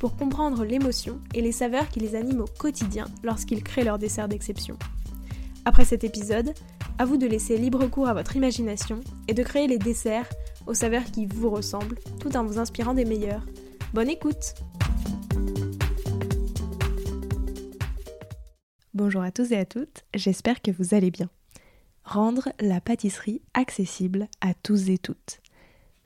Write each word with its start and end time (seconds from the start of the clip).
pour 0.00 0.16
comprendre 0.16 0.64
l'émotion 0.64 1.20
et 1.34 1.42
les 1.42 1.52
saveurs 1.52 1.90
qui 1.90 2.00
les 2.00 2.16
animent 2.16 2.40
au 2.40 2.46
quotidien 2.58 3.04
lorsqu'ils 3.22 3.62
créent 3.62 3.84
leur 3.84 3.98
dessert 3.98 4.28
d'exception. 4.28 4.78
Après 5.66 5.84
cet 5.84 6.04
épisode, 6.04 6.54
à 6.98 7.04
vous 7.04 7.18
de 7.18 7.26
laisser 7.26 7.58
libre 7.58 7.86
cours 7.86 8.08
à 8.08 8.14
votre 8.14 8.34
imagination 8.34 9.00
et 9.28 9.34
de 9.34 9.42
créer 9.42 9.66
les 9.66 9.78
desserts 9.78 10.28
aux 10.66 10.72
saveurs 10.72 11.04
qui 11.04 11.26
vous 11.26 11.50
ressemblent 11.50 11.98
tout 12.18 12.34
en 12.34 12.44
vous 12.44 12.58
inspirant 12.58 12.94
des 12.94 13.04
meilleurs. 13.04 13.44
Bonne 13.92 14.08
écoute 14.08 14.54
Bonjour 18.94 19.22
à 19.22 19.30
tous 19.30 19.52
et 19.52 19.56
à 19.56 19.66
toutes, 19.66 20.04
j'espère 20.14 20.62
que 20.62 20.70
vous 20.70 20.94
allez 20.94 21.10
bien. 21.10 21.28
Rendre 22.04 22.48
la 22.58 22.80
pâtisserie 22.80 23.42
accessible 23.52 24.28
à 24.40 24.54
tous 24.54 24.88
et 24.88 24.98
toutes. 24.98 25.40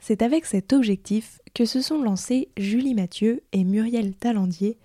C'est 0.00 0.20
avec 0.20 0.46
cet 0.46 0.72
objectif 0.72 1.40
que 1.54 1.64
se 1.64 1.80
sont 1.80 2.02
lancés 2.02 2.48
Julie 2.56 2.94
Mathieu 2.94 3.42
et 3.52 3.64
Muriel 3.64 4.14
Talandier 4.14 4.76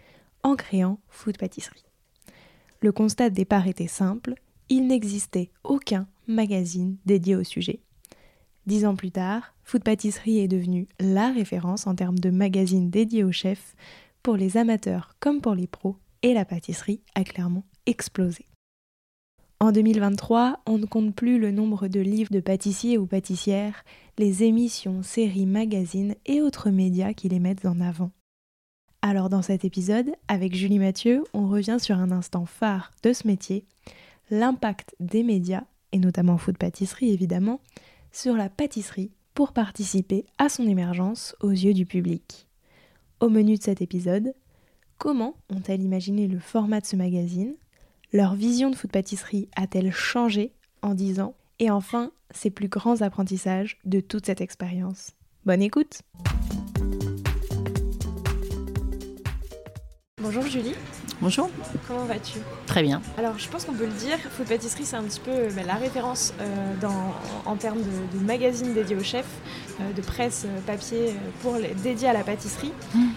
en 0.44 0.56
créant 0.56 1.00
Food 1.10 1.38
Pâtisserie. 1.38 1.84
Le 2.82 2.92
constat 2.92 3.30
de 3.30 3.36
départ 3.36 3.68
était 3.68 3.88
simple, 3.88 4.36
il 4.70 4.88
n'existait 4.88 5.50
aucun 5.64 6.08
magazine 6.28 6.96
dédié 7.06 7.36
au 7.36 7.44
sujet. 7.44 7.82
Dix 8.68 8.86
ans 8.86 8.96
plus 8.96 9.12
tard, 9.12 9.56
Food 9.64 9.84
Pâtisserie 9.84 10.40
est 10.40 10.48
devenu 10.48 10.88
la 11.00 11.32
référence 11.32 11.88
en 11.88 11.96
termes 11.96 12.20
de 12.20 12.30
magazine 12.30 12.90
dédié 12.90 13.24
aux 13.24 13.32
chefs 13.32 13.76
pour 14.22 14.38
les 14.38 14.58
amateurs 14.58 15.16
comme 15.20 15.42
pour 15.42 15.56
les 15.56 15.68
pros, 15.68 15.98
et 16.22 16.34
la 16.34 16.46
pâtisserie 16.46 17.02
a 17.16 17.24
clairement 17.24 17.64
explosé. 17.86 18.46
En 19.62 19.72
2023, 19.72 20.62
on 20.68 20.78
ne 20.78 20.86
compte 20.86 21.14
plus 21.14 21.38
le 21.40 21.52
nombre 21.52 21.88
de 21.88 22.00
livres 22.00 22.32
de 22.32 22.40
pâtissiers 22.40 22.98
ou 22.98 23.06
pâtissières, 23.06 23.84
les 24.20 24.44
émissions, 24.44 25.02
séries, 25.02 25.46
magazines 25.46 26.14
et 26.26 26.42
autres 26.42 26.72
médias 26.72 27.14
qui 27.14 27.30
les 27.30 27.40
mettent 27.40 27.66
en 27.66 27.80
avant. 27.80 28.12
Alors 29.02 29.30
dans 29.30 29.42
cet 29.42 29.64
épisode, 29.64 30.12
avec 30.28 30.54
Julie 30.54 30.78
Mathieu, 30.78 31.24
on 31.34 31.48
revient 31.48 31.78
sur 31.80 31.96
un 31.96 32.12
instant 32.12 32.46
phare 32.46 32.92
de 33.02 33.14
ce 33.14 33.26
métier, 33.26 33.64
l'impact 34.30 34.94
des 35.00 35.24
médias, 35.24 35.64
et 35.94 36.00
notamment 36.00 36.38
food 36.38 36.58
pâtisserie 36.58 37.12
évidemment, 37.12 37.62
sur 38.12 38.36
la 38.36 38.50
pâtisserie 38.50 39.14
pour 39.36 39.54
participer 39.54 40.26
à 40.38 40.50
son 40.50 40.68
émergence 40.68 41.34
aux 41.40 41.52
yeux 41.52 41.74
du 41.74 41.86
public. 41.86 42.50
Au 43.22 43.30
menu 43.30 43.56
de 43.56 43.64
cet 43.64 43.82
épisode, 43.82 44.34
comment 44.98 45.38
ont-elles 45.50 45.82
imaginé 45.82 46.28
le 46.28 46.40
format 46.40 46.82
de 46.82 46.86
ce 46.86 46.98
magazine? 46.98 47.56
Leur 48.12 48.36
vision 48.36 48.70
de 48.70 48.76
food 48.76 48.92
pâtisserie 48.92 49.48
a-t-elle 49.56 49.94
changé 49.94 50.52
en 50.82 50.94
10 50.94 51.22
ans? 51.22 51.36
Et 51.62 51.70
enfin, 51.70 52.12
ses 52.32 52.50
plus 52.50 52.70
grands 52.70 53.02
apprentissages 53.02 53.80
de 53.84 54.00
toute 54.00 54.26
cette 54.26 54.40
expérience. 54.40 55.12
Bonne 55.46 55.62
écoute 55.62 56.04
Bonjour 60.22 60.44
Julie. 60.44 60.76
Bonjour. 61.22 61.50
Comment 61.86 62.06
vas-tu? 62.06 62.40
Très 62.66 62.82
bien. 62.82 63.02
Alors 63.18 63.38
je 63.38 63.50
pense 63.50 63.66
qu'on 63.66 63.74
peut 63.74 63.88
le 63.88 63.92
dire, 63.92 64.18
Food 64.18 64.48
Pâtisserie 64.48 64.86
c'est 64.86 64.96
un 64.96 65.04
petit 65.04 65.20
peu 65.20 65.32
euh, 65.32 65.50
bah, 65.54 65.64
la 65.66 65.76
référence 65.76 66.34
euh, 66.40 66.76
dans, 66.80 67.14
en 67.46 67.56
termes 67.58 67.80
de, 67.80 68.18
de 68.18 68.24
magazine 68.24 68.74
dédié 68.74 68.96
aux 68.96 69.04
chefs, 69.04 69.26
euh, 69.82 69.92
de 69.92 70.02
presse 70.02 70.46
papier 70.66 71.14
pour 71.42 71.58
les, 71.58 71.74
dédié 71.74 72.08
à 72.08 72.14
la 72.14 72.24
pâtisserie. 72.24 72.72
Mmh. 72.96 73.08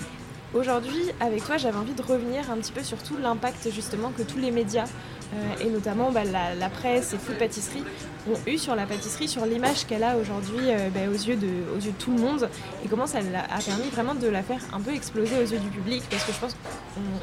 Aujourd'hui, 0.55 1.11
avec 1.21 1.45
toi, 1.45 1.57
j'avais 1.57 1.79
envie 1.79 1.95
de 1.95 2.03
revenir 2.03 2.51
un 2.51 2.59
petit 2.59 2.73
peu 2.73 2.83
sur 2.83 3.03
tout 3.03 3.17
l'impact 3.17 3.71
justement 3.71 4.11
que 4.11 4.23
tous 4.23 4.37
les 4.37 4.51
médias, 4.51 4.85
euh, 4.85 5.65
et 5.65 5.71
notamment 5.71 6.13
bah, 6.13 6.25
la, 6.25 6.55
la, 6.55 6.69
presse 6.69 7.15
et 7.15 7.19
Food 7.19 7.39
Pâtisserie, 7.39 7.85
ont 8.31 8.51
eu 8.51 8.59
sur 8.59 8.75
la 8.75 8.87
pâtisserie, 8.87 9.29
sur 9.29 9.47
l'image 9.47 9.87
qu'elle 9.87 10.05
a 10.05 10.17
aujourd'hui 10.17 10.71
euh, 10.71 10.89
bah, 10.91 11.01
aux, 11.09 11.13
yeux 11.13 11.37
de, 11.37 11.91
tout 11.99 12.13
le 12.13 12.21
monde, 12.21 12.49
et 12.85 12.89
comment 12.89 13.07
ça 13.07 13.19
a 13.19 13.59
permis 13.61 13.89
vraiment 13.91 14.15
de 14.15 14.29
la 14.29 14.43
faire 14.43 14.61
un 14.73 14.81
peu 14.81 14.93
exploser 14.93 15.37
aux 15.37 15.47
yeux 15.47 15.59
du 15.59 15.69
public, 15.69 16.03
parce 16.11 16.25
que 16.25 16.33
je 16.33 16.39
pense 16.39 16.57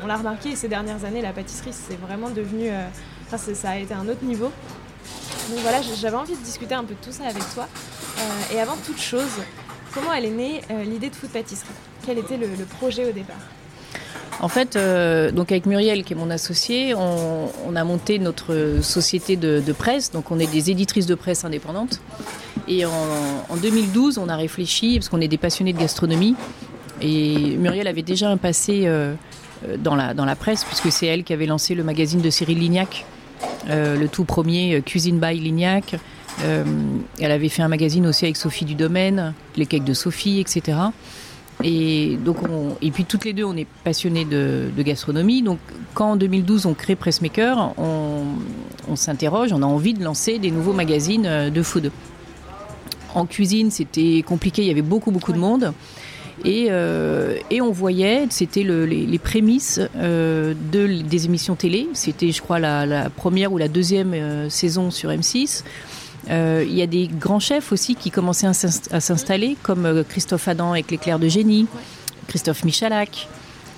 qu'on 0.02 0.08
l'a 0.08 0.18
remarqué 0.18 0.56
ces 0.56 0.68
dernières 0.68 1.06
années, 1.06 1.22
la 1.22 1.34
pâtisserie, 1.34 1.74
c'est 1.74 2.00
vraiment 2.00 2.30
devenu, 2.30 2.70
euh, 2.70 2.88
ça 3.54 3.70
a 3.70 3.78
été 3.78 3.94
un 3.94 4.08
autre 4.08 4.24
niveau. 4.24 4.52
Donc 5.50 5.60
voilà, 5.60 5.82
j'avais 5.82 6.18
envie 6.18 6.36
de 6.36 6.44
discuter 6.44 6.76
un 6.76 6.84
peu 6.84 6.94
de 6.94 7.00
tout 7.04 7.12
ça 7.12 7.24
avec 7.26 7.44
toi. 7.54 7.68
Euh, 8.20 8.56
et 8.56 8.60
avant 8.60 8.76
toute 8.86 9.00
chose, 9.00 9.42
comment 9.94 10.14
elle 10.14 10.26
est 10.26 10.30
née 10.30 10.62
l'idée 10.86 11.10
de 11.10 11.16
Food 11.16 11.32
Pâtisserie? 11.32 11.70
Quel 12.06 12.20
était 12.20 12.38
le, 12.38 12.48
projet 12.66 13.10
au 13.10 13.12
départ? 13.12 13.38
En 14.42 14.48
fait, 14.48 14.76
euh, 14.76 15.32
donc 15.32 15.52
avec 15.52 15.66
Muriel, 15.66 16.04
qui 16.04 16.14
est 16.14 16.16
mon 16.16 16.30
associé, 16.30 16.94
on, 16.96 17.76
a 17.76 17.84
monté 17.84 18.20
notre 18.20 18.80
société 18.82 19.36
de, 19.36 19.74
presse. 19.74 20.12
Donc, 20.12 20.32
on 20.32 20.40
est 20.40 20.52
des 20.52 20.72
éditrices 20.72 21.06
de 21.06 21.16
presse 21.16 21.46
indépendantes. 21.46 22.02
Et 22.68 22.86
en, 22.86 22.92
en 23.50 23.58
2012, 23.58 24.18
on 24.18 24.30
a 24.30 24.36
réfléchi, 24.36 24.96
parce 24.96 25.10
qu'on 25.10 25.22
est 25.22 25.28
des 25.28 25.38
passionnés 25.38 25.74
de 25.74 25.80
gastronomie. 25.80 26.36
Et 27.02 27.58
Muriel 27.58 27.88
avait 27.88 28.02
déjà 28.02 28.30
un 28.30 28.38
passé 28.38 28.88
euh, 29.68 29.78
dans, 29.78 29.96
la, 29.96 30.14
dans 30.14 30.26
la 30.26 30.36
presse, 30.36 30.64
puisque 30.64 30.92
c'est 30.92 31.06
elle 31.06 31.24
qui 31.24 31.34
avait 31.34 31.46
lancé 31.46 31.76
le 31.76 31.84
magazine 31.84 32.22
de 32.22 32.30
Cyril 32.30 32.60
Lignac, 32.60 33.06
euh, 33.70 33.98
le 33.98 34.08
tout 34.08 34.24
premier 34.24 34.82
Cuisine 34.82 35.20
by 35.20 35.38
Lignac. 35.38 35.96
Euh, 36.44 36.64
elle 37.20 37.32
avait 37.32 37.50
fait 37.50 37.62
un 37.62 37.68
magazine 37.68 38.06
aussi 38.08 38.26
avec 38.26 38.38
Sophie 38.38 38.66
du 38.66 38.76
Domaine, 38.76 39.34
les 39.58 39.66
cakes 39.66 39.84
de 39.84 39.94
Sophie, 39.94 40.40
etc. 40.40 40.78
Et, 41.64 42.18
donc 42.24 42.38
on, 42.44 42.78
et 42.82 42.92
puis 42.92 43.04
toutes 43.04 43.26
les 43.26 43.34
deux, 43.34 43.44
on 43.44 43.56
est 43.58 43.68
passionnés 43.84 44.26
de, 44.26 44.70
gastronomie. 44.80 45.42
Donc 45.42 45.60
quand 45.94 46.12
en 46.12 46.16
2012 46.16 46.66
on 46.66 46.74
crée 46.74 46.96
Pressmaker, 46.96 47.74
on, 47.78 48.96
s'interroge, 48.96 49.52
on 49.54 49.62
a 49.62 49.66
envie 49.66 49.94
de 49.94 50.04
lancer 50.04 50.40
des 50.40 50.52
nouveaux 50.52 50.74
magazines 50.74 51.26
euh, 51.26 51.50
de 51.50 51.62
food. 51.62 51.92
En 53.14 53.26
cuisine, 53.26 53.72
c'était 53.72 54.24
compliqué, 54.26 54.62
il 54.62 54.68
y 54.68 54.72
avait 54.72 54.82
beaucoup 54.82 55.12
beaucoup 55.12 55.34
de 55.34 55.38
monde. 55.38 55.74
Et, 56.46 56.68
euh, 56.70 57.36
et 57.50 57.60
on 57.60 57.72
voyait, 57.72 58.28
c'était 58.30 58.64
le, 58.64 58.86
les, 58.86 59.20
prémices 59.20 59.82
euh, 59.98 60.54
de, 60.72 61.02
des 61.02 61.26
émissions 61.26 61.56
télé. 61.56 61.90
C'était, 61.94 62.32
je 62.32 62.42
crois, 62.42 62.60
la, 62.60 63.10
première 63.10 63.52
ou 63.52 63.58
la 63.58 63.68
deuxième 63.68 64.50
saison 64.50 64.90
sur 64.90 65.10
M6. 65.10 65.64
Euh, 66.30 66.64
il 66.68 66.74
y 66.74 66.82
a 66.82 66.88
des 66.88 67.08
grands 67.08 67.40
chefs 67.40 67.72
aussi 67.72 67.96
qui 67.96 68.12
commençaient 68.12 68.48
à 68.48 69.00
s'installer, 69.00 69.58
comme 69.64 69.86
euh, 69.86 70.04
Christophe 70.08 70.48
Adam 70.48 70.72
avec 70.72 70.92
l'éclair 70.92 71.18
de 71.18 71.28
génie, 71.28 71.66
Christophe 72.28 72.64
Michalak. 72.64 73.28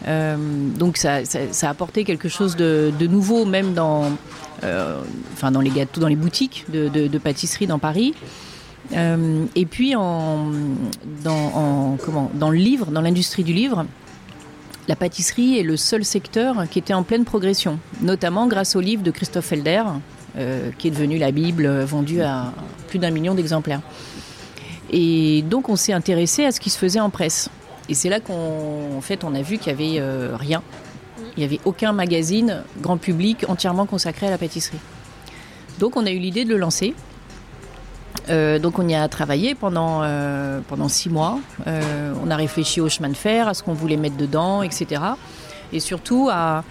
Euh, 0.07 0.35
donc 0.77 0.97
ça, 0.97 1.19
a 1.61 1.69
apporté 1.69 2.03
quelque 2.03 2.27
chose 2.27 2.55
de, 2.55 2.91
nouveau, 3.07 3.45
même 3.45 3.73
dans, 3.73 4.11
les 4.61 5.69
gâteaux, 5.69 6.01
dans 6.01 6.07
les 6.07 6.15
boutiques 6.15 6.65
de, 6.69 7.17
pâtisserie 7.17 7.67
dans 7.67 7.79
Paris. 7.79 8.13
Et 8.93 9.65
puis 9.65 9.93
dans, 9.93 10.49
le 11.23 12.55
livre, 12.55 12.87
dans 12.87 13.01
l'industrie 13.01 13.43
du 13.43 13.53
livre, 13.53 13.85
la 14.87 14.95
pâtisserie 14.95 15.59
est 15.59 15.63
le 15.63 15.77
seul 15.77 16.03
secteur 16.03 16.67
qui 16.69 16.79
était 16.79 16.95
en 16.95 17.03
pleine 17.03 17.23
progression, 17.23 17.79
notamment 18.01 18.47
grâce 18.47 18.75
au 18.75 18.81
livre 18.81 19.03
de 19.03 19.11
Christophe 19.11 19.45
Felder, 19.45 19.83
qui 20.77 20.87
est 20.87 20.91
devenue 20.91 21.17
la 21.17 21.31
Bible 21.31 21.65
euh, 21.65 21.85
vendue 21.85 22.21
à 22.21 22.53
plus 22.87 22.99
d'un 22.99 23.11
million 23.11 23.35
d'exemplaires. 23.35 23.81
Et 24.91 25.41
donc 25.43 25.69
on 25.69 25.75
s'est 25.75 25.93
intéressé 25.93 26.45
à 26.45 26.51
ce 26.51 26.59
qui 26.59 26.69
se 26.69 26.77
faisait 26.77 26.99
en 26.99 27.09
presse. 27.09 27.49
Et 27.89 27.93
c'est 27.93 28.09
là 28.09 28.19
qu'en 28.19 28.97
en 28.97 29.01
fait 29.01 29.23
on 29.23 29.33
a 29.35 29.41
vu 29.41 29.57
qu'il 29.57 29.75
n'y 29.75 29.95
avait 29.95 29.99
euh, 29.99 30.35
rien. 30.35 30.61
Il 31.37 31.39
n'y 31.39 31.45
avait 31.45 31.59
aucun 31.65 31.93
magazine 31.93 32.63
grand 32.81 32.97
public 32.97 33.45
entièrement 33.47 33.85
consacré 33.85 34.27
à 34.27 34.29
la 34.29 34.37
pâtisserie. 34.37 34.79
Donc 35.79 35.95
on 35.95 36.05
a 36.05 36.11
eu 36.11 36.19
l'idée 36.19 36.45
de 36.45 36.49
le 36.49 36.57
lancer. 36.57 36.93
Euh, 38.29 38.59
donc 38.59 38.79
on 38.79 38.87
y 38.87 38.95
a 38.95 39.07
travaillé 39.07 39.55
pendant, 39.55 40.01
euh, 40.03 40.59
pendant 40.67 40.89
six 40.89 41.09
mois. 41.09 41.39
Euh, 41.67 42.13
on 42.23 42.29
a 42.29 42.35
réfléchi 42.35 42.81
au 42.81 42.89
chemin 42.89 43.09
de 43.09 43.17
fer, 43.17 43.47
à 43.47 43.53
ce 43.53 43.63
qu'on 43.63 43.73
voulait 43.73 43.97
mettre 43.97 44.17
dedans, 44.17 44.61
etc. 44.61 45.01
Et 45.73 45.79
surtout 45.79 46.29
à, 46.31 46.63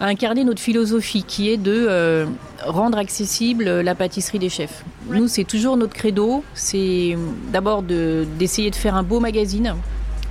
à 0.00 0.06
incarner 0.06 0.44
notre 0.44 0.60
philosophie 0.60 1.22
qui 1.22 1.50
est 1.50 1.56
de 1.56 1.86
euh, 1.88 2.26
rendre 2.64 2.98
accessible 2.98 3.64
la 3.80 3.94
pâtisserie 3.94 4.38
des 4.38 4.48
chefs. 4.48 4.84
Nous, 5.08 5.28
c'est 5.28 5.44
toujours 5.44 5.76
notre 5.76 5.94
credo, 5.94 6.44
c'est 6.54 7.16
d'abord 7.52 7.82
d'essayer 7.82 8.70
de, 8.70 8.74
de, 8.74 8.78
faire 8.78 8.94
un 8.94 9.02
beau 9.02 9.20
magazine, 9.20 9.74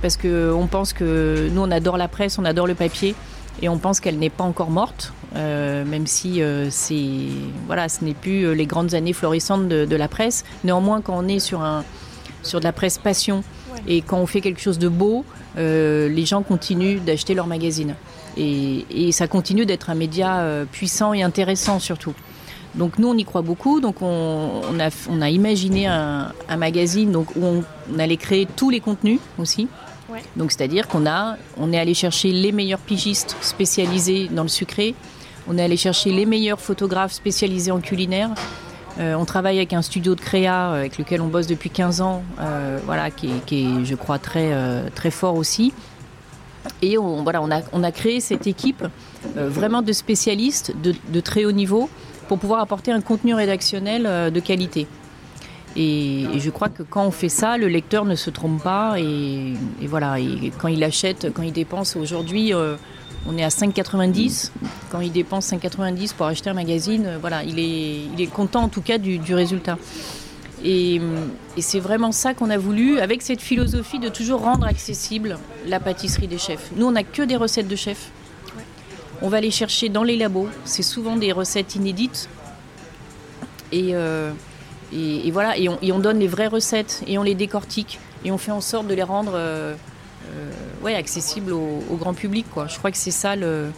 parce 0.02 0.16
qu'on 0.16 0.68
pense 0.70 0.92
que 0.92 1.48
nous, 1.52 1.60
on 1.60 1.70
adore 1.70 1.96
la 1.96 2.08
presse, 2.08 2.38
on 2.38 2.44
adore 2.44 2.66
le 2.66 2.74
papier, 2.74 3.14
et 3.62 3.68
on 3.68 3.78
pense 3.78 4.00
qu'elle 4.00 4.18
n'est 4.18 4.30
pas 4.30 4.44
encore 4.44 4.70
morte, 4.70 5.12
euh, 5.34 5.84
même 5.84 6.06
si 6.06 6.42
euh, 6.42 6.68
voilà, 7.66 7.88
ce 7.88 8.04
n'est 8.04 8.14
plus 8.14 8.54
les 8.54 8.66
grandes 8.66 8.94
années 8.94 9.14
florissantes 9.14 9.68
de, 9.68 9.84
de, 9.84 9.96
la 9.96 10.08
presse. 10.08 10.44
Néanmoins, 10.62 11.00
quand 11.00 11.16
on 11.16 11.26
est 11.26 11.40
sur, 11.40 11.62
un, 11.62 11.84
sur 12.42 12.60
de 12.60 12.64
la 12.64 12.72
presse 12.72 12.98
passion, 12.98 13.42
et 13.86 14.02
quand 14.02 14.18
on 14.18 14.26
fait 14.26 14.40
quelque 14.40 14.60
chose 14.60 14.78
de 14.78 14.88
beau, 14.88 15.24
euh, 15.58 16.08
les 16.08 16.26
gens 16.26 16.42
continuent 16.42 17.00
d'acheter 17.00 17.34
leur 17.34 17.46
magazine. 17.46 17.94
Et, 18.36 19.12
ça 19.12 19.28
continue 19.28 19.64
d'être 19.64 19.90
un 19.90 19.94
média 19.94 20.44
puissant 20.70 21.14
et 21.14 21.22
intéressant 21.22 21.78
surtout. 21.78 22.14
Donc 22.74 22.98
nous, 22.98 23.08
on 23.08 23.16
y 23.16 23.24
croit 23.24 23.42
beaucoup. 23.42 23.80
Donc 23.80 24.02
on, 24.02 24.60
a, 24.78 24.90
on 25.08 25.22
a, 25.22 25.30
imaginé 25.30 25.86
un, 25.86 26.32
magazine 26.58 27.10
donc, 27.10 27.34
où 27.36 27.44
on, 27.44 27.98
allait 27.98 28.16
créer 28.16 28.46
tous 28.56 28.70
les 28.70 28.80
contenus 28.80 29.20
aussi. 29.38 29.68
Donc 30.36 30.52
c'est-à-dire 30.52 30.86
qu'on 30.86 31.06
a, 31.06 31.36
on 31.56 31.72
est 31.72 31.78
allé 31.78 31.94
chercher 31.94 32.32
les 32.32 32.52
meilleurs 32.52 32.78
pigistes 32.78 33.36
spécialisés 33.40 34.28
dans 34.30 34.42
le 34.42 34.48
sucré. 34.48 34.94
On 35.48 35.58
est 35.58 35.62
allé 35.62 35.76
chercher 35.76 36.10
les 36.10 36.26
meilleurs 36.26 36.60
photographes 36.60 37.12
spécialisés 37.12 37.70
en 37.70 37.80
culinaire. 37.80 38.30
Euh, 38.98 39.14
on 39.14 39.24
travaille 39.24 39.58
avec 39.58 39.72
un 39.72 39.82
studio 39.82 40.14
de 40.14 40.20
créa 40.20 40.70
euh, 40.70 40.78
avec 40.80 40.96
lequel 40.98 41.20
on 41.20 41.26
bosse 41.26 41.46
depuis 41.46 41.68
15 41.68 42.00
ans, 42.00 42.22
euh, 42.40 42.78
voilà, 42.86 43.10
qui 43.10 43.28
est, 43.28 43.84
je 43.84 43.94
crois, 43.94 44.18
très, 44.18 44.50
très 44.94 45.10
fort 45.10 45.36
aussi. 45.36 45.72
Et 46.82 46.98
on, 46.98 47.22
voilà, 47.22 47.42
on, 47.42 47.50
a, 47.50 47.60
on 47.72 47.82
a 47.82 47.92
créé 47.92 48.20
cette 48.20 48.46
équipe 48.46 48.84
vraiment 49.34 49.82
de 49.82 49.92
spécialistes 49.92 50.72
de, 50.82 51.20
très 51.20 51.44
haut 51.44 51.52
niveau 51.52 51.88
pour 52.28 52.38
pouvoir 52.38 52.60
apporter 52.60 52.92
un 52.92 53.00
contenu 53.00 53.34
rédactionnel 53.34 54.32
de 54.32 54.40
qualité. 54.40 54.86
Et, 55.76 56.24
je 56.38 56.50
crois 56.50 56.68
que 56.68 56.82
quand 56.82 57.04
on 57.04 57.10
fait 57.10 57.28
ça, 57.28 57.58
le 57.58 57.68
lecteur 57.68 58.04
ne 58.04 58.14
se 58.14 58.30
trompe 58.30 58.62
pas. 58.62 58.98
Et, 58.98 59.54
voilà, 59.82 60.16
quand 60.58 60.68
il 60.68 60.82
achète, 60.82 61.32
quand 61.32 61.42
il 61.42 61.52
dépense 61.52 61.96
aujourd'hui, 61.96 62.54
euh, 62.54 62.76
on 63.28 63.36
est 63.36 63.44
à 63.44 63.48
5,90. 63.48 64.52
Quand 64.90 65.00
il 65.00 65.12
dépense 65.12 65.52
5,90 65.52 66.14
pour 66.14 66.26
acheter 66.26 66.50
un 66.50 66.54
magazine, 66.54 67.04
euh, 67.06 67.18
voilà, 67.20 67.42
il 67.44 67.58
est, 67.58 68.06
il 68.14 68.20
est 68.20 68.26
content 68.26 68.62
en 68.62 68.68
tout 68.68 68.80
cas 68.80 68.98
du, 68.98 69.34
résultat. 69.34 69.76
Et, 70.68 71.00
c'est 71.58 71.78
vraiment 71.78 72.10
ça 72.10 72.34
qu'on 72.34 72.50
a 72.50 72.58
voulu, 72.58 72.98
avec 72.98 73.22
cette 73.22 73.40
philosophie 73.40 74.00
de 74.00 74.08
toujours 74.08 74.40
rendre 74.40 74.66
accessible 74.66 75.38
la 75.66 75.78
pâtisserie 75.78 76.26
des 76.26 76.38
chefs. 76.38 76.70
Nous, 76.74 76.84
on 76.84 76.90
n'a 76.90 77.04
que 77.04 77.22
des 77.22 77.36
recettes 77.36 77.68
de 77.68 77.76
chefs. 77.76 78.10
On 79.22 79.28
va 79.28 79.40
les 79.40 79.52
chercher 79.52 79.88
dans 79.88 80.02
les 80.02 80.16
labos. 80.16 80.48
C'est 80.64 80.82
souvent 80.82 81.16
des 81.16 81.30
recettes 81.30 81.76
inédites. 81.76 82.28
Et, 83.70 83.94
euh, 83.94 84.32
voilà, 85.32 85.56
et 85.56 85.68
on, 85.68 85.98
donne 86.00 86.18
les 86.18 86.28
vraies 86.28 86.48
recettes 86.48 87.02
et 87.06 87.16
on 87.16 87.22
les 87.22 87.34
décortique 87.34 87.98
et 88.24 88.32
on 88.32 88.38
fait 88.38 88.52
en 88.52 88.60
sorte 88.60 88.88
de 88.88 88.94
les 88.94 89.02
rendre 89.02 89.32
euh, 89.34 89.74
euh, 90.30 90.50
ouais, 90.82 90.94
accessibles 90.94 91.52
au, 91.52 91.96
grand 91.96 92.14
public. 92.14 92.46
Je 92.68 92.76
crois 92.78 92.90
que 92.90 92.96
c'est 92.96 93.10
ça 93.12 93.36
le, 93.36 93.70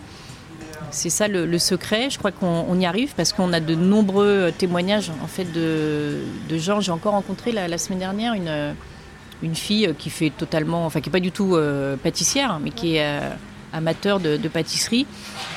c'est 0.90 1.10
ça 1.10 1.28
le, 1.28 1.58
secret. 1.58 2.10
Je 2.10 2.18
crois 2.18 2.32
qu'on 2.32 2.78
y 2.78 2.86
arrive 2.86 3.14
parce 3.16 3.32
qu'on 3.32 3.52
a 3.52 3.60
de 3.60 3.74
nombreux 3.74 4.52
témoignages 4.56 5.10
en 5.22 5.26
fait 5.26 5.44
de, 5.52 6.20
gens. 6.50 6.80
J'ai 6.80 6.92
encore 6.92 7.12
rencontré 7.12 7.52
la, 7.52 7.78
semaine 7.78 7.98
dernière 7.98 8.34
une, 8.34 8.74
une 9.42 9.54
fille 9.54 9.94
qui 9.98 10.10
fait 10.10 10.30
totalement, 10.30 10.86
enfin 10.86 11.00
qui 11.00 11.08
est 11.08 11.12
pas 11.12 11.20
du 11.20 11.32
tout 11.32 11.56
euh, 11.56 11.96
pâtissière, 11.96 12.60
mais 12.62 12.70
qui 12.70 12.96
est 12.96 13.20
amateur 13.72 14.20
de, 14.20 14.36
pâtisserie. 14.48 15.06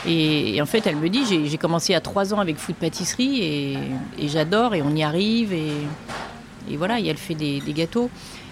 Et, 0.08 0.62
en 0.62 0.66
fait, 0.66 0.86
elle 0.88 0.98
me 0.98 1.10
dit, 1.10 1.24
j'ai 1.26 1.58
commencé 1.58 1.94
à 1.94 2.02
3 2.02 2.34
ans 2.34 2.40
avec 2.40 2.58
Food 2.58 2.76
Pâtisserie 2.76 3.78
et, 4.18 4.28
j'adore 4.28 4.76
et 4.76 4.82
on 4.82 4.96
y 4.96 5.04
arrive. 5.04 5.54
Et, 5.54 6.78
voilà, 6.78 7.00
et 7.00 7.08
elle 7.08 7.18
fait 7.18 7.36
des, 7.36 7.62
gâteaux. 7.68 8.10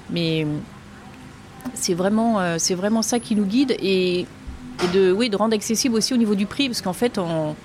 Mais 0.09 0.45
c'est 1.73 1.93
vraiment, 1.93 2.39
euh, 2.39 2.57
vraiment 2.71 3.01
ça 3.01 3.19
qui 3.19 3.35
nous 3.35 3.45
guide 3.45 3.75
et, 3.79 4.25
de, 4.87 5.11
oui, 5.11 5.29
de 5.29 5.35
rendre 5.35 5.53
accessible 5.53 5.95
aussi 5.95 6.13
au 6.13 6.17
niveau 6.17 6.35
du 6.35 6.45
prix, 6.45 6.67
parce 6.67 6.81
qu'en 6.81 6.93
fait, 6.93 7.17
en, 7.17 7.55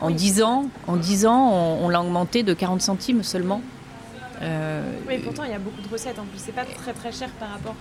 en 0.00 0.10
10 0.10 0.42
ans, 0.42 0.66
en 0.86 0.96
10 0.96 1.26
ans 1.26 1.78
on, 1.82 1.88
l'a 1.88 2.00
augmenté 2.00 2.42
de 2.42 2.54
40 2.54 2.80
centimes 2.82 3.22
seulement. 3.22 3.60
Euh, 4.42 4.82
oui, 5.08 5.18
pourtant, 5.22 5.44
il 5.44 5.50
y 5.50 5.54
a 5.54 5.58
beaucoup 5.58 5.80
de 5.80 5.88
recettes 5.88 6.18
en 6.18 6.24
plus. 6.24 6.38
C'est 6.38 6.54
pas 6.54 6.64
très 6.64 6.92
très 6.92 7.12
cher 7.12 7.28
par 7.40 7.50
rapport 7.50 7.74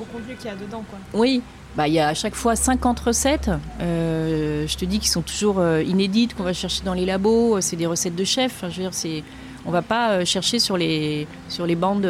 au 0.00 0.04
contenu 0.04 0.34
qu'il 0.34 0.46
y 0.46 0.52
a 0.52 0.56
dedans. 0.56 0.82
Quoi. 0.88 0.98
Oui, 1.14 1.42
bah, 1.76 1.86
il 1.86 1.94
y 1.94 2.00
a 2.00 2.08
à 2.08 2.14
chaque 2.14 2.34
fois 2.34 2.56
50 2.56 2.98
recettes. 3.00 3.50
Euh, 3.80 4.66
je 4.66 4.76
te 4.76 4.84
dis 4.84 4.98
qu'ils 4.98 5.10
sont 5.10 5.22
toujours 5.22 5.60
euh, 5.60 5.82
inédites, 5.82 6.34
qu'on 6.34 6.42
va 6.42 6.52
chercher 6.52 6.82
dans 6.84 6.94
les 6.94 7.04
labos. 7.04 7.60
C'est 7.60 7.76
des 7.76 7.86
recettes 7.86 8.16
de 8.16 8.24
chef. 8.24 8.60
je 8.62 8.66
veux 8.66 8.82
dire, 8.82 8.94
c'est, 8.94 9.22
on 9.64 9.70
va 9.70 9.82
pas 9.82 10.10
euh, 10.10 10.24
chercher 10.24 10.58
sur 10.58 10.76
les, 10.76 11.28
sur 11.48 11.66
les 11.66 11.76
bandes 11.76 12.08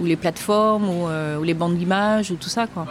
ou 0.00 0.04
les 0.04 0.16
plateformes 0.16 0.88
ou, 0.88 1.08
les 1.42 1.54
bandes 1.54 1.76
d'images 1.76 2.30
ou 2.30 2.36
tout 2.36 2.48
ça. 2.48 2.66
Quoi. 2.66 2.86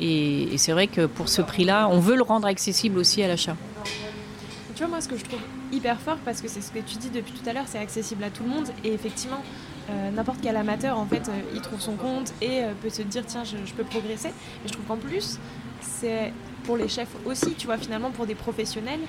Et, 0.00 0.56
c'est 0.58 0.72
vrai 0.72 0.86
que 0.86 1.06
pour 1.06 1.28
ce 1.28 1.42
prix-là, 1.42 1.88
on 1.90 2.00
veut 2.00 2.16
le 2.16 2.22
rendre 2.22 2.46
accessible 2.46 2.98
aussi 2.98 3.22
à 3.22 3.28
l'achat. 3.28 3.56
Tu 4.74 4.82
vois, 4.82 4.88
moi, 4.88 5.00
ce 5.00 5.08
que 5.08 5.16
je 5.16 5.24
trouve 5.24 5.40
hyper 5.72 5.98
fort, 6.00 6.18
parce 6.24 6.42
que 6.42 6.48
c'est 6.48 6.60
ce 6.60 6.70
que 6.70 6.80
tu 6.80 6.96
dis 6.96 7.08
depuis 7.08 7.32
tout 7.32 7.48
à 7.48 7.52
l'heure, 7.52 7.64
c'est 7.66 7.78
accessible 7.78 8.22
à 8.24 8.30
tout 8.30 8.42
le 8.42 8.50
monde. 8.50 8.66
Et 8.84 8.92
effectivement, 8.92 9.42
euh, 9.88 10.10
n'importe 10.10 10.38
quel 10.42 10.56
amateur, 10.56 10.98
en 10.98 11.06
fait, 11.06 11.28
euh, 11.28 11.40
il 11.54 11.60
trouve 11.60 11.80
son 11.80 11.94
compte 11.94 12.32
et 12.42 12.64
euh, 12.64 12.72
peut 12.80 12.90
se 12.90 13.02
dire 13.02 13.24
tiens, 13.26 13.44
je, 13.44 13.72
peux 13.72 13.84
progresser. 13.84 14.28
Et 14.28 14.68
je 14.68 14.72
trouve 14.72 14.84
qu'en 14.84 14.96
plus, 14.96 15.38
c'est 15.80 16.32
pour 16.64 16.76
les 16.76 16.88
chefs 16.88 17.14
aussi, 17.24 17.54
tu 17.54 17.66
vois, 17.66 17.78
finalement, 17.78 18.10
pour 18.10 18.26
des 18.26 18.34
professionnels, 18.34 19.00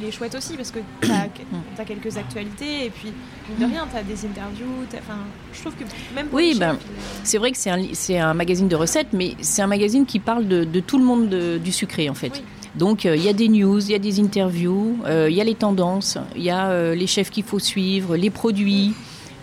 il, 0.00 0.04
est 0.06 0.10
chouette 0.10 0.34
aussi 0.34 0.54
parce 0.54 0.70
que 0.70 0.80
tu 1.02 1.10
as, 1.10 1.84
quelques 1.84 2.16
actualités 2.16 2.86
et 2.86 2.90
puis, 2.90 3.12
de 3.58 3.64
rien, 3.64 3.86
tu 3.90 3.96
as 3.96 4.02
des 4.02 4.26
interviews. 4.26 4.84
Enfin, 4.94 5.18
je 5.52 5.60
trouve 5.60 5.74
que 5.74 5.84
même 6.14 6.28
Oui, 6.32 6.56
ben, 6.58 6.78
c'est 7.24 7.38
vrai 7.38 7.52
que 7.52 7.58
c'est 7.58 7.70
un, 7.70 8.28
un, 8.28 8.34
magazine 8.34 8.68
de 8.68 8.76
recettes, 8.76 9.12
mais 9.12 9.34
c'est 9.40 9.62
un 9.62 9.66
magazine 9.66 10.06
qui 10.06 10.18
parle 10.18 10.46
de, 10.46 10.80
tout 10.80 10.98
le 10.98 11.04
monde 11.04 11.28
du 11.28 11.72
sucré, 11.72 12.08
en 12.08 12.14
fait. 12.14 12.42
Donc 12.74 13.04
il 13.04 13.22
y 13.22 13.28
a 13.28 13.32
des 13.32 13.48
news, 13.48 13.80
il 13.80 13.90
y 13.90 13.94
a 13.94 13.98
des 13.98 14.20
interviews, 14.20 14.98
il 15.06 15.34
y 15.34 15.40
a 15.40 15.44
les 15.44 15.54
tendances, 15.54 16.18
il 16.36 16.42
y 16.42 16.50
a 16.50 16.94
les 16.94 17.06
chefs 17.06 17.30
qu'il 17.30 17.42
faut 17.42 17.58
suivre, 17.58 18.16
les 18.16 18.30
produits, 18.30 18.94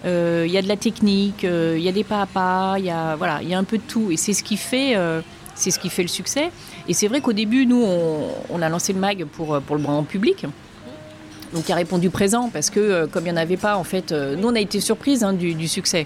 il 0.06 0.12
euh, 0.12 0.48
y 0.48 0.56
a 0.56 0.62
de 0.62 0.68
la 0.68 0.78
technique, 0.78 1.42
il 1.42 1.50
euh, 1.50 1.80
y 1.80 1.90
a 1.90 1.92
des 1.92 2.04
pas 2.04 2.22
à 2.22 2.26
pas, 2.28 2.76
il 2.78 2.86
y 2.86 2.92
a 2.92 3.16
voilà, 3.16 3.40
il 3.42 3.50
y 3.50 3.56
a 3.56 3.58
un 3.58 3.64
peu 3.64 3.78
de 3.78 3.84
tout 3.88 4.12
et 4.12 4.18
c'est 4.18 4.34
ce 4.34 4.44
qui 4.44 4.56
fait 4.56 4.96
euh, 4.96 5.22
c'est 5.56 5.72
ce 5.72 5.80
qui 5.80 5.90
fait 5.90 6.04
le 6.04 6.10
succès. 6.10 6.52
Et 6.88 6.94
c'est 6.94 7.08
vrai 7.08 7.22
qu'au 7.22 7.34
début, 7.34 7.66
nous, 7.66 7.84
on, 8.50 8.62
a 8.62 8.70
lancé 8.70 8.94
le 8.94 9.00
mag 9.00 9.26
pour, 9.26 9.60
pour 9.62 9.76
le 9.76 9.82
grand 9.82 10.04
public. 10.04 10.46
Donc, 11.54 11.70
a 11.70 11.76
répondu 11.76 12.10
présent 12.10 12.50
parce 12.52 12.70
que, 12.70 13.06
comme 13.08 13.26
il 13.26 13.32
n'y 13.32 13.38
en 13.38 13.42
avait 13.42 13.58
pas, 13.58 13.78
en 13.78 13.84
fait, 13.84 14.12
nous, 14.12 14.48
on 14.48 14.56
a 14.56 14.60
été 14.60 14.80
surprise 14.80 15.24
hein, 15.24 15.34
du, 15.34 15.68
succès. 15.68 16.06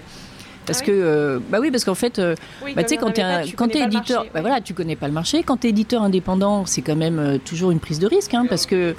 Parce 0.70 0.82
ah 0.82 0.86
que, 0.86 0.92
euh, 0.92 1.38
bah 1.50 1.58
oui, 1.60 1.72
parce 1.72 1.84
qu'en 1.84 1.96
fait, 1.96 2.20
euh, 2.20 2.36
bah, 2.76 2.84
tu 2.84 2.90
sais, 2.90 2.96
quand 2.96 3.10
tu 3.10 3.20
es, 3.20 3.82
éditeur, 3.82 4.24
bah 4.32 4.40
voilà, 4.40 4.60
tu 4.60 4.72
connais 4.72 4.94
pas 4.94 5.08
le 5.08 5.12
marché. 5.12 5.42
Quand 5.42 5.56
tu 5.56 5.66
es 5.66 5.70
éditeur 5.70 6.00
indépendant, 6.00 6.64
c'est 6.64 6.80
quand 6.80 6.94
même 6.94 7.18
euh, 7.18 7.38
toujours 7.38 7.72
une 7.72 7.80
prise 7.80 7.98
de 7.98 8.06
risque, 8.06 8.34
hein, 8.34 8.46
parce 8.48 8.66
que 8.66 8.94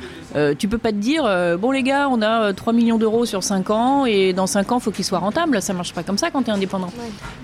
tu 0.58 0.68
peux 0.68 0.78
pas 0.78 0.92
te 0.92 0.98
dire, 0.98 1.24
bon 1.58 1.72
les 1.72 1.84
gars, 1.84 2.10
on 2.10 2.22
a 2.22 2.54
3 2.54 2.74
millions 2.74 2.98
d'euros 2.98 3.26
sur 3.26 3.42
5 3.44 3.70
ans, 3.70 4.06
et 4.06 4.34
dans 4.34 4.48
5 4.48 4.72
ans, 4.74 4.80
il 4.80 4.82
faut 4.82 4.92
qu'il 4.92 5.06
soit 5.06 5.20
rentable. 5.20 5.62
Ça 5.62 5.74
marche 5.74 5.94
pas 5.94 6.04
comme 6.04 6.18
ça 6.18 6.30
quand 6.30 6.44
tu 6.44 6.50
es 6.50 6.54
indépendant. 6.54 6.92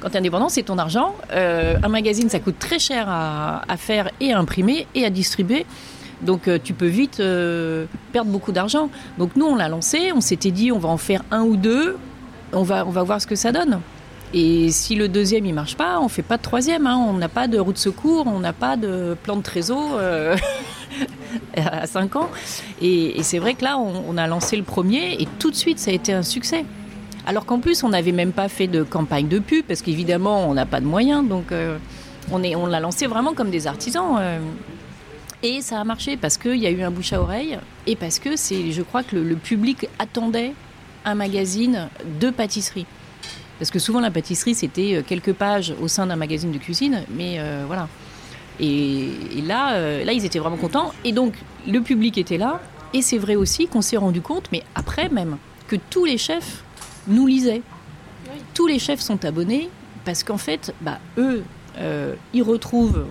Quand 0.01 0.09
tu 0.09 0.15
es 0.15 0.19
indépendant, 0.19 0.49
c'est 0.49 0.63
ton 0.63 0.77
argent. 0.77 1.15
un 1.31 1.87
magazine, 1.87 2.29
ça 2.29 2.39
coûte 2.39 2.59
très 2.59 2.79
cher 2.79 3.07
à, 3.07 3.61
à, 3.67 3.77
faire 3.77 4.09
et 4.19 4.33
à 4.33 4.39
imprimer 4.39 4.87
et 4.93 5.05
à 5.05 5.09
distribuer. 5.09 5.65
Donc 6.21 6.49
tu 6.63 6.73
peux 6.73 6.87
vite 6.87 7.21
perdre 8.11 8.31
beaucoup 8.31 8.51
d'argent. 8.51 8.89
Donc 9.17 9.37
nous, 9.37 9.45
on 9.45 9.55
l'a 9.55 9.69
lancé, 9.69 10.11
on 10.13 10.21
s'était 10.21 10.51
dit, 10.51 10.73
on 10.73 10.79
va 10.79 10.89
en 10.89 10.97
faire 10.97 11.23
un 11.31 11.43
ou 11.43 11.55
deux, 11.55 11.97
on 12.51 12.63
va, 12.63 12.85
on 12.85 12.91
va 12.91 13.03
voir 13.03 13.21
ce 13.21 13.27
que 13.27 13.35
ça 13.35 13.51
donne. 13.51 13.79
Et 14.33 14.71
si 14.71 14.95
le 14.95 15.07
deuxième 15.07 15.45
il 15.45 15.53
marche 15.53 15.75
pas, 15.75 15.99
on 16.01 16.09
fait 16.09 16.21
pas 16.21 16.37
de 16.37 16.41
troisième. 16.41 16.85
Hein. 16.85 16.97
On 16.97 17.13
n'a 17.13 17.29
pas 17.29 17.47
de 17.47 17.59
route 17.59 17.75
de 17.75 17.79
secours, 17.79 18.27
on 18.27 18.39
n'a 18.39 18.53
pas 18.53 18.75
de 18.75 19.15
plan 19.23 19.37
de 19.37 19.41
trésor 19.41 19.91
euh, 19.93 20.35
à 21.55 21.87
5 21.87 22.15
ans. 22.17 22.29
Et, 22.81 23.23
c'est 23.23 23.39
vrai 23.39 23.53
que 23.53 23.63
là, 23.63 23.77
on, 23.77 24.17
a 24.17 24.27
lancé 24.27 24.57
le 24.57 24.63
premier 24.63 25.13
et 25.21 25.27
tout 25.39 25.49
de 25.49 25.55
suite, 25.55 25.79
ça 25.79 25.91
a 25.91 25.93
été 25.93 26.13
un 26.13 26.23
succès. 26.23 26.65
Alors 27.25 27.45
qu'en 27.45 27.59
plus, 27.59 27.83
on 27.83 27.89
n'avait 27.89 28.11
même 28.11 28.31
pas 28.31 28.49
fait 28.49 28.67
de 28.67 28.83
campagne 28.83 29.27
de 29.27 29.39
pub 29.39 29.65
parce 29.65 29.81
qu'évidemment, 29.81 30.47
on 30.47 30.53
n'a 30.53 30.65
pas 30.65 30.81
de 30.81 30.85
moyens. 30.85 31.27
Donc, 31.27 31.51
euh, 31.51 31.77
on 32.31 32.37
l'a 32.37 32.79
lancé 32.79 33.07
vraiment 33.07 33.33
comme 33.33 33.49
des 33.49 33.67
artisans. 33.67 34.17
Euh. 34.19 34.39
et 35.41 35.61
ça 35.61 35.79
a 35.79 35.83
marché 35.85 36.17
parce 36.17 36.37
qu'il 36.37 36.57
y 36.57 36.67
a 36.67 36.71
eu 36.71 36.81
un 36.81 36.91
bouche 36.91 37.13
à 37.13 37.21
oreille 37.21 37.57
et 37.85 37.95
parce 37.95 38.19
que 38.19 38.35
c'est, 38.35 38.71
je 38.71 38.81
crois 38.81 39.03
que 39.03 39.15
le 39.15 39.35
public 39.35 39.87
attendait 39.99 40.53
un 41.05 41.15
magazine 41.15 41.87
de 42.19 42.29
pâtisserie. 42.29 42.85
Parce 43.59 43.71
que 43.71 43.79
souvent 43.79 43.99
la 43.99 44.11
pâtisserie, 44.11 44.55
c'était 44.55 44.95
euh, 44.95 45.01
quelques 45.05 45.33
pages 45.33 45.73
au 45.81 45.87
sein 45.87 46.07
d'un 46.07 46.15
magazine 46.15 46.51
de 46.51 46.57
cuisine, 46.57 47.03
mais 47.09 47.37
euh, 47.39 47.63
voilà. 47.65 47.87
Et, 48.59 49.09
là, 49.45 49.73
euh, 49.73 50.03
là, 50.03 50.13
ils 50.13 50.25
étaient 50.25 50.39
vraiment 50.39 50.57
contents. 50.57 50.91
Et 51.03 51.11
donc, 51.11 51.33
le 51.67 51.79
public 51.81 52.17
était 52.17 52.37
là. 52.37 52.59
Et 52.93 53.01
c'est 53.01 53.17
vrai 53.17 53.35
aussi 53.35 53.67
qu'on 53.67 53.81
s'est 53.81 53.97
rendu 53.97 54.21
compte, 54.21 54.49
mais 54.51 54.63
après 54.73 55.09
même, 55.09 55.37
que 55.67 55.75
tous 55.75 56.05
les 56.05 56.17
chefs 56.17 56.63
nous 57.07 57.27
lisaient. 57.27 57.61
Tous 58.53 58.65
les 58.65 58.79
chefs 58.79 59.01
sont 59.01 59.25
abonnés 59.25 59.69
parce 60.05 60.23
qu'en 60.23 60.37
fait, 60.37 60.73
bah, 60.81 60.99
eux, 61.17 61.43
ils 62.33 62.41
retrouvent 62.41 63.05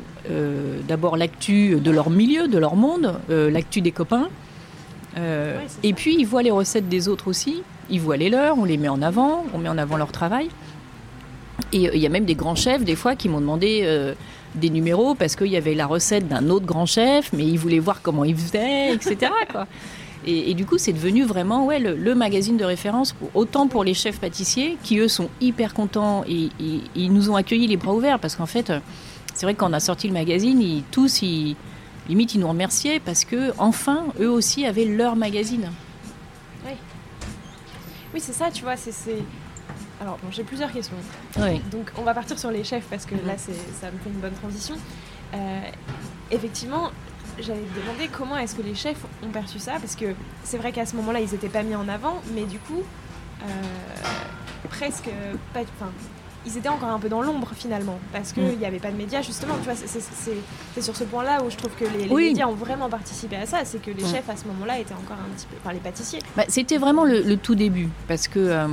d'abord 0.89 1.17
l'actu 1.17 1.77
de 1.77 1.91
leur 1.91 2.11
milieu, 2.11 2.49
de 2.49 2.59
leur 2.59 2.75
monde, 2.75 3.21
l'actu 3.29 3.83
des 3.83 3.93
copains. 3.93 4.29
et 5.17 5.93
puis, 5.93 6.17
ils 6.19 6.27
voient 6.27 6.43
les 6.43 6.51
recettes 6.51 6.89
des 6.89 7.07
autres 7.07 7.29
aussi 7.29 7.63
ils 7.91 8.01
voient 8.01 8.17
les 8.17 8.29
leurs, 8.29 8.59
on 8.59 8.65
les 8.65 8.77
met 8.77 8.89
en 8.89 9.03
avant, 9.03 9.45
on 9.55 9.59
met 9.59 9.69
en 9.69 9.79
avant 9.79 9.97
leur 9.97 10.13
travail. 10.13 10.49
Et 11.73 11.89
euh, 11.89 11.95
il 11.95 12.01
y 12.01 12.07
a 12.07 12.09
même 12.09 12.25
des 12.25 12.35
grands 12.35 12.55
chefs, 12.55 12.85
des 12.85 12.97
fois, 12.97 13.17
qui 13.17 13.29
m'ont 13.29 13.41
demandé 13.41 13.81
euh, 13.85 14.15
des 14.55 14.71
numéros 14.71 15.15
parce 15.15 15.37
qu'il 15.37 15.49
y 15.49 15.57
avait 15.57 15.75
la 15.75 15.87
recette 15.87 16.29
d'un 16.29 16.49
autre 16.51 16.67
grand 16.67 16.87
chef, 16.87 17.33
mais 17.33 17.45
ils 17.45 17.59
voulaient 17.59 17.79
voir 17.79 18.03
comment 18.03 18.25
il 18.25 18.37
faisait, 18.37 18.93
etc. 18.95 19.33
Et, 20.29 20.55
du 20.55 20.67
coup, 20.67 20.77
c'est 20.77 20.93
devenu 20.93 21.23
vraiment 21.23 21.67
ouais, 21.67 21.79
le, 21.79 22.15
magazine 22.17 22.57
de 22.57 22.65
référence, 22.65 23.15
autant 23.35 23.69
pour 23.69 23.85
les 23.85 23.95
chefs 23.95 24.19
pâtissiers, 24.19 24.77
qui 24.83 24.99
eux 24.99 25.07
sont 25.07 25.29
hyper 25.41 25.73
contents 25.73 26.25
et, 26.29 26.49
ils 26.97 27.13
nous 27.13 27.31
ont 27.31 27.37
accueillis 27.37 27.69
les 27.69 27.77
bras 27.77 27.95
ouverts 27.95 28.19
parce 28.19 28.35
qu'en 28.35 28.47
fait, 28.47 28.73
c'est 29.35 29.47
vrai 29.47 29.55
qu'on 29.55 29.73
a 29.73 29.79
sorti 29.79 30.09
le 30.09 30.15
magazine, 30.15 30.61
ils, 30.61 30.83
tous, 30.91 31.23
ils, 31.23 31.55
limite, 32.09 32.35
ils 32.35 32.41
nous 32.41 32.49
remerciaient 32.49 32.99
parce 32.99 33.25
que 33.25 33.53
enfin, 33.59 34.05
eux 34.21 34.31
aussi 34.31 34.67
avaient 34.67 34.85
leur 34.85 35.15
magazine. 35.15 35.71
Oui, 38.17 38.23
c'est 38.23 38.33
ça, 38.33 38.51
tu 38.51 38.63
vois, 38.63 38.79
c'est... 38.79 38.93
Alors, 40.01 40.17
bon, 40.23 40.31
j'ai 40.31 40.43
plusieurs 40.43 40.73
questions. 40.73 40.97
Oui. 41.39 41.61
Donc, 41.71 41.93
on 41.99 42.03
va 42.03 42.15
partir 42.15 42.39
sur 42.39 42.51
les 42.51 42.65
chefs 42.65 42.87
parce 42.89 43.05
que 43.05 43.15
là, 43.15 43.35
c'est, 43.37 43.53
ça 43.79 43.91
me 43.91 43.99
fait 43.99 44.09
une 44.09 44.21
bonne 44.21 44.33
transition. 44.33 44.75
Euh, 45.35 45.61
effectivement, 46.31 46.93
j'allais 47.39 47.61
te 47.61 47.79
demander 47.79 48.09
comment 48.09 48.39
est-ce 48.39 48.55
que 48.55 48.63
les 48.63 48.75
chefs 48.75 49.05
ont 49.23 49.29
perçu 49.29 49.59
ça 49.59 49.73
parce 49.73 49.95
que 49.97 50.15
c'est 50.45 50.57
vrai 50.57 50.73
qu'à 50.73 50.87
ce 50.87 50.97
moment-là, 50.97 51.21
ils 51.21 51.31
n'étaient 51.31 51.51
pas 51.51 51.63
mis 51.63 51.75
en 51.75 51.91
avant, 51.91 52.23
mais 52.33 52.45
du 52.45 52.59
coup, 52.59 52.83
euh, 53.43 53.47
presque 54.71 55.11
pas. 55.53 55.61
Enfin, 55.61 55.93
ils 56.47 56.57
étaient 56.57 56.69
encore 56.69 56.89
un 56.91 56.99
peu 56.99 57.09
dans 57.09 57.23
l'ombre 57.23 57.51
finalement 57.57 57.99
parce 58.13 58.33
qu'il 58.33 58.43
Mm. 58.45 58.57
n'y 58.59 58.65
avait 58.67 58.79
pas 58.79 58.91
de 58.91 58.97
médias 58.97 59.21
justement. 59.23 59.55
Tu 59.59 59.65
vois, 59.69 59.75
c'est, 59.75 60.81
sur 60.83 60.95
ce 60.97 61.05
point-là 61.05 61.43
où 61.43 61.51
je 61.51 61.57
trouve 61.57 61.73
que 61.75 61.85
les, 61.85 62.05
les 62.07 62.15
Oui. 62.15 62.29
médias 62.29 62.47
ont 62.47 62.55
vraiment 62.55 62.89
participé 62.89 63.37
à 63.37 63.47
ça. 63.47 63.59
C'est 63.65 63.83
que 63.83 63.91
les 63.91 64.05
chefs 64.05 64.29
à 64.29 64.37
ce 64.37 64.47
moment-là 64.47 64.79
étaient 64.79 64.95
encore 64.95 65.17
un 65.19 65.35
petit 65.37 65.47
peu. 65.47 65.57
Enfin, 65.63 65.73
les 65.73 65.81
pâtissiers. 65.81 66.21
Bah, 66.37 66.45
C'était 66.49 66.79
vraiment 66.79 67.05
le, 67.05 67.21
le 67.23 67.37
tout 67.37 67.55
début, 67.55 67.89
parce 68.09 68.29
que 68.29 68.39
euh, 68.39 68.67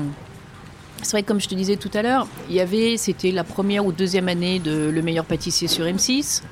c'est 1.02 1.12
vrai 1.12 1.24
que 1.24 1.28
comme 1.28 1.42
je 1.42 1.48
te 1.50 1.56
disais 1.56 1.76
tout 1.78 1.92
à 1.94 2.02
l'heure, 2.02 2.28
il 2.50 2.56
y 2.56 2.60
avait, 2.62 2.96
c'était 2.98 3.32
la 3.32 3.44
première 3.44 3.86
ou 3.86 3.92
deuxième 3.92 4.28
année 4.30 4.60
de 4.60 4.90
Le 4.90 5.02
meilleur 5.02 5.26
pâtissier 5.26 5.68
sur 5.68 5.86
M6. 5.86 6.44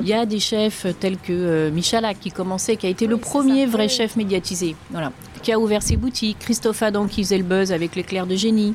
Il 0.00 0.08
y 0.08 0.12
a 0.12 0.26
des 0.26 0.40
chefs 0.40 0.86
tels 1.00 1.16
que 1.18 1.32
euh, 1.32 1.70
Michalak 1.70 2.18
qui 2.20 2.30
commençait, 2.30 2.76
qui 2.76 2.86
a 2.86 2.90
été 2.90 3.06
le 3.06 3.14
Oui, 3.14 3.20
premier 3.20 3.64
ça, 3.66 3.72
vrai 3.72 3.84
oui. 3.84 3.88
chef 3.88 4.16
médiatisé, 4.16 4.76
voilà, 4.90 5.12
qui 5.42 5.52
a 5.52 5.58
ouvert 5.58 5.82
ses 5.82 5.96
boutiques, 5.96 6.38
Christophe 6.40 6.82
Adam 6.82 7.06
qui 7.06 7.22
faisait 7.22 7.38
le 7.38 7.44
buzz 7.44 7.72
avec 7.72 7.94
l'éclair 7.96 8.26
de 8.26 8.34
génie. 8.36 8.74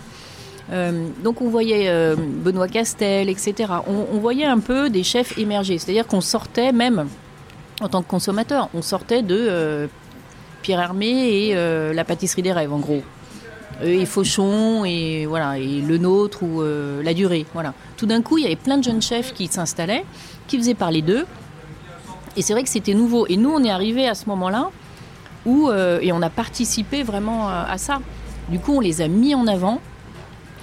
Euh, 0.72 1.08
donc 1.24 1.42
on 1.42 1.50
voyait 1.50 1.90
euh, 1.90 2.16
Benoît 2.16 2.68
Castel, 2.68 3.30
etc. 3.30 3.74
On, 3.88 4.18
voyait 4.20 4.46
un 4.46 4.60
peu 4.60 4.90
des 4.90 5.04
chefs 5.04 5.38
émerger, 5.38 5.78
c'est-à-dire 5.78 6.06
qu'on 6.06 6.22
sortait 6.22 6.72
même 6.72 7.08
en 7.82 7.88
tant 7.88 8.02
que 8.02 8.08
consommateur, 8.08 8.70
on 8.74 8.82
sortait 8.82 9.22
de 9.22 9.38
euh, 9.40 9.88
Pierre 10.62 10.82
Hermé 10.82 11.08
et 11.08 11.94
la 11.94 12.04
pâtisserie 12.04 12.42
des 12.42 12.52
rêves 12.52 12.74
en 12.74 12.80
gros. 12.80 13.02
Et 13.82 14.06
Fauchon 14.06 14.84
et 14.84 15.26
voilà 15.26 15.58
et 15.58 15.80
le 15.80 15.98
nôtre 15.98 16.44
ou 16.44 16.62
la 17.02 17.14
durée 17.14 17.46
voilà. 17.54 17.74
Tout 17.96 18.06
d'un 18.06 18.22
coup 18.22 18.38
il 18.38 18.44
y 18.44 18.46
avait 18.46 18.58
plein 18.58 18.78
de 18.78 18.84
jeunes 18.84 19.02
chefs 19.02 19.34
qui 19.34 19.48
s'installaient, 19.48 20.06
qui 20.48 20.58
faisaient 20.58 20.74
parler 20.74 21.02
d'eux. 21.02 21.26
Et 22.36 22.42
c'est 22.42 22.54
vrai 22.54 22.64
que 22.64 22.70
c'était 22.70 22.94
nouveau. 22.94 23.26
Et 23.28 23.38
nous 23.38 23.52
on 23.52 23.64
est 23.64 23.72
arrivé 23.72 24.08
à 24.08 24.16
ce 24.16 24.26
moment-là 24.28 24.70
où 25.46 25.72
et 25.72 26.12
on 26.12 26.22
a 26.22 26.30
participé 26.30 27.04
vraiment 27.04 27.48
à 27.48 27.78
ça. 27.78 28.00
Du 28.50 28.60
coup 28.60 28.74
on 28.74 28.82
les 28.82 29.00
a 29.00 29.08
mis 29.08 29.34
en 29.34 29.48
avant. 29.48 29.80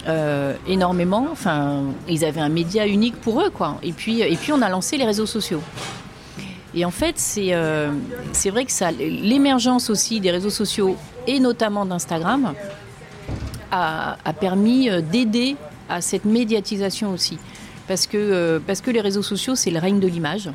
Euh, 0.09 0.55
énormément, 0.67 1.29
enfin, 1.31 1.85
ils 2.09 2.25
avaient 2.25 2.41
un 2.41 2.49
média 2.49 2.87
unique 2.87 3.17
pour 3.17 3.41
eux, 3.41 3.51
quoi. 3.51 3.79
Et 3.83 3.93
puis, 3.93 4.21
et 4.21 4.37
puis, 4.37 4.53
on 4.53 4.63
a 4.63 4.69
lancé 4.69 4.97
les 4.97 5.05
réseaux 5.05 5.27
sociaux. 5.27 5.63
Et 6.77 6.85
en 6.85 6.91
fait, 6.91 7.19
c'est 7.19 7.55
euh, 7.55 7.91
vrai 8.47 8.67
que 8.67 9.01
l'émergence 9.23 9.89
aussi 9.89 10.21
des 10.21 10.31
réseaux 10.31 10.51
sociaux 10.51 10.97
et 11.27 11.41
notamment 11.41 11.87
d'Instagram 11.87 12.53
a, 13.73 14.19
a 14.23 14.33
permis 14.35 14.91
euh, 14.91 15.01
d'aider 15.01 15.57
à 15.89 16.03
cette 16.03 16.27
médiatisation 16.27 17.13
aussi. 17.13 17.39
Parce 17.89 18.07
que, 18.07 18.19
euh, 18.19 18.59
parce 18.65 18.83
que 18.83 18.91
les 18.91 19.01
réseaux 19.01 19.23
sociaux, 19.23 19.55
c'est 19.55 19.71
le 19.71 19.79
règne 19.79 20.01
de 20.01 20.07
l'image. 20.07 20.51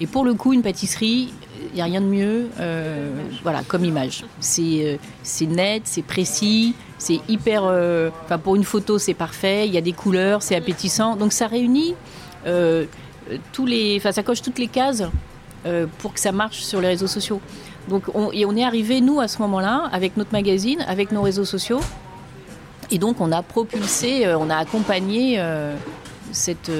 Et 0.00 0.06
pour 0.06 0.24
le 0.24 0.34
coup, 0.34 0.52
une 0.52 0.62
pâtisserie, 0.62 1.32
n'y 1.76 1.82
a 1.82 1.84
rien 1.84 2.00
de 2.00 2.06
mieux 2.06 2.48
euh, 2.60 3.10
voilà, 3.42 3.62
comme 3.66 3.84
image. 3.84 4.24
C'est 4.40 4.98
euh, 5.42 5.46
net, 5.46 5.82
c'est 5.84 6.02
précis, 6.02 6.74
c'est 6.98 7.20
hyper... 7.28 7.62
euh, 7.64 8.10
Enfin, 8.24 8.38
pour 8.38 8.56
une 8.56 8.64
photo, 8.64 8.98
c'est 8.98 9.14
parfait, 9.14 9.66
il 9.66 9.74
y 9.74 9.78
a 9.78 9.80
des 9.80 9.92
couleurs, 9.92 10.42
c'est 10.42 10.56
appétissant. 10.56 11.16
Donc 11.16 11.32
ça 11.32 11.46
réunit 11.46 11.94
euh, 12.46 12.86
tous 13.52 13.66
les... 13.66 13.96
Enfin, 13.98 14.12
ça 14.12 14.22
coche 14.22 14.42
toutes 14.42 14.58
les 14.58 14.68
cases 14.68 15.04
pour 15.98 16.12
que 16.14 16.20
ça 16.20 16.32
marche 16.32 16.60
sur 16.60 16.80
les 16.80 16.88
réseaux 16.88 17.08
sociaux. 17.08 17.40
Donc 17.88 18.04
on, 18.14 18.30
et 18.32 18.44
on 18.44 18.54
est 18.56 18.64
arrivé, 18.64 19.00
nous, 19.00 19.20
à 19.20 19.28
ce 19.28 19.42
moment-là, 19.42 19.88
avec 19.92 20.16
notre 20.16 20.32
magazine, 20.32 20.84
avec 20.86 21.10
nos 21.12 21.22
réseaux 21.22 21.44
sociaux. 21.44 21.80
Et 22.90 22.98
donc 22.98 23.20
on 23.20 23.32
a 23.32 23.42
propulsé, 23.42 24.32
on 24.36 24.48
a 24.48 24.56
accompagné 24.56 25.42
cette, 26.30 26.70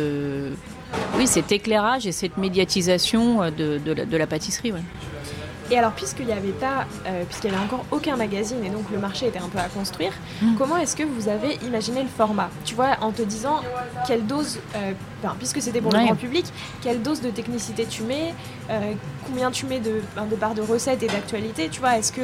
oui, 1.16 1.26
cet 1.26 1.50
éclairage 1.52 2.06
et 2.06 2.12
cette 2.12 2.36
médiatisation 2.36 3.42
euh, 3.42 3.50
de, 3.50 3.78
de 3.78 3.92
la, 3.92 4.04
de 4.04 4.16
la 4.16 4.26
pâtisserie. 4.26 4.72
ouais. 4.72 4.82
Et 5.68 5.76
alors, 5.76 5.90
puisqu'il 5.90 6.26
n'y 6.26 6.32
avait 6.32 6.52
pas, 6.52 6.86
euh, 7.08 7.24
puisqu'il 7.24 7.50
n'y 7.50 7.56
avait 7.56 7.64
encore 7.64 7.84
aucun 7.90 8.14
magazine 8.14 8.64
et 8.64 8.70
donc 8.70 8.84
le 8.92 8.98
marché 9.00 9.26
était 9.26 9.40
un 9.40 9.48
peu 9.48 9.58
à 9.58 9.64
construire, 9.68 10.12
Mm. 10.40 10.54
comment 10.56 10.76
est-ce 10.76 10.94
que 10.94 11.02
vous 11.02 11.28
avez 11.28 11.54
imaginé 11.66 12.02
le 12.02 12.08
format? 12.08 12.50
Tu 12.64 12.76
vois, 12.76 12.90
en 13.00 13.10
te 13.10 13.22
disant 13.22 13.62
quelle 14.06 14.24
dose, 14.26 14.60
euh, 14.76 14.92
puisque 15.40 15.60
c'était 15.60 15.80
pour 15.80 15.90
le 15.92 15.98
grand 16.04 16.14
public, 16.14 16.44
quelle 16.82 17.02
dose 17.02 17.20
de 17.20 17.30
technicité 17.30 17.84
tu 17.86 18.02
mets, 18.04 18.32
euh, 18.70 18.92
combien 19.26 19.50
tu 19.50 19.66
mets 19.66 19.80
de, 19.80 20.02
ben, 20.14 20.26
de 20.26 20.36
barres 20.36 20.54
de 20.54 20.62
recettes 20.62 21.02
et 21.02 21.08
d'actualité, 21.08 21.68
tu 21.68 21.80
vois 21.80 21.98
Est-ce 21.98 22.12
que, 22.12 22.20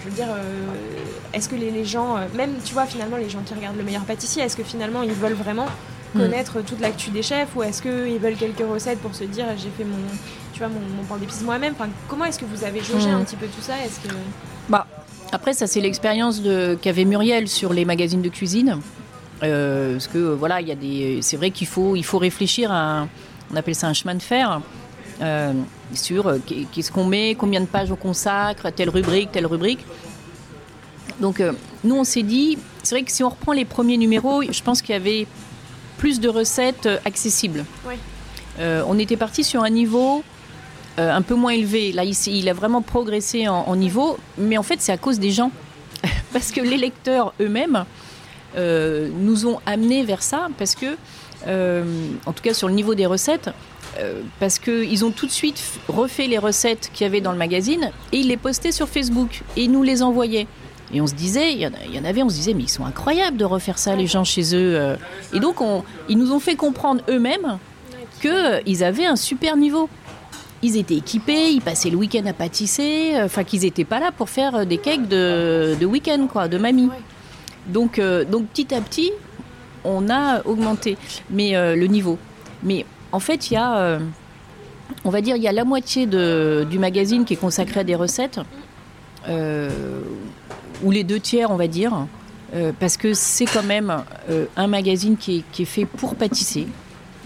je 0.00 0.04
veux 0.08 0.14
dire, 0.16 0.26
est-ce 1.34 1.48
que 1.48 1.54
les, 1.54 1.70
les 1.70 1.84
gens, 1.84 2.16
même, 2.34 2.54
tu 2.64 2.72
vois, 2.74 2.86
finalement, 2.86 3.16
les 3.16 3.30
gens 3.30 3.42
qui 3.46 3.54
regardent 3.54 3.76
le 3.76 3.84
meilleur 3.84 4.02
pâtissier, 4.02 4.42
est-ce 4.42 4.56
que 4.56 4.64
finalement 4.64 5.02
ils 5.02 5.12
veulent 5.12 5.34
vraiment. 5.34 5.66
Connaître 6.14 6.60
toute 6.62 6.80
l'actu 6.80 7.10
des 7.10 7.22
chefs 7.22 7.54
ou 7.56 7.62
est-ce 7.62 7.82
qu'ils 7.82 8.18
veulent 8.18 8.36
quelques 8.36 8.66
recettes 8.68 9.00
pour 9.00 9.14
se 9.14 9.24
dire 9.24 9.46
j'ai 9.56 9.70
fait 9.76 9.84
mon 9.84 9.96
tu 10.52 10.60
vois 10.60 10.68
mon, 10.68 10.80
mon 10.96 11.04
pain 11.04 11.16
d'épices 11.18 11.42
moi-même 11.42 11.74
enfin, 11.78 11.90
comment 12.08 12.24
est-ce 12.24 12.38
que 12.38 12.44
vous 12.46 12.64
avez 12.64 12.82
jaugé 12.82 13.08
Mm. 13.10 13.14
un 13.14 13.24
petit 13.24 13.36
peu 13.36 13.46
tout 13.46 13.60
ça? 13.60 13.74
Est-ce 13.84 14.00
que 14.00 14.14
Bah, 14.68 14.86
après, 15.32 15.52
ça, 15.52 15.66
c'est 15.66 15.80
l'expérience 15.80 16.40
qu'avait 16.80 17.04
Muriel 17.04 17.48
sur 17.48 17.72
les 17.72 17.84
magazines 17.84 18.22
de 18.22 18.28
cuisine. 18.28 18.78
Euh, 19.42 19.92
parce 19.92 20.06
que, 20.06 20.18
euh, 20.18 20.34
voilà, 20.34 20.60
il 20.62 20.68
y 20.68 20.72
a 20.72 20.74
des. 20.76 21.18
C'est 21.20 21.36
vrai 21.36 21.50
qu'il 21.50 21.66
faut, 21.66 21.94
il 21.96 22.04
faut 22.04 22.18
réfléchir 22.18 22.70
à. 22.72 23.00
un- 23.02 23.08
on 23.52 23.56
appelle 23.56 23.74
ça 23.74 23.86
un 23.88 23.92
chemin 23.92 24.14
de 24.14 24.22
fer. 24.22 24.60
euh, 25.22 25.52
sur 25.94 26.26
euh, 26.26 26.38
qu'est- 26.44 26.66
qu'est-ce 26.72 26.92
qu'on 26.92 27.04
met, 27.06 27.34
combien 27.36 27.60
de 27.60 27.66
pages 27.66 27.90
on 27.90 27.96
consacre, 27.96 28.70
telle 28.70 28.90
rubrique, 28.90 29.32
telle 29.32 29.46
rubrique. 29.46 29.84
Donc, 31.20 31.42
nous, 31.84 31.94
on 31.96 32.04
s'est 32.04 32.22
dit, 32.22 32.58
c'est 32.82 32.94
vrai 32.96 33.02
que 33.04 33.10
si 33.12 33.22
on 33.24 33.30
reprend 33.30 33.52
les 33.52 33.64
premiers 33.64 33.96
numéros, 33.96 34.42
je 34.42 34.62
pense 34.62 34.82
qu'il 34.82 34.92
y 34.94 34.96
avait 34.96 35.26
plus 35.98 36.20
de 36.20 36.28
recettes 36.28 36.86
euh, 36.86 36.98
accessibles. 37.04 37.64
Oui. 37.86 37.94
Euh, 38.58 38.82
on 38.86 38.98
était 38.98 39.16
parti 39.16 39.44
sur 39.44 39.62
un 39.62 39.70
niveau 39.70 40.22
euh, 40.98 41.12
un 41.12 41.22
peu 41.22 41.34
moins 41.34 41.52
élevé. 41.52 41.92
Là, 41.92 42.04
il, 42.04 42.14
il 42.28 42.48
a 42.48 42.54
vraiment 42.54 42.82
progressé 42.82 43.48
en, 43.48 43.64
en 43.66 43.76
niveau, 43.76 44.18
mais 44.38 44.56
en 44.56 44.62
fait, 44.62 44.80
c'est 44.80 44.92
à 44.92 44.96
cause 44.96 45.18
des 45.18 45.30
gens. 45.30 45.50
parce 46.32 46.52
que 46.52 46.60
les 46.60 46.76
lecteurs 46.76 47.32
eux-mêmes 47.40 47.84
euh, 48.56 49.08
nous 49.18 49.46
ont 49.46 49.60
amenés 49.66 50.04
vers 50.04 50.22
ça, 50.22 50.48
parce 50.58 50.74
que, 50.74 50.96
en 52.26 52.32
tout 52.32 52.42
cas 52.42 52.54
sur 52.54 52.68
le 52.68 52.74
niveau 52.74 52.94
des 52.94 53.06
recettes, 53.06 53.50
parce 54.40 54.58
qu'ils 54.58 55.04
ont 55.04 55.10
tout 55.10 55.26
de 55.26 55.30
suite 55.30 55.62
refait 55.88 56.26
les 56.26 56.38
recettes 56.38 56.90
qu'il 56.92 57.04
y 57.04 57.08
avait 57.08 57.20
dans 57.20 57.32
le 57.32 57.38
magazine 57.38 57.92
et 58.12 58.18
ils 58.18 58.28
les 58.28 58.36
postaient 58.36 58.72
sur 58.72 58.88
Facebook 58.88 59.42
et 59.56 59.62
ils 59.62 59.70
nous 59.70 59.84
les 59.84 60.02
envoyaient. 60.02 60.48
Et 60.94 61.00
on 61.00 61.06
se 61.06 61.14
disait, 61.14 61.52
il 61.52 61.58
y, 61.60 61.98
en 61.98 62.04
avait, 62.04 62.22
on 62.22 62.28
se 62.28 62.34
disait, 62.36 62.54
mais 62.54 62.62
ils 62.64 62.68
sont 62.70 62.84
incroyables 62.84 63.36
de 63.36 63.44
refaire 63.44 63.76
ça, 63.78 63.96
les 63.96 64.06
gens 64.06 64.22
chez 64.24 64.54
eux. 64.54 64.76
euh. 64.76 64.96
Et 65.32 65.40
donc, 65.40 65.60
on- 65.60 65.82
ils 66.08 66.16
nous 66.16 66.32
ont 66.32 66.38
fait 66.38 66.54
comprendre 66.54 67.02
eux-mêmes 67.08 67.58
qu'ils 68.20 68.84
avaient 68.84 69.06
un 69.06 69.16
super 69.16 69.56
niveau. 69.56 69.88
Ils 70.62 70.76
étaient 70.76 70.94
équipés, 70.96 71.50
ils 71.50 71.60
passaient 71.60 71.90
le 71.90 71.96
week-end 71.96 72.24
à 72.26 72.32
pâtisser, 72.32 73.12
euh, 73.14 73.24
enfin 73.26 73.44
qu'ils 73.44 73.60
n'étaient 73.62 73.84
pas 73.84 74.00
là 74.00 74.10
pour 74.16 74.30
faire 74.30 74.54
euh, 74.56 74.64
des 74.64 74.78
cakes 74.78 75.06
de, 75.08 75.76
de 75.78 75.86
week-end, 75.86 76.26
quoi, 76.32 76.48
de 76.48 76.56
mamie. 76.56 76.88
Donc, 77.66 77.98
euh, 77.98 78.24
donc 78.24 78.46
petit 78.46 78.72
à 78.74 78.80
petit, 78.80 79.10
on 79.84 80.08
a 80.08 80.40
augmenté 80.46 80.96
mais, 81.30 81.56
euh, 81.56 81.74
le 81.76 81.86
niveau. 81.88 82.16
Mais 82.62 82.86
en 83.12 83.20
fait, 83.20 83.50
il 83.50 83.54
y 83.54 83.56
a, 83.56 83.76
euh, 83.78 83.98
on 85.04 85.10
va 85.10 85.20
dire, 85.20 85.36
il 85.36 85.42
y 85.42 85.48
a 85.48 85.52
la 85.52 85.64
moitié 85.64 86.06
de- 86.06 86.64
du 86.70 86.78
magazine 86.78 87.24
qui 87.24 87.34
est 87.34 87.36
consacré 87.36 87.80
à 87.80 87.84
des 87.84 87.94
recettes, 87.96 88.40
euh, 89.28 89.68
ou 90.84 90.90
les 90.90 91.04
deux 91.04 91.20
tiers, 91.20 91.50
on 91.50 91.56
va 91.56 91.66
dire, 91.68 92.06
euh, 92.54 92.72
parce 92.78 92.96
que 92.96 93.12
c'est 93.14 93.46
quand 93.46 93.62
même 93.64 93.94
euh, 94.30 94.46
un 94.56 94.66
magazine 94.66 95.16
qui 95.16 95.38
est, 95.38 95.42
qui 95.52 95.62
est 95.62 95.66
fait 95.66 95.84
pour 95.84 96.14
pâtisser. 96.14 96.66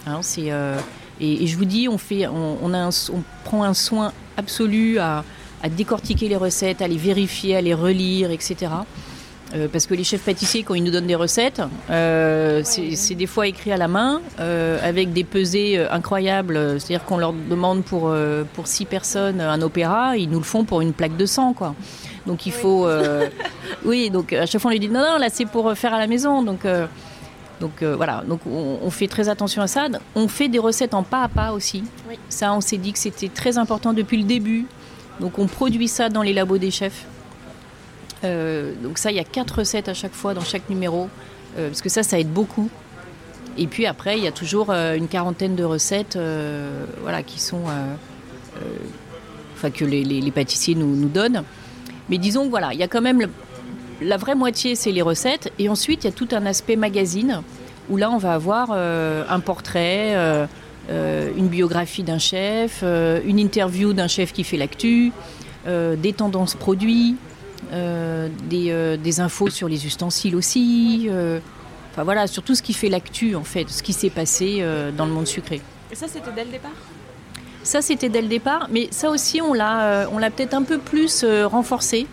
Hein, 0.06 0.18
c'est, 0.22 0.50
euh, 0.50 0.78
et, 1.20 1.44
et 1.44 1.46
je 1.46 1.56
vous 1.56 1.64
dis, 1.66 1.88
on, 1.88 1.98
fait, 1.98 2.26
on, 2.26 2.58
on 2.62 2.72
a 2.74 2.78
un- 2.78 3.08
on 3.12 3.22
prend 3.44 3.64
un 3.64 3.74
soin 3.74 4.12
absolu 4.36 4.98
à, 4.98 5.24
à 5.62 5.68
décortiquer 5.68 6.28
les 6.28 6.36
recettes, 6.36 6.80
à 6.80 6.88
les 6.88 6.96
vérifier, 6.96 7.56
à 7.56 7.60
les 7.60 7.74
relire, 7.74 8.30
etc. 8.30 8.56
Parce 9.72 9.86
que 9.86 9.94
les 9.94 10.04
chefs 10.04 10.22
pâtissiers, 10.22 10.62
quand 10.62 10.74
ils 10.74 10.84
nous 10.84 10.92
donnent 10.92 11.08
des 11.08 11.16
recettes, 11.16 11.60
c'est 11.88 12.94
c'est 12.94 13.16
des 13.16 13.26
fois 13.26 13.48
écrit 13.48 13.72
à 13.72 13.76
la 13.76 13.88
main, 13.88 14.20
avec 14.38 15.12
des 15.12 15.24
pesées 15.24 15.76
incroyables. 15.90 16.78
C'est-à-dire 16.78 17.04
qu'on 17.04 17.18
leur 17.18 17.32
demande 17.32 17.82
pour, 17.82 18.14
pour 18.54 18.68
six 18.68 18.84
personnes 18.84 19.40
un 19.40 19.60
opéra, 19.60 20.16
ils 20.16 20.30
nous 20.30 20.38
le 20.38 20.44
font 20.44 20.62
pour 20.64 20.82
une 20.82 20.92
plaque 20.92 21.16
de 21.16 21.26
sang, 21.26 21.52
quoi. 21.52 21.74
Donc 22.30 22.46
il 22.46 22.52
Oui. 22.54 22.58
faut... 22.60 22.86
euh, 22.86 23.28
oui, 23.84 24.08
donc 24.08 24.32
à 24.32 24.46
chaque 24.46 24.60
fois 24.60 24.70
on 24.70 24.72
lui 24.72 24.78
dit 24.78 24.88
non, 24.88 25.00
non, 25.00 25.18
là 25.18 25.26
c'est 25.32 25.46
pour 25.46 25.72
faire 25.74 25.92
à 25.92 25.98
la 25.98 26.06
maison. 26.06 26.44
Donc, 26.44 26.64
euh, 26.64 26.86
donc 27.60 27.82
euh, 27.82 27.96
voilà, 27.96 28.22
donc 28.24 28.40
on, 28.46 28.78
on 28.82 28.90
fait 28.90 29.08
très 29.08 29.28
attention 29.28 29.62
à 29.62 29.66
ça. 29.66 29.88
On 30.14 30.28
fait 30.28 30.46
des 30.48 30.60
recettes 30.60 30.94
en 30.94 31.02
pas 31.02 31.24
à 31.24 31.28
pas 31.28 31.50
aussi. 31.50 31.82
Oui. 32.08 32.16
Ça, 32.28 32.52
on 32.54 32.60
s'est 32.60 32.76
dit 32.76 32.92
que 32.92 33.00
c'était 33.00 33.28
très 33.28 33.58
important 33.58 33.92
depuis 33.92 34.16
le 34.16 34.22
début. 34.22 34.66
Donc 35.18 35.40
on 35.40 35.48
produit 35.48 35.88
ça 35.88 36.08
dans 36.08 36.22
les 36.22 36.32
labos 36.32 36.58
des 36.58 36.70
chefs. 36.70 37.04
Euh, 38.22 38.74
donc 38.80 38.98
ça, 38.98 39.10
il 39.10 39.16
y 39.16 39.20
a 39.20 39.24
quatre 39.24 39.58
recettes 39.58 39.88
à 39.88 39.94
chaque 39.94 40.14
fois 40.14 40.32
dans 40.32 40.44
chaque 40.44 40.70
numéro, 40.70 41.08
euh, 41.58 41.68
parce 41.68 41.82
que 41.82 41.88
ça, 41.88 42.04
ça 42.04 42.16
aide 42.20 42.32
beaucoup. 42.32 42.70
Et 43.58 43.66
puis 43.66 43.86
après, 43.86 44.18
il 44.18 44.22
y 44.22 44.28
a 44.28 44.32
toujours 44.32 44.70
une 44.70 45.08
quarantaine 45.08 45.56
de 45.56 45.64
recettes 45.64 46.16
voilà, 47.02 47.24
qui 47.24 47.40
sont, 47.40 47.62
enfin, 49.56 49.70
que 49.70 49.84
les, 49.84 50.30
pâtissiers 50.30 50.76
nous, 50.76 50.94
nous, 50.94 51.08
donnent. 51.08 51.42
Mais 52.10 52.18
disons 52.18 52.48
voilà, 52.48 52.74
il 52.74 52.78
y 52.78 52.82
a 52.82 52.88
quand 52.88 53.00
même 53.00 53.26
la 54.02 54.16
vraie 54.16 54.34
moitié, 54.34 54.74
c'est 54.74 54.92
les 54.92 55.02
recettes. 55.02 55.52
Et 55.58 55.68
ensuite, 55.68 56.04
il 56.04 56.08
y 56.08 56.10
a 56.10 56.12
tout 56.12 56.28
un 56.32 56.44
aspect 56.44 56.76
magazine 56.76 57.42
où 57.88 57.96
là, 57.96 58.10
on 58.10 58.18
va 58.18 58.34
avoir 58.34 58.72
un 58.72 59.40
portrait, 59.40 60.14
une 60.88 61.48
biographie 61.48 62.02
d'un 62.02 62.18
chef, 62.18 62.82
une 62.82 63.38
interview 63.38 63.92
d'un 63.92 64.08
chef 64.08 64.32
qui 64.32 64.44
fait 64.44 64.56
l'actu, 64.56 65.12
des 65.66 66.12
tendances 66.12 66.54
produits, 66.54 67.16
des, 67.72 68.96
des, 68.96 69.20
infos 69.20 69.50
sur 69.50 69.68
les 69.68 69.86
ustensiles 69.86 70.36
aussi. 70.36 71.08
Enfin 71.92 72.04
voilà, 72.04 72.26
sur 72.26 72.42
tout 72.42 72.54
ce 72.54 72.62
qui 72.62 72.72
fait 72.72 72.88
l'actu 72.88 73.34
en 73.34 73.44
fait, 73.44 73.68
ce 73.68 73.82
qui 73.82 73.92
s'est 73.92 74.10
passé 74.10 74.64
dans 74.96 75.04
le 75.04 75.12
monde 75.12 75.26
sucré. 75.26 75.60
Et 75.90 75.96
ça, 75.96 76.06
c'était 76.06 76.30
dès 76.34 76.44
le 76.44 76.52
départ? 76.52 76.70
Ça, 77.62 77.82
c'était 77.82 78.08
dès 78.08 78.22
le 78.22 78.28
départ, 78.28 78.68
mais 78.70 78.88
ça 78.90 79.10
aussi, 79.10 79.40
on 79.40 79.52
l'a, 79.52 80.08
on 80.12 80.18
l'a 80.18 80.30
peut-être 80.30 80.54
un 80.54 80.62
peu 80.62 80.78
plus 80.78 81.24
renforcé. 81.44 82.06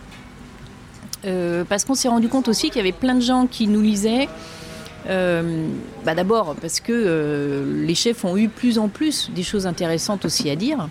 parce 1.70 1.86
qu'on 1.86 1.96
s'est 1.96 2.10
rendu 2.10 2.28
compte 2.28 2.48
aussi 2.48 2.68
qu'il 2.68 2.78
y 2.78 2.82
avait 2.82 2.92
plein 2.92 3.16
de 3.16 3.22
gens 3.22 3.48
qui 3.48 3.68
nous 3.68 3.82
lisaient 3.82 4.28
euh, 5.10 5.68
bah 6.06 6.16
D'abord 6.16 6.56
parce 6.60 6.80
que 6.80 6.92
euh, 6.92 7.86
les 7.86 7.96
chefs 7.96 8.26
ont 8.26 8.38
eu 8.38 8.50
plus 8.50 8.78
en 8.78 8.90
plus 8.90 9.30
des 9.32 9.44
choses 9.44 9.66
intéressantes 9.66 10.26
aussi 10.26 10.50
à 10.50 10.56
dire, 10.56 10.90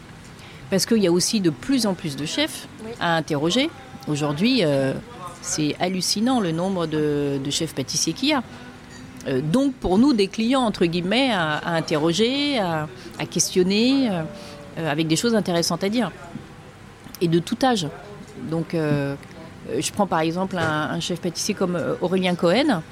parce 0.70 0.86
qu'il 0.86 0.98
y 0.98 1.06
a 1.06 1.12
aussi 1.12 1.40
de 1.40 1.50
plus 1.50 1.86
en 1.86 1.94
plus 1.94 2.16
de 2.16 2.24
chefs 2.24 2.68
à 3.00 3.16
interroger. 3.16 3.70
Aujourd'hui, 4.08 4.60
euh, 4.62 4.94
c'est 5.42 5.76
hallucinant 5.80 6.40
le 6.40 6.52
nombre 6.52 6.86
de, 6.86 7.38
chefs 7.50 7.74
pâtissiers 7.74 8.12
qu'il 8.12 8.30
y 8.30 8.32
a. 8.32 8.42
donc 9.42 9.74
pour 9.74 9.98
nous, 9.98 10.12
des 10.12 10.28
clients, 10.28 10.62
entre 10.62 10.86
guillemets, 10.86 11.30
à, 11.32 11.74
interroger, 11.74 12.58
à, 12.58 12.86
questionner, 13.30 14.08
avec 14.76 15.06
des 15.06 15.16
choses 15.16 15.34
intéressantes 15.34 15.82
à 15.84 15.88
dire. 15.88 16.10
Et 17.20 17.28
de 17.28 17.38
tout 17.38 17.58
âge. 17.62 17.88
Donc 18.50 18.68
je 18.72 19.92
prends 19.92 20.06
par 20.06 20.20
exemple 20.20 20.56
un, 20.58 21.00
chef 21.00 21.20
pâtissier 21.20 21.54
comme 21.54 21.78
Aurélien 22.00 22.34
Cohen. 22.34 22.82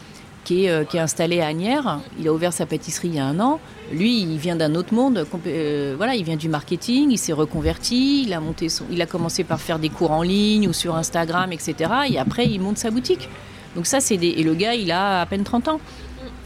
Euh, 0.52 0.84
qui 0.84 0.96
est, 0.96 1.00
installé 1.00 1.40
à 1.40 1.46
Agnières. 1.46 2.00
Il 2.18 2.28
a 2.28 2.32
ouvert 2.32 2.52
sa 2.52 2.66
pâtisserie 2.66 3.08
il 3.08 3.14
y 3.14 3.18
a 3.18 3.24
un 3.24 3.40
an. 3.40 3.60
Lui, 3.92 4.20
il 4.20 4.36
vient 4.36 4.56
d'un 4.56 4.74
autre 4.74 4.92
monde. 4.92 5.26
Euh, 5.46 5.94
voilà, 5.96 6.14
il 6.14 6.24
vient 6.24 6.36
du 6.36 6.48
marketing. 6.48 7.10
Il 7.10 7.18
s'est 7.18 7.32
reconverti. 7.32 8.24
Il 8.24 8.32
a 8.32 8.40
monté 8.40 8.68
son, 8.68 8.84
il 8.90 9.00
a 9.00 9.06
commencé 9.06 9.44
par 9.44 9.60
faire 9.60 9.78
des 9.78 9.88
cours 9.88 10.10
en 10.10 10.22
ligne 10.22 10.68
ou 10.68 10.72
sur 10.72 10.96
Instagram, 10.96 11.52
etc. 11.52 11.90
Et 12.10 12.18
après, 12.18 12.46
il 12.46 12.60
monte 12.60 12.78
sa 12.78 12.90
boutique. 12.90 13.28
Donc 13.74 13.86
ça, 13.86 14.00
c'est 14.00 14.16
des... 14.16 14.28
et 14.28 14.42
le 14.42 14.54
gars, 14.54 14.74
il 14.74 14.92
a 14.92 15.22
à 15.22 15.26
peine 15.26 15.44
30 15.44 15.68
ans. 15.68 15.80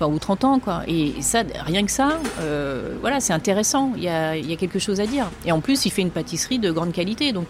Enfin, 0.01 0.13
ou 0.13 0.19
30 0.19 0.45
ans, 0.45 0.59
quoi. 0.61 0.83
Et 0.87 1.15
ça, 1.23 1.43
rien 1.67 1.85
que 1.85 1.91
ça, 1.91 2.21
euh, 2.41 2.97
voilà, 3.01 3.19
c'est 3.19 3.33
intéressant. 3.33 3.93
Il 3.97 4.05
y, 4.05 4.09
a, 4.09 4.37
il 4.37 4.49
y, 4.49 4.53
a, 4.53 4.57
quelque 4.57 4.79
chose 4.79 5.01
à 5.01 5.07
dire. 5.07 5.29
Et 5.45 5.51
en 5.51 5.61
plus, 5.61 5.87
il 5.87 5.91
fait 5.91 6.03
une 6.03 6.13
pâtisserie 6.13 6.61
de 6.61 6.71
grande 6.71 6.93
qualité. 6.93 7.33
Donc, 7.33 7.49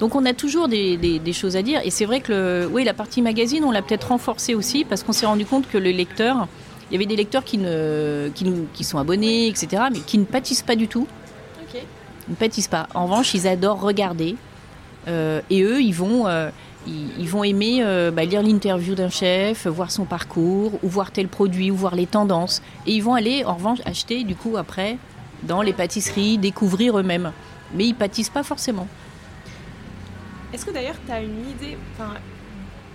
donc 0.00 0.14
on 0.14 0.24
a 0.24 0.32
toujours 0.32 0.66
des, 0.66 1.20
choses 1.32 1.56
à 1.56 1.62
dire. 1.62 1.80
Et 1.84 1.90
c'est 1.90 2.06
vrai 2.06 2.20
que 2.20 2.68
oui, 2.72 2.84
la 2.84 2.94
partie 2.94 3.20
magazine, 3.20 3.64
on 3.64 3.70
l'a 3.70 3.82
peut-être 3.82 4.08
renforcée 4.08 4.54
aussi 4.54 4.84
parce 4.84 5.02
qu'on 5.02 5.12
s'est 5.12 5.26
rendu 5.26 5.44
compte 5.44 5.68
que 5.68 5.76
les 5.76 5.92
lecteurs, 5.92 6.48
il 6.90 6.94
y 6.94 6.96
avait 6.96 7.06
des 7.06 7.16
lecteurs 7.16 7.44
qui, 7.44 7.58
ne, 7.58 8.30
qui, 8.72 8.84
sont 8.84 8.98
abonnés, 8.98 9.46
etc., 9.46 9.84
mais 9.92 10.00
qui 10.00 10.16
ne 10.18 10.24
pâtissent 10.24 10.62
pas 10.62 10.74
du 10.74 10.88
tout. 10.88 11.06
Ils 11.74 12.32
ne 12.32 12.36
pâtissent 12.36 12.68
pas. 12.68 12.88
En 12.94 13.04
revanche, 13.04 13.34
ils 13.34 13.46
adorent 13.46 13.80
regarder. 13.80 14.36
Euh, 15.08 15.40
et 15.50 15.62
eux, 15.62 15.82
ils 15.82 15.94
vont, 15.94 16.26
ils, 16.86 17.28
vont 17.28 17.44
aimer 17.44 17.80
euh, 17.82 18.10
bah, 18.10 18.24
lire 18.24 18.42
l'interview 18.42 18.94
d'un 18.94 19.10
chef, 19.10 19.66
voir 19.66 19.90
son 19.90 20.04
parcours, 20.04 20.72
ou 20.82 20.88
voir 20.88 21.10
tel 21.10 21.28
produit, 21.28 21.70
ou 21.70 21.76
voir 21.76 21.94
les 21.94 22.06
tendances. 22.06 22.62
Et 22.86 22.92
ils 22.92 23.02
vont 23.02 23.14
aller, 23.14 23.44
en 23.44 23.54
revanche, 23.54 23.78
acheter 23.84 24.24
du 24.24 24.34
coup 24.34 24.56
après 24.56 24.98
dans 25.42 25.62
les 25.62 25.72
pâtisseries, 25.72 26.38
découvrir 26.38 26.98
eux-mêmes. 26.98 27.32
Mais 27.74 27.86
ils 27.86 27.94
pâtissent 27.94 28.30
pas 28.30 28.42
forcément. 28.42 28.86
Est-ce 30.52 30.66
que 30.66 30.70
d'ailleurs 30.70 30.96
tu 31.06 31.12
as 31.12 31.20
une 31.20 31.48
idée, 31.48 31.78
enfin, 31.94 32.14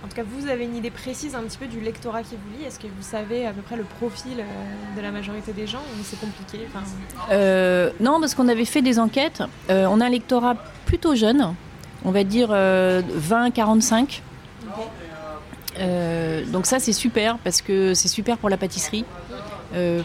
en 0.04 0.08
tout 0.08 0.14
cas 0.14 0.22
vous 0.22 0.48
avez 0.48 0.64
une 0.64 0.76
idée 0.76 0.90
précise 0.90 1.34
un 1.34 1.42
petit 1.42 1.56
peu 1.56 1.66
du 1.66 1.80
lectorat 1.80 2.22
qui 2.22 2.34
vous 2.34 2.58
lit 2.58 2.66
Est-ce 2.66 2.78
que 2.78 2.86
vous 2.86 3.02
savez 3.02 3.46
à 3.46 3.52
peu 3.52 3.62
près 3.62 3.76
le 3.76 3.84
profil 3.84 4.38
euh, 4.38 4.96
de 4.96 5.00
la 5.00 5.10
majorité 5.10 5.52
des 5.52 5.66
gens 5.66 5.80
ou 5.80 6.04
c'est 6.04 6.20
compliqué? 6.20 6.66
Euh, 7.30 7.90
Non, 7.98 8.20
parce 8.20 8.34
qu'on 8.34 8.48
avait 8.48 8.66
fait 8.66 8.82
des 8.82 8.98
enquêtes. 8.98 9.42
Euh, 9.70 9.86
on 9.86 10.00
a 10.00 10.06
un 10.06 10.10
lectorat 10.10 10.56
plutôt 10.84 11.14
jeune, 11.14 11.54
on 12.06 12.10
va 12.10 12.24
dire 12.24 12.48
20-45. 12.50 14.22
donc 16.50 16.64
ça 16.64 16.78
c'est 16.78 16.94
super 16.94 17.36
parce 17.38 17.60
que 17.60 17.92
c'est 17.92 18.08
super 18.08 18.38
pour 18.38 18.48
la 18.48 18.56
pâtisserie. 18.56 19.04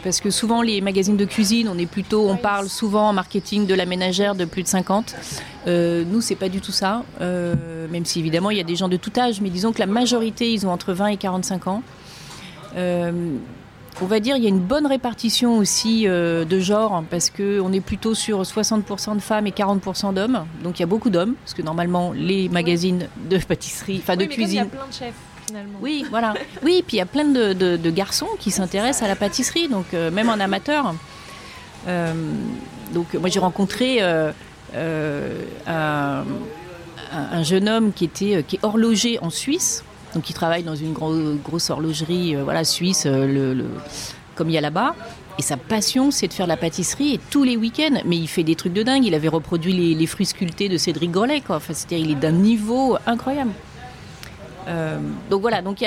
parce 0.04 0.20
que 0.20 0.30
souvent 0.30 0.62
les 0.62 0.82
magazines 0.82 1.16
de 1.16 1.26
cuisine, 1.26 1.70
on 1.70 1.78
est 1.78 1.86
plutôt, 1.86 2.30
on 2.30 2.36
parle 2.36 2.68
souvent 2.68 3.08
en 3.10 3.14
marketing 3.14 3.66
de 3.68 3.74
la 3.74 3.86
ménagère 3.86 4.36
de 4.36 4.44
plus 4.44 4.64
de 4.64 4.68
50. 4.68 5.16
Euh, 5.68 6.04
nous, 6.06 6.22
c'est 6.22 6.36
pas 6.36 6.50
du 6.50 6.60
tout 6.60 6.72
ça, 6.72 7.04
euh, 7.22 7.88
même 7.90 8.06
si 8.06 8.20
évidemment 8.20 8.50
il 8.50 8.58
y 8.58 8.62
a 8.62 8.64
des 8.64 8.76
gens 8.76 8.90
de 8.90 8.98
tout 8.98 9.12
âge, 9.18 9.42
mais 9.42 9.50
disons 9.50 9.72
que 9.72 9.80
la 9.80 9.86
majorité, 9.86 10.52
ils 10.52 10.66
ont 10.66 10.72
entre 10.72 10.94
20 10.94 11.08
et 11.08 11.18
45 11.18 11.68
ans. 11.68 11.84
Euh, 14.02 14.06
on 14.06 14.08
va 14.08 14.20
dire 14.20 14.36
il 14.38 14.44
y 14.44 14.46
a 14.46 14.50
une 14.50 14.60
bonne 14.60 14.88
répartition 14.88 15.58
aussi 15.58 16.04
de 16.06 16.60
genre 16.60 17.04
parce 17.10 17.30
qu'on 17.30 17.72
est 17.74 17.82
plutôt 17.82 18.14
sur 18.14 18.42
60% 18.42 19.16
de 19.16 19.22
femmes 19.22 19.48
et 19.48 19.52
40% 19.52 20.14
d'hommes. 20.14 20.46
Donc 20.64 20.80
il 20.80 20.82
y 20.82 20.84
a 20.84 20.88
beaucoup 20.88 21.10
d'hommes 21.10 21.36
parce 21.36 21.54
que 21.54 21.62
normalement 21.62 22.12
les 22.14 22.50
magazines 22.50 23.08
de 23.30 23.38
pâtisserie, 23.38 24.00
enfin 24.02 24.16
de 24.16 24.26
cuisine. 24.26 24.50
Il 24.50 24.56
y 24.56 24.60
a 24.60 24.66
plein 24.66 24.88
de 24.88 24.94
chefs. 24.94 25.16
Finalement. 25.48 25.80
Oui, 25.82 26.06
voilà. 26.10 26.34
Oui, 26.64 26.84
puis 26.86 26.98
il 26.98 27.00
y 27.00 27.02
a 27.02 27.06
plein 27.06 27.26
de, 27.26 27.90
garçons 27.90 28.28
qui 28.40 28.52
s'intéressent 28.52 29.04
à 29.04 29.08
la 29.08 29.16
pâtisserie, 29.16 29.68
donc 29.68 29.92
même 29.94 30.30
en 30.30 30.40
amateur. 30.40 30.94
donc 31.88 33.14
moi 33.14 33.30
j'ai 33.30 33.40
rencontré 33.40 34.00
euh, 34.76 35.44
un, 35.68 37.44
jeune 37.44 37.68
homme 37.68 37.92
qui, 37.92 38.06
était, 38.06 38.38
euh, 38.38 38.42
qui 38.42 38.56
est 38.56 38.64
horloger 38.64 39.20
en 39.20 39.30
Suisse, 39.30 39.84
donc 40.14 40.30
il 40.30 40.34
travaille 40.34 40.64
dans 40.64 40.76
une 40.76 40.94
grosse 40.94 41.70
horlogerie 41.70 42.36
euh, 42.36 42.44
voilà, 42.44 42.64
suisse, 42.64 43.06
le, 43.06 43.66
comme 44.36 44.50
il 44.50 44.54
y 44.54 44.58
a 44.58 44.62
là-bas. 44.62 44.96
Et 45.40 45.42
sa 45.42 45.58
passion, 45.58 46.12
c'est 46.12 46.28
de 46.28 46.34
faire 46.34 46.48
la 46.48 46.58
pâtisserie 46.58 47.20
tous 47.30 47.44
les 47.44 47.56
week-ends. 47.56 48.02
Mais 48.06 48.18
il 48.18 48.28
fait 48.28 48.44
des 48.44 48.56
trucs 48.56 48.74
de 48.74 48.84
dingue. 48.84 49.06
Il 49.06 49.16
avait 49.16 49.30
reproduit 49.30 49.96
les, 49.96 50.06
fruits 50.06 50.26
sculptés 50.26 50.68
de 50.68 50.78
Cédric 50.78 51.12
Grolet. 51.12 51.42
Enfin, 51.48 51.74
il 51.90 52.12
est 52.12 52.16
d'un 52.16 52.32
niveau 52.32 52.98
incroyable. 53.08 53.52
donc 55.30 55.42
voilà, 55.42 55.62
donc 55.62 55.82
il 55.82 55.86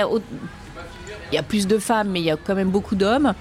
y 1.32 1.38
a 1.38 1.42
plus 1.42 1.66
de 1.66 1.78
femmes, 1.78 2.08
mais 2.08 2.20
il 2.20 2.24
y 2.24 2.30
a 2.30 2.37
quand 2.37 2.54
même 2.54 2.70
beaucoup 2.70 2.94
d'hommes. 2.94 3.34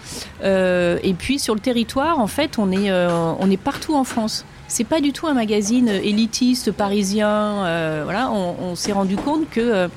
et 0.44 1.16
puis 1.18 1.40
sur 1.40 1.56
le 1.56 1.62
territoire, 1.62 2.20
en 2.20 2.28
fait, 2.28 2.60
on 2.60 2.72
est, 2.72 3.58
partout 3.58 3.96
en 3.96 4.04
France 4.04 4.46
c'est 4.74 4.84
pas 4.84 5.02
du 5.02 5.14
tout 5.14 5.28
un 5.28 5.36
magazine 5.36 5.88
élitiste 5.88 6.72
parisien. 6.72 7.66
Euh, 7.66 8.02
voilà, 8.04 8.32
on, 8.32 8.76
s'est 8.76 8.92
rendu 8.92 9.16
compte 9.16 9.48
que 9.50 9.88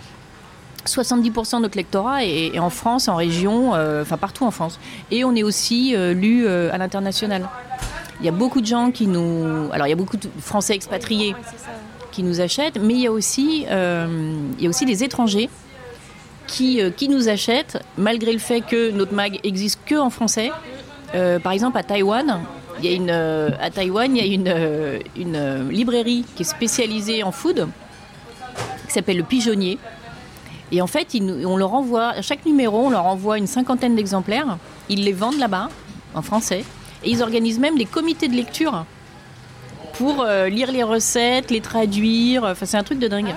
70% 0.86 1.54
euh, 1.54 1.56
de 1.58 1.62
notre 1.62 1.76
lectorat 1.76 2.24
est, 2.24 2.58
en 2.58 2.70
France, 2.70 3.08
en 3.08 3.16
région, 3.16 3.74
euh, 3.74 4.02
enfin 4.02 4.16
partout 4.16 4.44
en 4.44 4.50
France. 4.50 4.78
Et 5.10 5.24
on 5.24 5.34
est 5.34 5.42
aussi 5.42 5.94
lu 5.96 6.48
à 6.48 6.78
l'international. 6.78 7.48
Il 8.20 8.26
y 8.26 8.28
a 8.28 8.32
beaucoup 8.32 8.60
de 8.60 8.66
gens 8.66 8.90
qui 8.90 9.06
nous. 9.06 9.68
Alors, 9.72 9.86
il 9.86 9.90
y 9.90 9.92
a 9.92 9.96
beaucoup 9.96 10.16
de 10.16 10.28
Français 10.40 10.74
expatriés 10.74 11.34
qui 12.12 12.22
nous 12.22 12.40
achètent, 12.40 12.78
mais 12.80 12.94
il 12.94 13.00
y 13.00 13.06
a 13.06 13.12
aussi, 13.12 13.66
il 13.68 14.62
y 14.62 14.66
a 14.66 14.68
aussi 14.68 14.86
des 14.86 15.04
étrangers 15.04 15.50
qui, 16.46 16.80
qui 16.96 17.08
nous 17.08 17.28
achètent, 17.28 17.78
malgré 17.98 18.32
le 18.32 18.38
fait 18.38 18.62
que 18.62 18.90
notre 18.90 19.12
mag 19.12 19.38
existe 19.44 19.80
que 19.84 19.96
en 19.96 20.10
français. 20.10 20.50
par 21.42 21.52
exemple, 21.52 21.76
à 21.76 21.82
Taïwan, 21.82 22.40
il 22.78 22.84
y 22.84 22.92
a 22.92 22.96
une, 22.96 23.10
euh, 23.10 23.50
à 23.60 23.70
Taïwan, 23.70 24.14
il 24.14 24.24
y 24.24 24.30
a 24.30 24.34
une, 24.34 24.48
euh, 24.48 24.98
une 25.16 25.36
euh, 25.36 25.70
librairie 25.70 26.24
qui 26.34 26.42
est 26.42 26.46
spécialisée 26.46 27.22
en 27.22 27.32
food, 27.32 27.68
qui 28.86 28.92
s'appelle 28.92 29.16
Le 29.16 29.22
Pigeonnier. 29.22 29.78
Et 30.72 30.82
en 30.82 30.86
fait, 30.86 31.16
on 31.20 31.56
leur 31.56 31.74
envoie, 31.74 32.08
à 32.08 32.22
chaque 32.22 32.44
numéro, 32.44 32.86
on 32.86 32.90
leur 32.90 33.06
envoie 33.06 33.38
une 33.38 33.46
cinquantaine 33.46 33.94
d'exemplaires. 33.94 34.58
Ils 34.88 35.04
les 35.04 35.12
vendent 35.12 35.38
là-bas, 35.38 35.68
en 36.14 36.22
français. 36.22 36.64
Et 37.04 37.10
ils 37.10 37.22
organisent 37.22 37.60
même 37.60 37.76
des 37.78 37.84
comités 37.84 38.28
de 38.28 38.34
lecture 38.34 38.84
pour 39.94 40.24
lire 40.24 40.72
les 40.72 40.82
recettes, 40.82 41.50
les 41.50 41.60
traduire. 41.60 42.44
Enfin, 42.44 42.66
c'est 42.66 42.76
un 42.76 42.82
truc 42.82 42.98
de 42.98 43.08
dingue. 43.08 43.34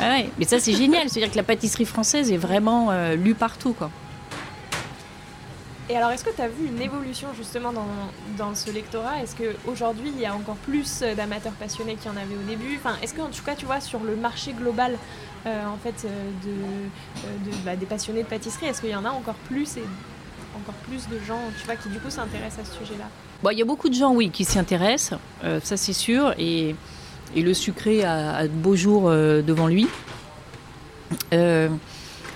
Ah 0.00 0.10
ouais. 0.10 0.30
Mais 0.38 0.44
ça, 0.44 0.58
c'est 0.58 0.72
génial. 0.72 1.08
C'est-à-dire 1.08 1.30
que 1.30 1.36
la 1.36 1.42
pâtisserie 1.42 1.84
française 1.84 2.32
est 2.32 2.36
vraiment 2.36 2.90
lue 3.14 3.34
partout, 3.34 3.72
quoi. 3.72 3.90
Et 5.88 5.96
alors, 5.96 6.10
est-ce 6.10 6.24
que 6.24 6.34
tu 6.34 6.42
as 6.42 6.48
vu 6.48 6.66
une 6.66 6.82
évolution 6.82 7.28
justement 7.36 7.72
dans, 7.72 7.86
dans 8.36 8.56
ce 8.56 8.72
lectorat? 8.72 9.22
Est-ce 9.22 9.36
qu'aujourd'hui, 9.36 10.10
il 10.12 10.20
y 10.20 10.26
a 10.26 10.34
encore 10.34 10.56
plus 10.56 11.04
d'amateurs 11.16 11.52
passionnés 11.52 11.94
qu'il 11.94 12.10
y 12.10 12.14
en 12.14 12.16
avait 12.16 12.34
au 12.34 12.48
début? 12.48 12.76
Enfin, 12.76 12.96
Est-ce 13.02 13.14
qu'en 13.14 13.28
tout 13.28 13.44
cas, 13.44 13.54
tu 13.54 13.66
vois, 13.66 13.80
sur 13.80 14.00
le 14.00 14.16
marché 14.16 14.52
global 14.52 14.94
euh, 14.94 14.96
en 15.46 15.76
fait, 15.76 15.94
euh, 16.04 16.30
de, 16.44 16.50
euh, 16.50 17.52
bah, 17.64 17.76
des 17.76 17.86
passionnés 17.86 18.22
de 18.22 18.28
pâtisserie, 18.28 18.66
est-ce 18.66 18.80
qu'il 18.80 18.90
y 18.90 18.96
en 18.96 19.04
a 19.04 19.10
encore 19.10 19.36
plus 19.46 19.76
et 19.76 19.84
encore 20.56 20.74
plus 20.88 21.08
de 21.08 21.22
gens 21.24 21.38
tu 21.58 21.66
vois, 21.66 21.76
qui 21.76 21.88
du 21.88 22.00
coup 22.00 22.10
s'intéressent 22.10 22.66
à 22.66 22.72
ce 22.72 22.78
sujet-là? 22.78 23.04
Bon, 23.42 23.50
Il 23.50 23.58
y 23.58 23.62
a 23.62 23.64
beaucoup 23.64 23.88
de 23.88 23.94
gens, 23.94 24.12
oui, 24.12 24.30
qui 24.30 24.44
s'y 24.44 24.58
intéressent, 24.58 25.20
ça 25.62 25.76
c'est 25.76 25.92
sûr, 25.92 26.34
et, 26.38 26.74
et, 27.36 27.42
le 27.42 27.54
sucré 27.54 28.02
a, 28.04 28.44
de 28.44 28.48
beaux 28.48 28.74
jours 28.74 29.10
devant 29.10 29.68
lui. 29.68 29.86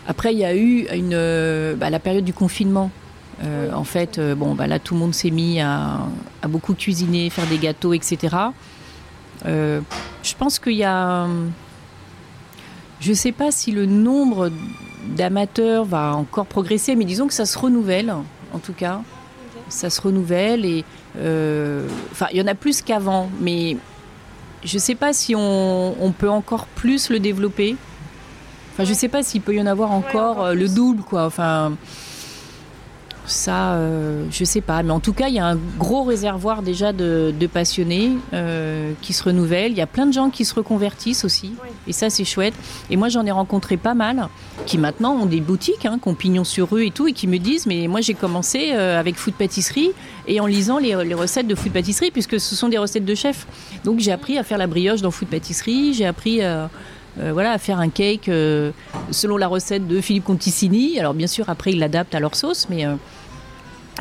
après, 0.07 0.33
il 0.33 0.39
y 0.39 0.45
a 0.45 0.55
eu 0.55 0.87
bah, 1.77 1.91
la 1.91 1.99
période 1.99 2.25
du 2.25 2.35
confinement 2.35 2.91
en 3.43 3.85
fait, 3.85 4.21
bon, 4.37 4.55
bah 4.55 4.67
là, 4.67 4.79
tout 4.79 4.93
le 4.93 5.01
monde 5.01 5.15
s'est 5.15 5.31
mis 5.31 5.61
à, 5.61 6.01
beaucoup 6.47 6.75
cuisiner, 6.75 7.31
faire 7.31 7.47
des 7.47 7.59
gâteaux, 7.59 7.95
etc. 7.95 8.37
je 9.47 10.35
pense 10.39 10.59
qu'il 10.59 10.75
y 10.75 10.85
a. 10.85 11.27
Je 13.01 13.11
ne 13.11 13.15
sais 13.15 13.33
pas 13.33 13.51
si 13.51 13.73
le 13.73 13.87
nombre 13.87 14.51
d'amateurs 15.17 15.85
va 15.85 16.15
encore 16.15 16.47
progresser, 16.47 16.95
mais 16.97 17.05
disons 17.05 17.27
que 17.27 17.35
ça 17.35 17.47
se 17.47 17.59
renouvelle, 17.59 18.15
en 18.53 18.59
tout 18.59 18.75
cas. 18.75 19.01
Ça 19.69 19.89
se 19.91 20.01
renouvelle 20.01 20.65
et. 20.65 20.85
Enfin, 22.13 22.27
il 22.33 22.39
y 22.39 22.43
en 22.43 22.47
a 22.47 22.55
plus 22.55 22.83
qu'avant, 22.83 23.31
mais 23.41 23.77
je 24.65 24.75
ne 24.75 24.81
sais 24.81 24.95
pas 24.95 25.13
si 25.13 25.35
on, 25.37 26.15
peut 26.17 26.31
encore 26.31 26.67
plus 26.67 27.11
le 27.11 27.19
développer. 27.19 27.77
Enfin, 28.73 28.85
je 28.85 28.91
ne 28.91 28.95
sais 28.95 29.09
pas 29.09 29.23
s'il 29.23 29.41
peut 29.41 29.55
y 29.55 29.61
en 29.61 29.67
avoir 29.67 29.91
encore, 29.91 30.45
euh, 30.45 30.55
le 30.55 30.69
double, 30.69 31.03
quoi. 31.03 31.25
Enfin, 31.25 31.73
ça, 33.27 33.75
euh, 33.75 34.25
je 34.31 34.45
sais 34.45 34.61
pas. 34.61 34.83
Mais 34.83 34.91
en 34.91 35.01
tout 35.01 35.13
cas, 35.13 35.29
il 35.29 35.35
y 35.35 35.39
a 35.39 35.47
un 35.47 35.59
gros 35.79 36.05
réservoir 36.05 36.63
déjà 36.63 36.93
de, 36.93 37.33
passionnés 37.53 38.13
euh, 38.33 38.93
qui 39.03 39.13
se 39.13 39.23
renouvellent. 39.25 39.73
Il 39.73 39.79
y 39.79 39.83
a 39.83 39.87
plein 39.87 40.07
de 40.07 40.13
gens 40.13 40.31
qui 40.31 40.45
se 40.45 40.55
reconvertissent 40.55 41.25
aussi. 41.25 41.55
Et 41.87 41.93
ça, 41.93 42.11
c'est 42.11 42.25
chouette. 42.25 42.55
Et 42.91 42.97
moi, 42.97 43.09
j'en 43.09 43.25
ai 43.27 43.31
rencontré 43.31 43.77
pas 43.77 43.95
mal 43.95 44.29
qui 44.67 44.79
maintenant 44.79 45.15
ont 45.15 45.27
des 45.27 45.41
boutiques, 45.41 45.87
hein, 45.87 45.99
qui 46.03 46.09
ont 46.09 46.15
pignon 46.15 46.45
sur 46.45 46.71
rue 46.71 46.87
et 46.87 46.91
tout, 46.91 47.09
et 47.09 47.13
qui 47.13 47.27
me 47.27 47.39
disent 47.39 47.67
Mais 47.67 47.87
moi, 47.89 48.01
j'ai 48.01 48.15
commencé 48.15 48.71
euh, 48.73 48.99
avec 48.99 49.17
food 49.17 49.35
pâtisserie 49.35 49.93
et 50.27 50.41
en 50.41 50.47
lisant 50.47 50.79
les, 50.79 50.95
recettes 51.15 51.47
de 51.47 51.55
food 51.55 51.73
pâtisserie, 51.73 52.11
puisque 52.11 52.41
ce 52.41 52.55
sont 52.55 52.69
des 52.69 52.79
recettes 52.79 53.05
de 53.05 53.15
chef. 53.15 53.47
Donc, 53.85 54.01
j'ai 54.01 54.13
appris 54.13 54.39
à 54.39 54.45
faire 54.45 54.59
la 54.59 54.67
brioche 54.67 55.03
dans 55.03 55.11
food 55.11 55.29
pâtisserie. 55.29 55.95
J'ai 55.95 56.07
appris. 56.07 56.41
Voilà, 57.17 57.53
à 57.53 57.59
faire 57.59 57.81
un 57.81 57.91
cake 57.91 58.31
selon 59.11 59.37
la 59.37 59.49
recette 59.49 59.87
de 59.87 60.01
Philippe 60.01 60.25
Conticini. 60.25 60.99
Alors 60.99 61.15
bien 61.15 61.27
sûr, 61.27 61.49
après, 61.51 61.73
ils 61.73 61.79
l'adaptent 61.79 62.15
à 62.15 62.21
leur 62.21 62.35
sauce, 62.35 62.69
mais 62.71 62.87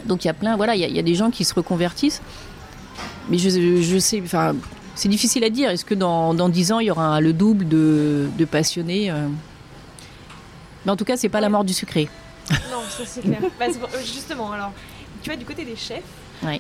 donc 0.06 0.24
il 0.24 0.28
y 0.28 0.32
a 0.32 0.34
plein, 0.34 0.56
voilà, 0.56 0.76
il 0.76 0.82
y, 0.82 1.00
a 1.00 1.04
des 1.04 1.16
gens 1.16 1.32
qui 1.32 1.44
se 1.44 1.54
reconvertissent. 1.54 2.22
Mais 3.30 3.38
je, 3.38 4.00
sais, 4.00 4.22
enfin, 4.24 4.56
c'est 4.96 5.10
difficile 5.10 5.44
à 5.44 5.50
dire. 5.50 5.70
Est-ce 5.70 5.86
que 5.86 5.94
dans, 5.94 6.34
dans 6.34 6.50
10 6.50 6.72
ans, 6.72 6.80
il 6.80 6.88
y 6.88 6.92
aura 6.92 7.22
le 7.22 7.34
double 7.34 7.68
de, 7.68 8.30
passionnés 8.50 9.12
euh? 9.12 9.28
Mais 10.86 10.92
en 10.92 10.96
tout 10.96 11.06
cas, 11.06 11.18
c'est 11.18 11.30
pas 11.30 11.42
la 11.42 11.50
mort 11.50 11.64
du 11.64 11.74
sucré. 11.74 12.10
Non, 12.72 12.82
ça 12.90 13.04
c'est 13.06 13.22
clair. 13.22 13.40
Bah, 13.60 13.66
euh, 13.70 13.98
justement, 14.00 14.52
alors, 14.52 14.72
tu 15.22 15.30
vois, 15.30 15.38
du 15.38 15.46
côté 15.46 15.66
des 15.66 15.76
chefs, 15.76 16.02
euh, 16.44 16.58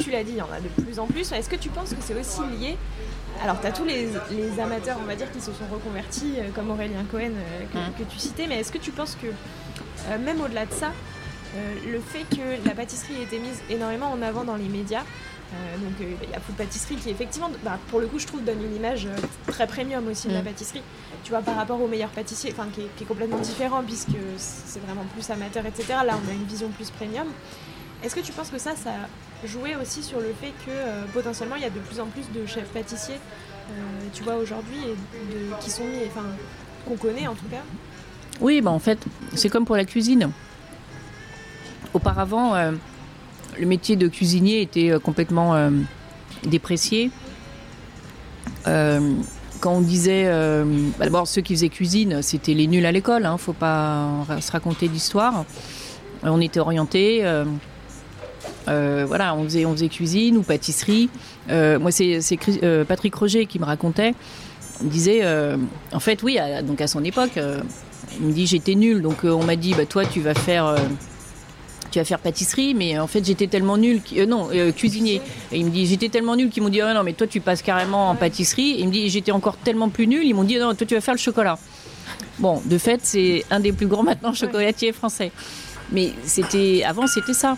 tu 0.00 0.10
l'as 0.10 0.24
dit, 0.24 0.32
il 0.32 0.38
y 0.38 0.42
en 0.42 0.50
a 0.50 0.60
de 0.60 0.82
plus 0.82 0.98
en 0.98 1.06
plus. 1.06 1.30
Est-ce 1.32 1.48
que 1.48 1.56
tu 1.56 1.68
penses 1.68 1.90
que 1.90 1.96
c'est 2.00 2.18
aussi 2.18 2.40
lié 2.58 2.78
alors, 3.42 3.60
tu 3.60 3.66
as 3.66 3.72
tous 3.72 3.84
les, 3.84 4.08
amateurs, 4.60 4.98
on 5.02 5.06
va 5.06 5.16
dire, 5.16 5.30
qui 5.32 5.40
se 5.40 5.52
sont 5.52 5.66
reconvertis, 5.70 6.36
comme 6.54 6.70
Aurélien 6.70 7.04
Cohen 7.10 7.32
que, 7.72 7.78
mmh. 7.78 7.92
que, 7.98 8.04
tu 8.04 8.18
citais, 8.18 8.46
mais 8.46 8.60
est-ce 8.60 8.72
que 8.72 8.78
tu 8.78 8.90
penses 8.90 9.16
que, 9.20 9.26
même 10.18 10.40
au-delà 10.40 10.66
de 10.66 10.72
ça, 10.72 10.92
euh, 11.56 11.92
le 11.92 12.00
fait 12.00 12.24
que 12.36 12.66
la 12.66 12.74
pâtisserie 12.74 13.14
ait 13.20 13.24
été 13.24 13.38
mise 13.38 13.62
énormément 13.70 14.10
en 14.10 14.22
avant 14.22 14.44
dans 14.44 14.56
les 14.56 14.68
médias, 14.68 15.02
euh, 15.52 15.78
donc 15.78 16.00
euh, 16.00 16.14
il 16.24 16.30
y 16.30 16.34
a 16.34 16.40
Food 16.40 16.56
Pâtisserie 16.56 16.96
qui 16.96 17.10
effectivement, 17.10 17.50
bah, 17.62 17.78
pour 17.88 18.00
le 18.00 18.08
coup 18.08 18.18
je 18.18 18.26
trouve 18.26 18.42
donne 18.42 18.60
une 18.60 18.74
image 18.74 19.06
très 19.46 19.66
premium 19.68 20.06
aussi 20.08 20.26
de 20.26 20.32
la 20.32 20.40
mm. 20.40 20.46
pâtisserie. 20.46 20.82
Tu 21.22 21.30
vois 21.30 21.42
par 21.42 21.54
rapport 21.54 21.80
aux 21.80 21.86
meilleurs 21.86 22.10
pâtissiers, 22.10 22.50
enfin 22.52 22.66
qui, 22.74 22.82
est 22.82 23.06
complètement 23.06 23.38
différent 23.38 23.82
puisque 23.84 24.16
c'est 24.36 24.80
vraiment 24.80 25.04
plus 25.14 25.30
amateur, 25.30 25.64
etc. 25.64 25.86
Là 26.04 26.18
on 26.24 26.30
a 26.30 26.32
une 26.32 26.44
vision 26.44 26.68
plus 26.70 26.90
premium. 26.90 27.28
Est-ce 28.04 28.14
que 28.14 28.20
tu 28.20 28.32
penses 28.32 28.50
que 28.50 28.58
ça, 28.58 28.76
ça 28.76 28.90
a 28.90 29.46
joué 29.46 29.76
aussi 29.80 30.02
sur 30.02 30.20
le 30.20 30.34
fait 30.40 30.52
que 30.66 31.12
potentiellement 31.12 31.56
il 31.56 31.62
y 31.62 31.66
a 31.66 31.70
de 31.70 31.78
plus 31.80 32.00
en 32.00 32.06
plus 32.06 32.24
de 32.38 32.46
chefs 32.46 32.68
pâtissiers, 32.68 33.18
tu 34.12 34.22
vois 34.22 34.36
aujourd'hui, 34.36 34.78
qui 35.60 35.70
sont 35.70 35.84
mis, 35.84 36.04
enfin 36.06 36.26
qu'on 36.86 36.96
connaît 36.96 37.26
en 37.26 37.34
tout 37.34 37.46
cas? 37.50 37.62
Oui, 38.40 38.60
bah 38.60 38.70
en 38.70 38.78
fait 38.78 38.98
c'est 39.34 39.48
comme 39.48 39.64
pour 39.64 39.76
la 39.76 39.84
cuisine. 39.84 40.30
Auparavant, 41.94 42.56
euh, 42.56 42.72
le 43.58 43.66
métier 43.66 43.94
de 43.94 44.08
cuisinier 44.08 44.62
était 44.62 44.90
euh, 44.90 44.98
complètement 44.98 45.54
euh, 45.54 45.70
déprécié. 46.44 47.10
quand 48.64 49.72
on 49.72 49.80
disait, 49.80 50.24
bah, 50.98 51.04
d'abord 51.04 51.26
ceux 51.26 51.40
qui 51.40 51.54
faisaient 51.54 51.70
cuisine, 51.70 52.20
c'était 52.20 52.52
les 52.52 52.66
nuls 52.66 52.84
à 52.84 52.92
l'école, 52.92 53.22
ne 53.22 53.28
hein, 53.28 53.38
faut 53.38 53.54
pas 53.54 54.26
se 54.40 54.52
raconter 54.52 54.88
d'histoire. 54.88 55.44
On 56.22 56.40
était 56.40 56.60
orienté. 58.66 59.04
voilà, 59.06 59.34
on 59.34 59.44
faisait, 59.44 59.64
on 59.64 59.72
faisait 59.72 59.88
cuisine 59.88 60.36
ou 60.36 60.42
pâtisserie. 60.42 61.10
moi, 61.48 61.90
c'est 61.90 62.20
Patrick 62.86 63.14
Roger 63.14 63.46
qui 63.46 63.58
me 63.58 63.64
racontait. 63.64 64.14
Il 64.82 64.88
disait, 64.88 65.22
en 65.92 66.00
fait, 66.00 66.22
oui, 66.22 66.38
donc 66.64 66.80
à 66.80 66.86
son 66.86 67.04
époque, 67.04 67.38
il 68.20 68.26
me 68.26 68.32
dit 68.32 68.46
j'étais 68.46 68.74
nul, 68.74 69.02
donc 69.02 69.24
on 69.24 69.44
m'a 69.44 69.56
dit, 69.56 69.74
bah, 69.74 69.86
toi, 69.86 70.04
tu 70.04 70.20
vas 70.20 70.34
faire 70.34 70.76
tu 71.94 72.00
vas 72.00 72.04
faire 72.04 72.18
pâtisserie, 72.18 72.74
mais 72.74 72.98
en 72.98 73.06
fait 73.06 73.24
j'étais 73.24 73.46
tellement 73.46 73.76
nul, 73.76 74.00
euh, 74.16 74.26
non, 74.26 74.48
euh, 74.52 74.72
cuisinier. 74.72 75.20
Et 75.52 75.58
il 75.58 75.66
me 75.66 75.70
dit, 75.70 75.86
j'étais 75.86 76.08
tellement 76.08 76.34
nul 76.34 76.50
qu'ils 76.50 76.60
m'ont 76.60 76.68
dit, 76.68 76.82
oh, 76.82 76.92
non, 76.92 77.04
mais 77.04 77.12
toi 77.12 77.28
tu 77.28 77.40
passes 77.40 77.62
carrément 77.62 78.10
en 78.10 78.16
pâtisserie. 78.16 78.72
Et 78.72 78.80
il 78.80 78.88
me 78.88 78.92
dit, 78.92 79.08
j'étais 79.08 79.30
encore 79.30 79.56
tellement 79.58 79.88
plus 79.88 80.08
nul, 80.08 80.24
ils 80.24 80.34
m'ont 80.34 80.42
dit, 80.42 80.58
non, 80.58 80.74
toi 80.74 80.86
tu 80.86 80.94
vas 80.94 81.00
faire 81.00 81.14
le 81.14 81.20
chocolat. 81.20 81.56
Bon, 82.40 82.60
de 82.64 82.78
fait, 82.78 82.98
c'est 83.04 83.44
un 83.48 83.60
des 83.60 83.72
plus 83.72 83.86
grands 83.86 84.02
maintenant 84.10 84.32
chocolatiers 84.32 84.92
français. 84.92 85.30
Mais 85.92 86.12
c'était, 86.24 86.82
avant 86.84 87.06
c'était 87.06 87.32
ça. 87.32 87.56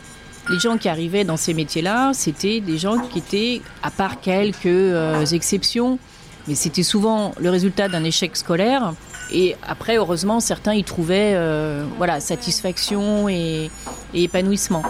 Les 0.48 0.61
gens 0.61 0.78
qui 0.78 0.88
arrivaient 0.88 1.24
dans 1.24 1.37
ces 1.37 1.54
métiers-là, 1.54 2.12
c'était 2.14 2.61
des 2.61 2.78
gens 2.78 2.98
qui 2.98 3.18
étaient, 3.18 3.62
à 3.82 3.90
part 3.90 4.20
quelques 4.20 4.66
euh, 4.66 5.24
exceptions, 5.26 5.98
mais 6.46 6.54
c'était 6.54 6.85
souvent 6.85 7.32
le 7.40 7.50
résultat 7.50 7.88
d'un 7.88 8.04
échec 8.04 8.37
scolaire. 8.37 8.94
Et 9.32 9.56
après, 9.66 9.96
heureusement, 9.96 10.38
certains 10.38 10.74
y 10.74 10.85
trouvaient 10.85 11.32
euh, 11.35 11.85
voilà, 11.96 12.20
satisfaction 12.20 13.28
et, 13.28 13.70
épanouissement. 14.14 14.82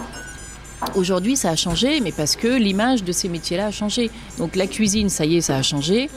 Aujourd'hui, 0.93 1.35
ça 1.35 1.49
a 1.49 1.55
changé, 1.55 2.01
mais 2.01 2.11
parce 2.11 2.35
que 2.35 2.47
l'image 2.47 3.03
de 3.03 3.11
ces 3.11 3.27
métiers-là 3.27 3.67
a 3.67 3.71
changé. 3.71 4.11
Donc 4.37 4.55
la 4.55 4.67
cuisine, 4.67 5.09
ça 5.09 5.25
y 5.25 5.37
est, 5.37 5.41
ça 5.41 5.57
a 5.57 5.63
changé. 5.63 6.07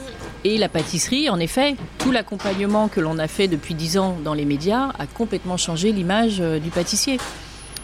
Et 0.43 0.59
la 0.59 0.69
pâtisserie, 0.69 1.31
en 1.31 1.39
effet, 1.39 1.75
tout 1.97 2.11
l'accompagnement 2.11 2.87
que 2.87 2.99
l'on 2.99 3.17
a 3.17 3.27
fait 3.27 3.47
depuis 3.47 3.73
dix 3.73 3.97
ans 3.97 4.17
dans 4.23 4.35
les 4.35 4.45
médias 4.45 4.89
a 4.99 5.07
complètement 5.07 5.57
changé 5.57 5.91
l'image 5.91 6.37
euh, 6.41 6.59
du 6.59 6.69
pâtissier. 6.69 7.17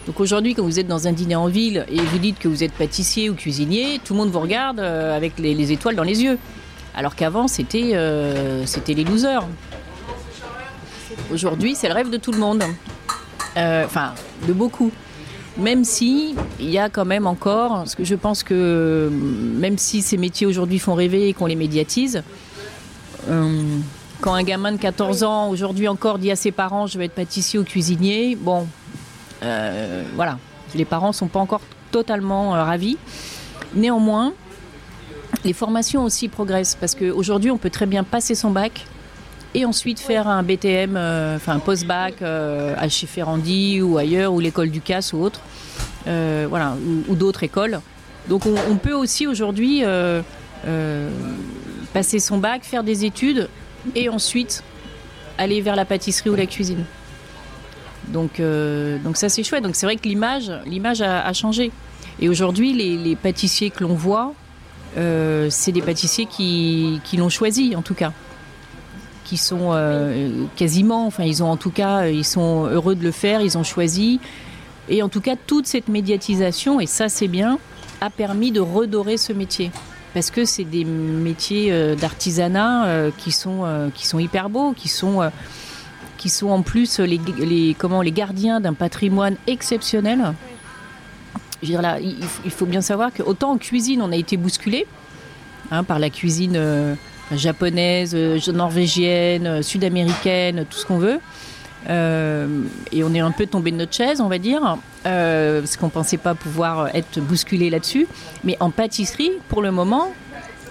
Donc 0.08 0.18
aujourd'hui, 0.18 0.54
quand 0.54 0.64
vous 0.64 0.80
êtes 0.80 0.88
dans 0.88 1.06
un 1.06 1.12
dîner 1.12 1.36
en 1.36 1.46
ville 1.46 1.86
et 1.88 2.00
vous 2.00 2.18
dites 2.18 2.40
que 2.40 2.48
vous 2.48 2.64
êtes 2.64 2.72
pâtissier 2.72 3.30
ou 3.30 3.34
cuisinier, 3.34 4.00
tout 4.02 4.14
le 4.14 4.18
monde 4.18 4.30
vous 4.30 4.40
regarde 4.40 4.80
euh, 4.80 5.16
avec 5.16 5.38
les, 5.38 5.70
étoiles 5.70 5.94
dans 5.94 6.02
les 6.02 6.24
yeux. 6.24 6.38
Alors 6.96 7.14
qu'avant, 7.14 7.46
c'était 7.46 7.94
c'était 8.64 8.94
les 8.94 9.04
losers. 9.04 9.46
Aujourd'hui, 11.32 11.74
c'est 11.76 11.88
le 11.88 11.94
rêve 11.94 12.10
de 12.10 12.16
tout 12.16 12.32
le 12.32 12.38
monde. 12.38 12.64
Euh, 13.56 13.84
enfin, 13.84 14.12
de 14.46 14.52
beaucoup. 14.52 14.90
Même 15.56 15.84
si 15.84 16.36
il 16.60 16.70
y 16.70 16.78
a 16.78 16.88
quand 16.88 17.04
même 17.04 17.26
encore, 17.26 17.70
parce 17.70 17.94
que 17.94 18.04
je 18.04 18.14
pense 18.14 18.42
que 18.42 19.10
même 19.12 19.76
si 19.76 20.02
ces 20.02 20.16
métiers 20.16 20.46
aujourd'hui 20.46 20.78
font 20.78 20.94
rêver 20.94 21.28
et 21.28 21.32
qu'on 21.32 21.46
les 21.46 21.56
médiatise, 21.56 22.22
euh, 23.28 23.62
quand 24.20 24.34
un 24.34 24.44
gamin 24.44 24.72
de 24.72 24.76
14 24.76 25.24
ans 25.24 25.48
aujourd'hui 25.48 25.88
encore 25.88 26.18
dit 26.18 26.30
à 26.30 26.36
ses 26.36 26.52
parents 26.52 26.86
je 26.86 26.98
vais 26.98 27.06
être 27.06 27.14
pâtissier 27.14 27.58
ou 27.58 27.64
cuisinier, 27.64 28.36
bon, 28.36 28.60
euh, 28.60 28.64
voilà, 29.40 30.38
les 30.74 30.84
parents 30.84 31.12
sont 31.12 31.28
pas 31.28 31.40
encore 31.40 31.62
totalement 31.90 32.50
ravis. 32.50 32.98
Néanmoins, 33.74 34.32
les 35.44 35.52
formations 35.52 36.04
aussi 36.04 36.28
progressent 36.28 36.74
parce 36.74 36.94
qu'aujourd'hui 36.94 37.50
on 37.50 37.58
peut 37.58 37.70
très 37.70 37.86
bien 37.86 38.04
passer 38.04 38.34
son 38.34 38.50
bac, 38.50 38.84
et 39.54 39.64
ensuite 39.64 39.98
faire 39.98 40.28
un 40.28 40.42
BTM, 40.42 40.96
euh, 40.96 41.36
enfin 41.36 41.54
un 41.54 41.58
post-bac 41.58 42.22
euh, 42.22 42.74
à 42.76 42.88
chez 42.88 43.06
Ferrandi 43.06 43.80
ou 43.80 43.98
ailleurs, 43.98 44.32
ou 44.32 44.40
l'école 44.40 44.70
du 44.70 44.80
CAS 44.80 45.12
ou 45.12 45.22
autre, 45.22 45.40
euh, 46.06 46.46
voilà, 46.48 46.76
ou, 47.08 47.14
d'autres 47.14 47.42
écoles. 47.42 47.80
Donc 48.28 48.44
on, 48.46 48.76
peut 48.76 48.92
aussi 48.92 49.26
aujourd'hui 49.26 49.82
passer 51.94 52.18
son 52.18 52.36
bac, 52.36 52.62
faire 52.62 52.84
des 52.84 53.06
études 53.06 53.48
et 53.94 54.10
ensuite 54.10 54.62
aller 55.38 55.62
vers 55.62 55.76
la 55.76 55.86
pâtisserie 55.86 56.28
ou 56.28 56.34
la 56.34 56.44
cuisine. 56.44 56.84
Donc, 58.12 58.40
donc 58.40 59.16
ça 59.16 59.28
c'est 59.28 59.42
chouette. 59.42 59.62
Donc 59.62 59.76
c'est 59.76 59.86
vrai 59.86 59.96
que 59.96 60.08
l'image, 60.08 60.52
l'image 60.66 61.02
a, 61.02 61.32
changé. 61.32 61.70
Et 62.20 62.28
aujourd'hui, 62.28 62.72
les, 62.72 63.16
pâtissiers 63.16 63.70
que 63.70 63.84
l'on 63.84 63.94
voit, 63.94 64.32
c'est 64.96 65.72
des 65.72 65.82
pâtissiers 65.82 66.26
qui 66.26 67.16
l'ont 67.16 67.28
choisi 67.28 67.76
en 67.76 67.82
tout 67.82 67.94
cas 67.94 68.12
qui 69.28 69.36
sont 69.36 69.70
euh, 69.72 70.46
quasiment, 70.56 71.06
enfin 71.06 71.24
ils 71.24 71.42
ont 71.42 71.50
en 71.50 71.58
tout 71.58 71.70
cas, 71.70 72.06
ils 72.06 72.24
sont 72.24 72.64
heureux 72.64 72.94
de 72.94 73.02
le 73.02 73.10
faire, 73.10 73.42
ils 73.42 73.58
ont 73.58 73.62
choisi. 73.62 74.20
Et 74.88 75.02
en 75.02 75.10
tout 75.10 75.20
cas, 75.20 75.36
toute 75.36 75.66
cette 75.66 75.88
médiatisation, 75.88 76.80
et 76.80 76.86
ça 76.86 77.10
c'est 77.10 77.28
bien, 77.28 77.58
a 78.00 78.08
permis 78.08 78.52
de 78.52 78.60
redorer 78.60 79.18
ce 79.18 79.34
métier. 79.34 79.70
Parce 80.14 80.30
que 80.30 80.46
c'est 80.46 80.64
des 80.64 80.86
métiers 80.86 81.70
euh, 81.70 81.94
d'artisanat 81.94 82.86
euh, 82.86 83.10
qui, 83.18 83.30
sont, 83.30 83.90
qui 83.94 84.06
sont 84.06 84.18
hyper 84.18 84.48
beaux, 84.48 84.72
qui 84.72 84.88
sont, 84.88 85.20
qui 86.18 86.28
sont 86.28 86.48
en 86.48 86.60
plus 86.62 86.98
les, 86.98 87.74
comment, 87.78 88.02
les 88.02 88.12
gardiens 88.12 88.60
d'un 88.60 88.74
patrimoine 88.74 89.36
exceptionnel. 89.46 90.34
Il, 91.62 92.50
faut 92.50 92.66
bien 92.66 92.82
savoir 92.82 93.10
qu'autant 93.12 93.52
en 93.52 93.58
cuisine, 93.58 94.02
on 94.02 94.12
a 94.12 94.16
été 94.16 94.36
bousculé 94.36 94.86
hein, 95.70 95.82
par 95.82 95.98
la 95.98 96.10
cuisine 96.10 96.96
japonaise, 97.32 98.12
euh, 98.14 98.38
norvégienne, 98.52 99.46
euh, 99.46 99.62
sud-américaine, 99.62 100.64
tout 100.68 100.78
ce 100.78 100.86
qu'on 100.86 100.98
veut. 100.98 101.20
et 101.88 103.04
on 103.04 103.14
est 103.14 103.20
un 103.20 103.30
peu 103.30 103.46
tombé 103.46 103.70
de 103.70 103.76
notre 103.76 103.94
chaise, 103.94 104.20
on 104.20 104.28
va 104.28 104.38
dire, 104.38 104.76
parce 105.04 105.76
qu'on 105.76 105.88
pensait 105.88 106.18
pas 106.18 106.34
pouvoir 106.34 106.94
être 106.94 107.20
bousculé 107.20 107.70
là-dessus. 107.70 108.06
Mais 108.44 108.56
en 108.60 108.70
pâtisserie, 108.70 109.32
pour 109.48 109.62
le 109.62 109.70
moment, 109.70 110.12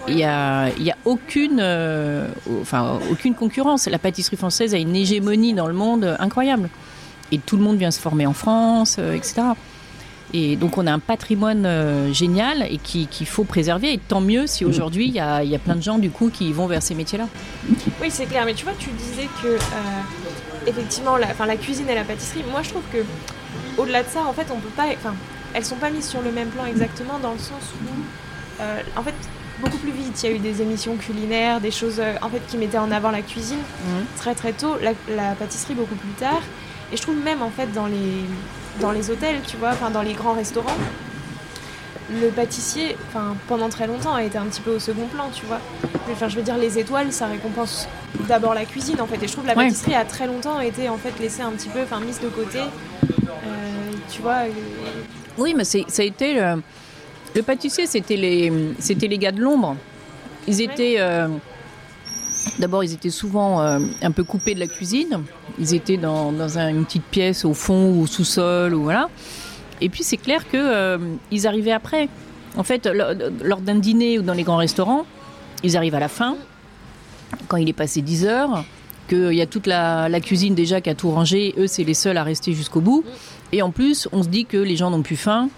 il 0.08 0.16
n'y 0.16 0.24
a, 0.24 0.66
a 0.66 0.98
aucune, 1.06 1.62
enfin, 2.62 3.00
aucune 3.12 3.36
concurrence. 3.36 3.88
La 3.88 4.00
pâtisserie 4.00 4.38
française 4.38 4.74
a 4.74 4.78
une 4.78 4.96
hégémonie 4.96 5.54
dans 5.54 5.68
le 5.68 5.74
monde 5.74 6.16
incroyable. 6.20 6.70
Et 7.32 7.40
tout 7.40 7.58
le 7.58 7.64
monde 7.64 7.78
vient 7.78 7.92
se 7.92 8.00
former 8.00 8.26
en 8.26 8.34
France, 8.34 9.00
etc. 9.00 9.44
Et 10.34 10.58
donc 10.58 10.78
on 10.78 10.86
a 10.88 10.92
un 10.92 11.00
patrimoine 11.00 11.66
euh, 11.66 12.12
génial 12.12 12.64
et 12.70 12.78
qu'il 12.78 13.28
faut 13.28 13.46
préserver. 13.46 13.94
Et 13.94 13.98
tant 13.98 14.20
mieux 14.20 14.46
si 14.46 14.66
aujourd'hui 14.66 15.08
il 15.08 15.14
y, 15.14 15.20
a, 15.20 15.60
plein 15.60 15.76
de 15.76 15.82
gens 15.82 16.00
du 16.00 16.10
coup 16.10 16.30
qui 16.30 16.52
vont 16.52 16.68
vers 16.68 16.84
ces 16.84 16.96
métiers-là. 16.96 17.28
Oui, 18.02 18.10
c'est 18.10 18.26
clair. 18.26 18.46
Mais 18.46 18.54
tu 18.54 18.66
vois, 18.66 18.74
tu 18.78 18.90
disais 18.90 19.30
que 19.42 19.48
euh, 19.48 19.58
effectivement, 20.66 21.16
la, 21.16 21.30
la 21.46 21.56
cuisine 21.56 21.90
et 21.90 21.96
la 21.96 22.04
pâtisserie. 22.04 22.44
Moi, 22.52 22.62
je 22.62 22.70
trouve 22.70 22.84
que 22.92 23.00
au-delà 23.82 24.04
de 24.04 24.10
ça, 24.10 24.26
en 24.26 24.34
fait, 24.34 24.48
on 24.52 24.60
peut 24.60 24.70
pas. 24.76 24.88
Enfin, 24.94 25.16
elles 25.54 25.66
sont 25.66 25.76
pas 25.76 25.90
mises 25.90 26.08
sur 26.08 26.22
le 26.22 26.32
même 26.32 26.50
plan 26.50 26.66
exactement 26.66 27.20
dans 27.20 27.32
le 27.32 27.40
sens 27.40 27.64
où, 27.82 28.62
euh, 28.62 28.82
en 28.98 29.04
fait, 29.04 29.16
beaucoup 29.60 29.78
plus 29.78 29.92
vite. 29.92 30.22
Il 30.24 30.30
y 30.30 30.34
a 30.34 30.36
eu 30.36 30.40
des 30.40 30.62
émissions 30.62 30.96
culinaires, 30.96 31.62
des 31.62 31.72
choses 31.72 32.02
en 32.22 32.30
fait 32.30 32.42
qui 32.48 32.58
mettaient 32.58 32.78
en 32.78 32.92
avant 32.92 33.12
la 33.12 33.22
cuisine 33.22 33.58
mmh. 33.58 34.18
très 34.18 34.36
très 34.36 34.54
tôt. 34.54 34.76
la 34.82 35.32
pâtisserie 35.34 35.76
beaucoup 35.76 35.96
plus 35.96 36.14
tard. 36.20 36.42
Et 36.92 36.98
je 36.98 37.02
trouve 37.02 37.18
même 37.18 37.42
en 37.42 37.50
fait 37.50 37.72
dans 37.74 37.88
les, 37.88 38.24
dans 38.80 38.92
les 38.92 39.10
hôtels, 39.10 39.42
tu 39.46 39.58
vois, 39.58 39.70
enfin 39.70 39.90
dans 39.90 40.02
les 40.02 40.14
grands 40.14 40.34
restaurants, 40.34 40.78
le 42.10 42.30
pâtissier, 42.30 42.96
enfin 43.10 43.36
pendant 43.48 43.70
très 43.70 43.88
longtemps, 43.88 44.16
a 44.16 44.24
été 44.24 44.38
un 44.38 44.46
petit 44.46 44.62
peu 44.62 44.72
au 44.72 44.80
second 44.80 45.08
plan, 45.08 45.30
tu 45.34 45.46
vois. 45.46 45.60
Enfin, 46.10 46.30
je 46.30 46.38
veux 46.38 46.42
dire, 46.42 46.58
les 46.58 46.80
étoiles, 46.80 47.12
ça 47.12 47.28
récompense 47.28 47.88
d'abord 48.28 48.54
la 48.54 48.64
cuisine, 48.64 49.02
en 49.02 49.08
fait. 49.08 49.22
Et 49.22 49.28
je 49.28 49.34
trouve 49.34 49.44
que 49.44 49.50
la 49.50 49.56
pâtisserie 49.56 49.96
a 49.96 50.06
très 50.06 50.28
longtemps 50.28 50.60
été 50.62 50.88
en 50.88 50.98
fait 50.98 51.20
laissée 51.20 51.42
un 51.42 51.52
petit 51.52 51.68
peu, 51.68 51.82
enfin 51.84 52.00
mise 52.00 52.22
de 52.22 52.30
côté, 52.30 52.60
euh, 52.60 53.92
tu 54.10 54.22
vois. 54.22 54.44
Oui, 55.38 55.54
mais 55.56 55.66
ça 55.66 55.80
a 55.80 56.04
été 56.04 56.34
le, 56.34 56.62
le 57.38 57.44
pâtissier, 57.44 57.86
c'était 57.88 58.18
les, 58.18 58.52
c'était 58.80 59.08
les 59.08 59.18
gars 59.18 59.32
de 59.32 59.42
l'ombre. 59.42 59.76
Ils 60.48 60.62
étaient 60.62 60.96
euh, 61.00 61.28
D'abord, 62.60 62.84
ils 62.84 62.94
étaient 62.94 63.10
souvent 63.10 63.62
euh, 63.62 63.80
un 64.02 64.12
peu 64.12 64.24
coupés 64.24 64.56
de 64.56 64.60
la 64.60 64.68
cuisine. 64.68 65.24
Ils 65.60 65.74
étaient 65.74 65.98
dans, 65.98 66.32
une 66.58 66.86
petite 66.86 67.04
pièce 67.04 67.46
au 67.46 67.54
fond 67.54 67.92
ou 67.92 68.04
au 68.04 68.08
sous-sol 68.08 68.74
ou 68.74 68.84
voilà. 68.84 69.10
Et 69.82 69.90
puis 69.90 70.04
c'est 70.04 70.18
clair 70.18 70.48
qu'ils 70.50 70.60
euh, 70.60 70.98
arrivaient 71.46 71.72
après. 71.72 72.10
En 72.56 72.64
fait, 72.64 72.88
lors 73.44 73.62
d'un 73.62 73.76
dîner 73.76 74.18
ou 74.18 74.24
dans 74.24 74.34
les 74.34 74.44
grands 74.44 74.58
restaurants, 74.58 75.06
ils 75.64 75.78
arrivent 75.78 75.96
à 75.96 76.00
la 76.00 76.08
fin, 76.08 76.36
quand 77.48 77.58
il 77.58 77.70
est 77.70 77.74
passé 77.74 78.02
10 78.02 78.26
heures, 78.26 78.66
qu'il 79.08 79.34
y 79.34 79.42
a 79.42 79.46
toute 79.46 79.68
la, 79.68 80.10
cuisine 80.22 80.56
déjà 80.56 80.82
qui 80.82 80.90
a 80.90 80.96
tout 80.96 81.12
rangé. 81.12 81.54
Eux, 81.60 81.68
c'est 81.68 81.84
les 81.84 81.94
seuls 81.94 82.18
à 82.18 82.24
rester 82.24 82.54
jusqu'au 82.54 82.82
bout. 82.82 83.04
Et 83.52 83.62
en 83.62 83.70
plus, 83.70 84.08
on 84.12 84.24
se 84.24 84.28
dit 84.28 84.46
que 84.46 84.58
les 84.58 84.76
gens 84.76 84.90
n'ont 84.90 85.04
plus 85.04 85.16
faim. 85.18 85.50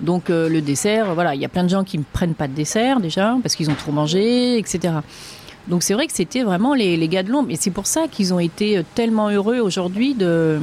Donc 0.00 0.30
euh, 0.30 0.48
le 0.48 0.60
dessert, 0.60 1.14
voilà, 1.14 1.34
il 1.34 1.40
y 1.40 1.44
a 1.44 1.48
plein 1.48 1.64
de 1.64 1.68
gens 1.68 1.84
qui 1.84 1.98
ne 1.98 2.04
prennent 2.12 2.34
pas 2.34 2.48
de 2.48 2.54
dessert 2.54 3.00
déjà 3.00 3.36
parce 3.42 3.54
qu'ils 3.54 3.70
ont 3.70 3.74
trop 3.74 3.92
mangé, 3.92 4.58
etc. 4.58 4.94
Donc 5.68 5.82
c'est 5.82 5.94
vrai 5.94 6.06
que 6.06 6.12
c'était 6.12 6.42
vraiment 6.42 6.74
les, 6.74 7.08
gars 7.08 7.22
de 7.22 7.30
l'ombre. 7.30 7.50
Et 7.50 7.56
c'est 7.56 7.70
pour 7.70 7.86
ça 7.86 8.06
qu'ils 8.10 8.34
ont 8.34 8.40
été 8.40 8.82
tellement 8.94 9.30
heureux 9.30 9.60
aujourd'hui 9.60 10.14
de, 10.14 10.60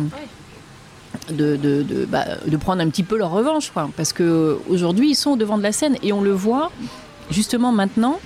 de, 1.30 2.06
bah, 2.08 2.26
de, 2.46 2.58
prendre 2.58 2.82
un 2.82 2.90
petit 2.90 3.04
peu 3.04 3.18
leur 3.18 3.32
revanche. 3.32 3.72
Quoi. 3.72 3.90
Parce 3.98 4.14
qu'aujourd'hui, 4.14 5.12
ils 5.12 5.16
sont 5.16 5.32
au 5.32 5.38
devant 5.38 5.58
de 5.58 5.64
la 5.64 5.72
scène. 5.72 5.96
Et 6.04 6.14
on 6.14 6.22
le 6.22 6.32
voit 6.32 6.72
justement 7.32 7.72
maintenant. 7.72 8.20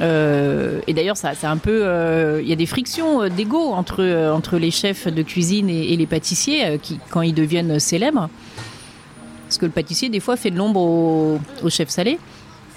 Euh, 0.00 0.80
et 0.86 0.94
d'ailleurs, 0.94 1.16
ça, 1.16 1.32
un 1.44 1.56
peu, 1.56 1.82
euh, 1.84 2.40
il 2.42 2.48
y 2.48 2.52
a 2.52 2.56
des 2.56 2.66
frictions 2.66 3.22
euh, 3.22 3.28
d'ego 3.28 3.72
entre, 3.72 4.30
entre 4.32 4.58
les 4.58 4.70
chefs 4.70 5.06
de 5.06 5.22
cuisine 5.22 5.70
et, 5.70 5.96
les 5.96 6.06
pâtissiers 6.06 6.78
qui, 6.82 6.98
quand 7.10 7.22
ils 7.22 7.34
deviennent 7.34 7.78
célèbres. 7.78 8.28
Parce 9.54 9.60
que 9.60 9.66
le 9.66 9.72
pâtissier, 9.72 10.08
des 10.08 10.18
fois, 10.18 10.36
fait 10.36 10.50
de 10.50 10.56
l'ombre 10.56 10.80
au, 10.80 11.70
chef 11.70 11.88
salé. 11.88 12.18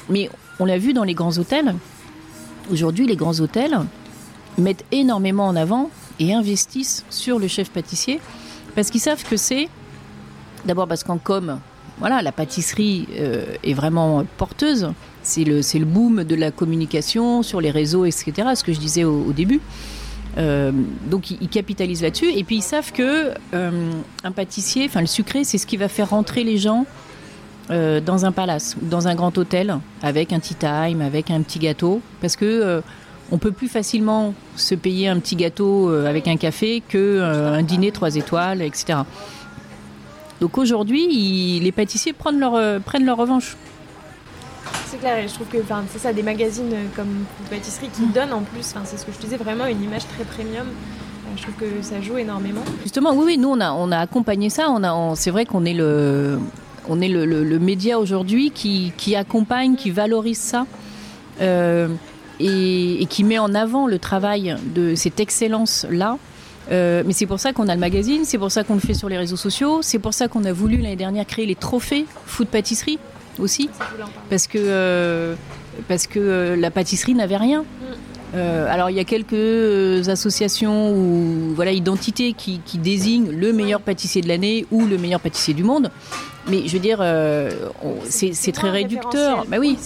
Mais 0.09 0.29
on 0.59 0.65
l'a 0.65 0.77
vu 0.77 0.93
dans 0.93 1.03
les 1.03 1.15
grands 1.15 1.35
hôtels. 1.39 1.73
Aujourd'hui, 2.71 3.07
les 3.07 3.15
grands 3.15 3.39
hôtels 3.39 3.79
mettent 4.59 4.85
énormément 4.91 5.47
en 5.47 5.55
avant 5.55 5.89
et 6.19 6.35
investissent 6.35 7.03
sur 7.09 7.39
le 7.39 7.47
chef 7.47 7.71
pâtissier 7.71 8.19
parce 8.75 8.91
qu'ils 8.91 9.01
savent 9.01 9.23
que 9.27 9.37
c'est 9.37 9.69
d'abord 10.65 10.87
parce 10.87 11.03
qu'en 11.03 11.17
com, 11.17 11.59
voilà, 11.97 12.21
la 12.21 12.31
pâtisserie 12.31 13.07
euh, 13.17 13.55
est 13.63 13.73
vraiment 13.73 14.23
porteuse. 14.37 14.91
C'est 15.23 15.45
le, 15.45 15.63
c'est 15.63 15.79
le 15.79 15.85
boom 15.85 16.25
de 16.25 16.35
la 16.35 16.51
communication 16.51 17.41
sur 17.41 17.59
les 17.59 17.71
réseaux, 17.71 18.05
etc. 18.05 18.49
Ce 18.53 18.63
que 18.63 18.71
je 18.71 18.79
disais 18.79 19.03
au, 19.03 19.33
début. 19.33 19.61
Euh, 20.38 20.71
donc 21.10 21.32
ils, 21.32 21.50
capitalisent 21.50 22.04
là-dessus 22.04 22.32
et 22.32 22.43
puis 22.43 22.58
ils 22.58 22.63
savent 22.63 22.91
que 22.91 23.32
euh, 23.54 23.91
un 24.23 24.32
pâtissier, 24.32 24.86
enfin 24.86 25.02
le 25.02 25.08
sucré, 25.08 25.43
c'est 25.43 25.58
ce 25.58 25.65
qui 25.65 25.78
va 25.78 25.88
faire 25.88 26.12
rentrer 26.12 26.43
les 26.43 26.58
gens 26.58 26.86
euh, 27.71 28.00
dans 28.00 28.26
un 28.26 28.32
palace 28.32 28.76
dans 28.82 29.08
un 29.08 29.15
grand 29.15 29.36
hôtel 29.38 29.80
avec 30.04 30.34
un 30.34 30.39
tea 30.39 30.54
time, 30.56 31.02
avec 31.02 31.32
un 31.32 31.41
petit 31.41 31.60
gâteau, 31.60 32.02
parce 32.21 32.36
que 32.36 32.82
on 33.30 33.39
peut 33.39 33.52
plus 33.52 33.67
facilement 33.67 34.34
se 34.56 34.76
payer 34.76 35.10
un 35.10 35.19
petit 35.19 35.36
gâteau 35.36 35.89
avec 35.89 36.28
un 36.28 36.38
café 36.38 36.82
que 36.88 37.21
un 37.21 37.63
dîner 37.63 37.91
trois 37.91 38.15
étoiles, 38.15 38.62
etc. 38.62 39.00
Donc 40.39 40.58
aujourd'hui, 40.58 41.60
les 41.60 41.71
pâtissiers 41.71 42.13
prennent 42.13 42.39
leur 42.39 43.17
revanche. 43.17 43.58
C'est 44.97 45.05
clair, 45.05 45.27
je 45.27 45.33
trouve 45.33 45.47
que 45.47 45.57
c'est 45.91 45.99
ça, 45.99 46.12
des 46.12 46.23
magazines 46.23 46.73
comme 46.95 47.25
Pâtisserie 47.51 47.89
qui 47.89 48.07
donnent 48.07 48.33
en 48.33 48.41
plus, 48.41 48.73
c'est 48.83 48.97
ce 48.97 49.05
que 49.05 49.12
je 49.12 49.19
disais, 49.19 49.38
vraiment 49.38 49.65
une 49.67 49.83
image 49.83 50.07
très 50.07 50.23
premium. 50.23 50.65
Je 51.36 51.43
trouve 51.43 51.53
que 51.55 51.81
ça 51.83 52.01
joue 52.01 52.17
énormément. 52.17 52.62
Justement, 52.81 53.13
oui, 53.13 53.38
nous 53.38 53.49
on 53.49 53.60
a, 53.60 53.73
on 53.73 53.91
a 53.91 53.99
accompagné 53.99 54.49
ça. 54.49 54.71
On 54.71 54.83
a, 54.83 55.15
c'est 55.15 55.29
vrai 55.29 55.45
qu'on 55.45 55.65
est 55.65 55.75
le, 55.75 56.39
on 56.89 56.99
est 56.99 57.10
le, 57.10 57.60
média 57.60 57.99
aujourd'hui 57.99 58.49
qui, 58.49 59.15
accompagne, 59.15 59.75
qui 59.75 59.91
valorise 59.91 60.39
ça. 60.39 60.65
Euh, 61.41 61.89
et, 62.39 63.05
qui 63.07 63.23
met 63.23 63.38
en 63.38 63.53
avant 63.53 63.86
le 63.86 63.99
travail 63.99 64.55
de 64.73 64.95
cette 64.95 65.19
excellence-là. 65.19 66.17
Euh, 66.71 67.03
mais 67.05 67.13
c'est 67.13 67.27
pour 67.27 67.39
ça 67.39 67.53
qu'on 67.53 67.67
a 67.67 67.75
le 67.75 67.79
magazine, 67.79 68.25
c'est 68.25 68.39
pour 68.39 68.51
ça 68.51 68.63
qu'on 68.63 68.73
le 68.73 68.79
fait 68.79 68.95
sur 68.95 69.10
les 69.10 69.17
réseaux 69.17 69.38
sociaux, 69.38 69.79
c'est 69.81 69.99
pour 69.99 70.13
ça 70.15 70.27
qu'on 70.27 70.43
a 70.43 70.51
voulu 70.51 70.77
l'année 70.77 70.95
dernière 70.95 71.25
créer 71.25 71.45
les 71.45 71.55
trophées 71.55 72.05
food 72.25 72.47
pâtisserie 72.47 72.99
aussi, 73.39 73.69
parce 74.30 74.47
que, 74.47 74.58
euh, 74.58 75.36
parce 75.88 76.08
que 76.08 76.56
la 76.58 76.71
pâtisserie 76.71 77.13
n'avait 77.13 77.38
rien. 77.38 77.63
Mm. 77.63 78.38
alors 78.69 78.89
il 78.89 78.97
y 78.97 79.00
a 79.00 79.06
quelques 79.06 80.10
associations 80.10 80.91
ou 80.91 81.54
voilà 81.56 81.71
identités 81.71 82.34
qui, 82.34 82.60
qui 82.65 82.78
désignent 82.78 83.32
le 83.32 83.54
meilleur 83.54 83.82
pâtissier 83.82 84.21
de 84.21 84.28
l'année 84.28 84.65
ou 84.69 84.86
le 84.86 84.97
meilleur 84.97 85.21
pâtissier 85.21 85.54
du 85.54 85.63
monde. 85.63 85.89
Mais 86.50 86.67
je 86.67 86.73
veux 86.73 86.80
dire, 86.80 87.00
euh, 87.02 87.52
c'est 88.06 88.52
très 88.54 88.69
réducteur. 88.69 89.45
Bah 89.47 89.58
oui. 89.60 89.78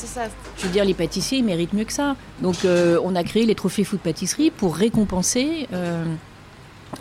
Je 0.58 0.64
veux 0.64 0.72
dire, 0.72 0.86
les 0.86 0.94
pâtissiers, 0.94 1.40
ils 1.40 1.44
méritent 1.44 1.74
mieux 1.74 1.86
que 1.86 1.94
ça. 1.94 2.16
Donc, 2.42 2.66
euh, 2.66 3.00
on 3.04 3.16
a 3.16 3.24
créé 3.24 3.46
les 3.46 3.56
trophées 3.56 3.84
food 3.84 4.00
pâtisserie 4.00 4.52
pour 4.52 4.76
récompenser, 4.76 5.68
euh, 5.74 6.06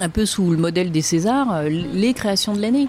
un 0.01 0.09
peu 0.09 0.25
sous 0.25 0.51
le 0.51 0.57
modèle 0.57 0.91
des 0.91 1.03
Césars, 1.03 1.65
les 1.65 2.15
créations 2.15 2.55
de 2.55 2.61
l'année. 2.61 2.89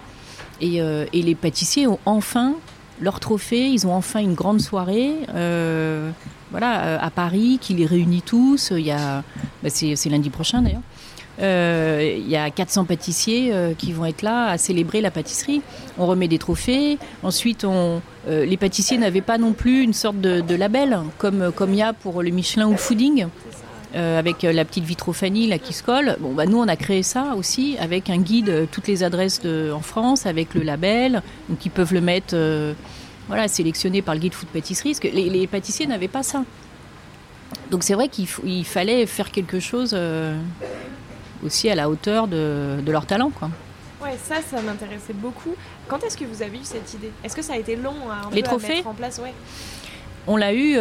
Et, 0.62 0.78
et, 0.78 1.21
les 1.24 1.34
pâtissiers 1.34 1.88
ont 1.88 1.97
enfin 2.06 2.54
leur 3.01 3.19
trophée. 3.19 3.67
Ils 3.69 3.85
ont 3.87 3.93
enfin 3.93 4.19
une 4.19 4.33
grande 4.33 4.61
soirée. 4.61 5.15
voilà, 6.51 7.01
à 7.01 7.09
Paris, 7.09 7.59
qui 7.61 7.73
les 7.73 7.85
réunit 7.85 8.21
tous. 8.21 8.71
Il 8.75 8.85
y 8.85 8.91
a, 8.91 9.23
bah, 9.63 9.69
c'est 9.69 10.09
lundi 10.09 10.29
prochain 10.29 10.61
d'ailleurs. 10.61 10.81
Euh, 11.41 12.17
il 12.17 12.29
y 12.29 12.35
a 12.35 12.49
400 12.49 12.85
pâtissiers 12.85 13.51
euh, 13.51 13.73
qui 13.73 13.93
vont 13.93 14.05
être 14.05 14.21
là 14.21 14.47
à 14.47 14.57
célébrer 14.57 15.01
la 15.01 15.11
pâtisserie. 15.11 15.61
On 15.97 16.05
remet 16.05 16.27
des 16.27 16.37
trophées. 16.37 16.97
Ensuite, 17.23 17.63
on, 17.63 18.01
euh, 18.27 18.45
les 18.45 18.57
pâtissiers 18.57 18.97
n'avaient 18.97 19.21
pas 19.21 19.37
non 19.37 19.53
plus 19.53 19.81
une 19.81 19.93
sorte 19.93 20.19
de, 20.19 20.55
label 20.55 20.99
comme 21.17 21.51
comme 21.55 21.71
il 21.71 21.77
y 21.77 21.81
a 21.81 21.93
pour 21.93 22.21
le 22.21 22.29
Michelin 22.29 22.67
ou 22.67 22.71
le 22.71 22.77
Fooding. 22.77 23.27
Avec 23.93 24.43
la 24.43 24.65
petite 24.65 24.84
vitrophanie 24.84 25.47
là 25.47 25.60
qui 25.60 25.73
se 25.73 25.84
colle. 25.84 26.17
Bon, 26.19 26.34
bah, 26.34 26.45
nous 26.45 26.58
on 26.58 26.67
a 26.67 26.75
créé 26.75 27.04
ça 27.04 27.36
aussi 27.36 27.77
avec 27.80 28.10
un 28.10 28.17
guide, 28.17 28.67
toutes 28.71 28.88
les 28.88 29.04
adresses 29.04 29.41
de, 29.41 29.71
en 29.73 29.82
France, 29.82 30.25
avec 30.25 30.54
le 30.54 30.62
label, 30.62 31.21
donc 31.49 31.65
ils 31.65 31.71
peuvent 31.71 31.93
le 31.93 32.01
mettre, 32.01 32.36
voilà, 33.27 33.47
sélectionné 33.47 34.01
par 34.01 34.15
le 34.15 34.21
guide 34.21 34.34
food 34.34 34.49
pâtisserie. 34.49 34.91
Parce 34.91 34.99
que 34.99 35.08
les, 35.08 35.47
pâtissiers 35.47 35.88
n'avaient 35.88 36.08
pas 36.08 36.23
ça. 36.23 36.43
Donc 37.69 37.84
c'est 37.84 37.93
vrai 37.93 38.08
qu'il 38.08 38.65
fallait 38.65 39.06
faire 39.06 39.32
quelque 39.32 39.60
chose 39.60 39.95
aussi 41.43 41.69
à 41.69 41.75
la 41.75 41.89
hauteur 41.89 42.27
de, 42.27 42.82
leur 42.88 43.06
talent. 43.06 43.32
Quoi. 43.32 43.49
Ouais, 44.01 44.17
ça, 44.23 44.36
ça 44.41 44.62
m'intéressait 44.62 45.13
beaucoup. 45.13 45.56
Quand 45.88 46.04
est-ce 46.04 46.17
que 46.17 46.25
vous 46.25 46.41
avez 46.41 46.58
eu 46.58 46.63
cette 46.63 46.93
idée? 46.93 47.12
Est-ce 47.23 47.36
que 47.36 47.41
ça 47.41 47.54
a 47.54 47.58
été 47.58 47.75
long 47.75 47.95
à, 48.10 48.34
Les 48.34 48.41
trophées? 48.41 48.75
mettre 48.75 48.88
en 48.88 48.93
place? 48.93 49.19
Ouais. 49.23 49.34
On 50.27 50.38
l'a 50.38 50.54
eu. 50.54 50.77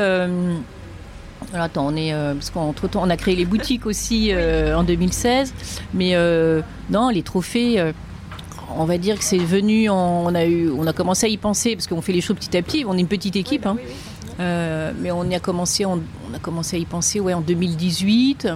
Alors, 1.53 1.65
attends, 1.65 1.87
on 1.87 1.97
est 1.97 2.13
euh, 2.13 2.35
parce 2.35 2.51
qu'entre 2.51 2.89
temps, 2.89 3.03
on 3.05 3.11
a 3.11 3.17
créé 3.17 3.35
les 3.35 3.45
boutiques 3.45 3.87
aussi 3.87 4.31
euh, 4.33 4.77
en 4.77 4.85
2016, 4.85 5.55
mais 5.95 6.15
euh, 6.15 6.61
non, 6.91 7.09
les 7.09 7.23
trophées. 7.23 7.93
on 8.77 8.85
va 8.85 8.99
dire 8.99 9.19
que 9.19 9.25
c'est 9.25 9.39
venu, 9.39 9.91
on 9.91 10.35
a 10.35 10.45
eu, 10.45 10.71
on 10.71 10.87
a 10.87 10.93
commencé 10.93 11.27
à 11.27 11.29
y 11.29 11.37
penser 11.37 11.75
parce 11.75 11.87
qu'on 11.87 12.03
fait 12.03 12.13
les 12.13 12.21
choses 12.21 12.37
petit 12.37 12.57
à 12.57 12.63
petit. 12.63 12.85
On 12.87 12.97
est 12.97 13.01
une 13.01 13.09
petite 13.09 13.37
équipe, 13.37 13.65
bah 13.65 13.77
hein. 14.39 14.93
mais 15.01 15.11
on 15.11 15.25
y 15.25 15.35
a 15.35 15.41
commencé, 15.41 15.85
on, 15.85 16.01
a 16.35 16.39
commencé 16.41 16.77
à 16.77 16.79
y 16.79 16.85
penser, 16.87 17.21
ouais, 17.21 17.35
en 17.35 17.41
2018 17.41 18.49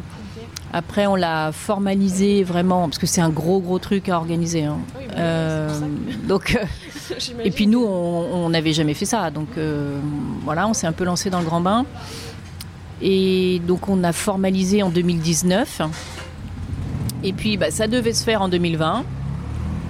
Après, 0.72 1.06
on 1.06 1.16
l'a 1.16 1.50
formalisé 1.52 2.44
vraiment, 2.44 2.88
parce 2.88 2.98
que 2.98 3.06
c'est 3.06 3.20
un 3.20 3.30
gros, 3.30 3.60
gros 3.60 3.78
truc 3.78 4.08
à 4.08 4.16
organiser. 4.16 4.64
Hein. 4.64 4.78
Bah 5.16 5.20
euh, 5.20 5.80
donc, 6.26 6.58
et 7.44 7.50
puis 7.50 7.66
nous, 7.66 7.84
on 7.84 8.48
n'avait 8.50 8.72
jamais 8.72 8.94
fait 8.94 9.04
ça. 9.04 9.30
Donc 9.30 9.48
euh, 9.56 9.98
voilà, 10.42 10.66
on 10.68 10.74
s'est 10.74 10.86
un 10.86 10.92
peu 10.92 11.04
lancé 11.04 11.30
dans 11.30 11.40
le 11.40 11.44
grand 11.44 11.60
bain. 11.60 11.84
Et 13.02 13.60
donc, 13.66 13.88
on 13.88 14.04
a 14.04 14.12
formalisé 14.12 14.82
en 14.82 14.90
2019. 14.90 15.82
Et 17.22 17.32
puis, 17.32 17.56
bah, 17.56 17.70
ça 17.70 17.86
devait 17.86 18.12
se 18.12 18.24
faire 18.24 18.42
en 18.42 18.48
2020. 18.48 19.04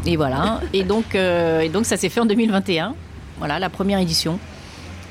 Et 0.06 0.16
voilà. 0.16 0.60
et, 0.72 0.84
donc, 0.84 1.14
euh, 1.14 1.60
et 1.60 1.68
donc, 1.68 1.86
ça 1.86 1.96
s'est 1.96 2.08
fait 2.08 2.20
en 2.20 2.26
2021. 2.26 2.94
Voilà, 3.38 3.58
la 3.58 3.70
première 3.70 3.98
édition. 3.98 4.38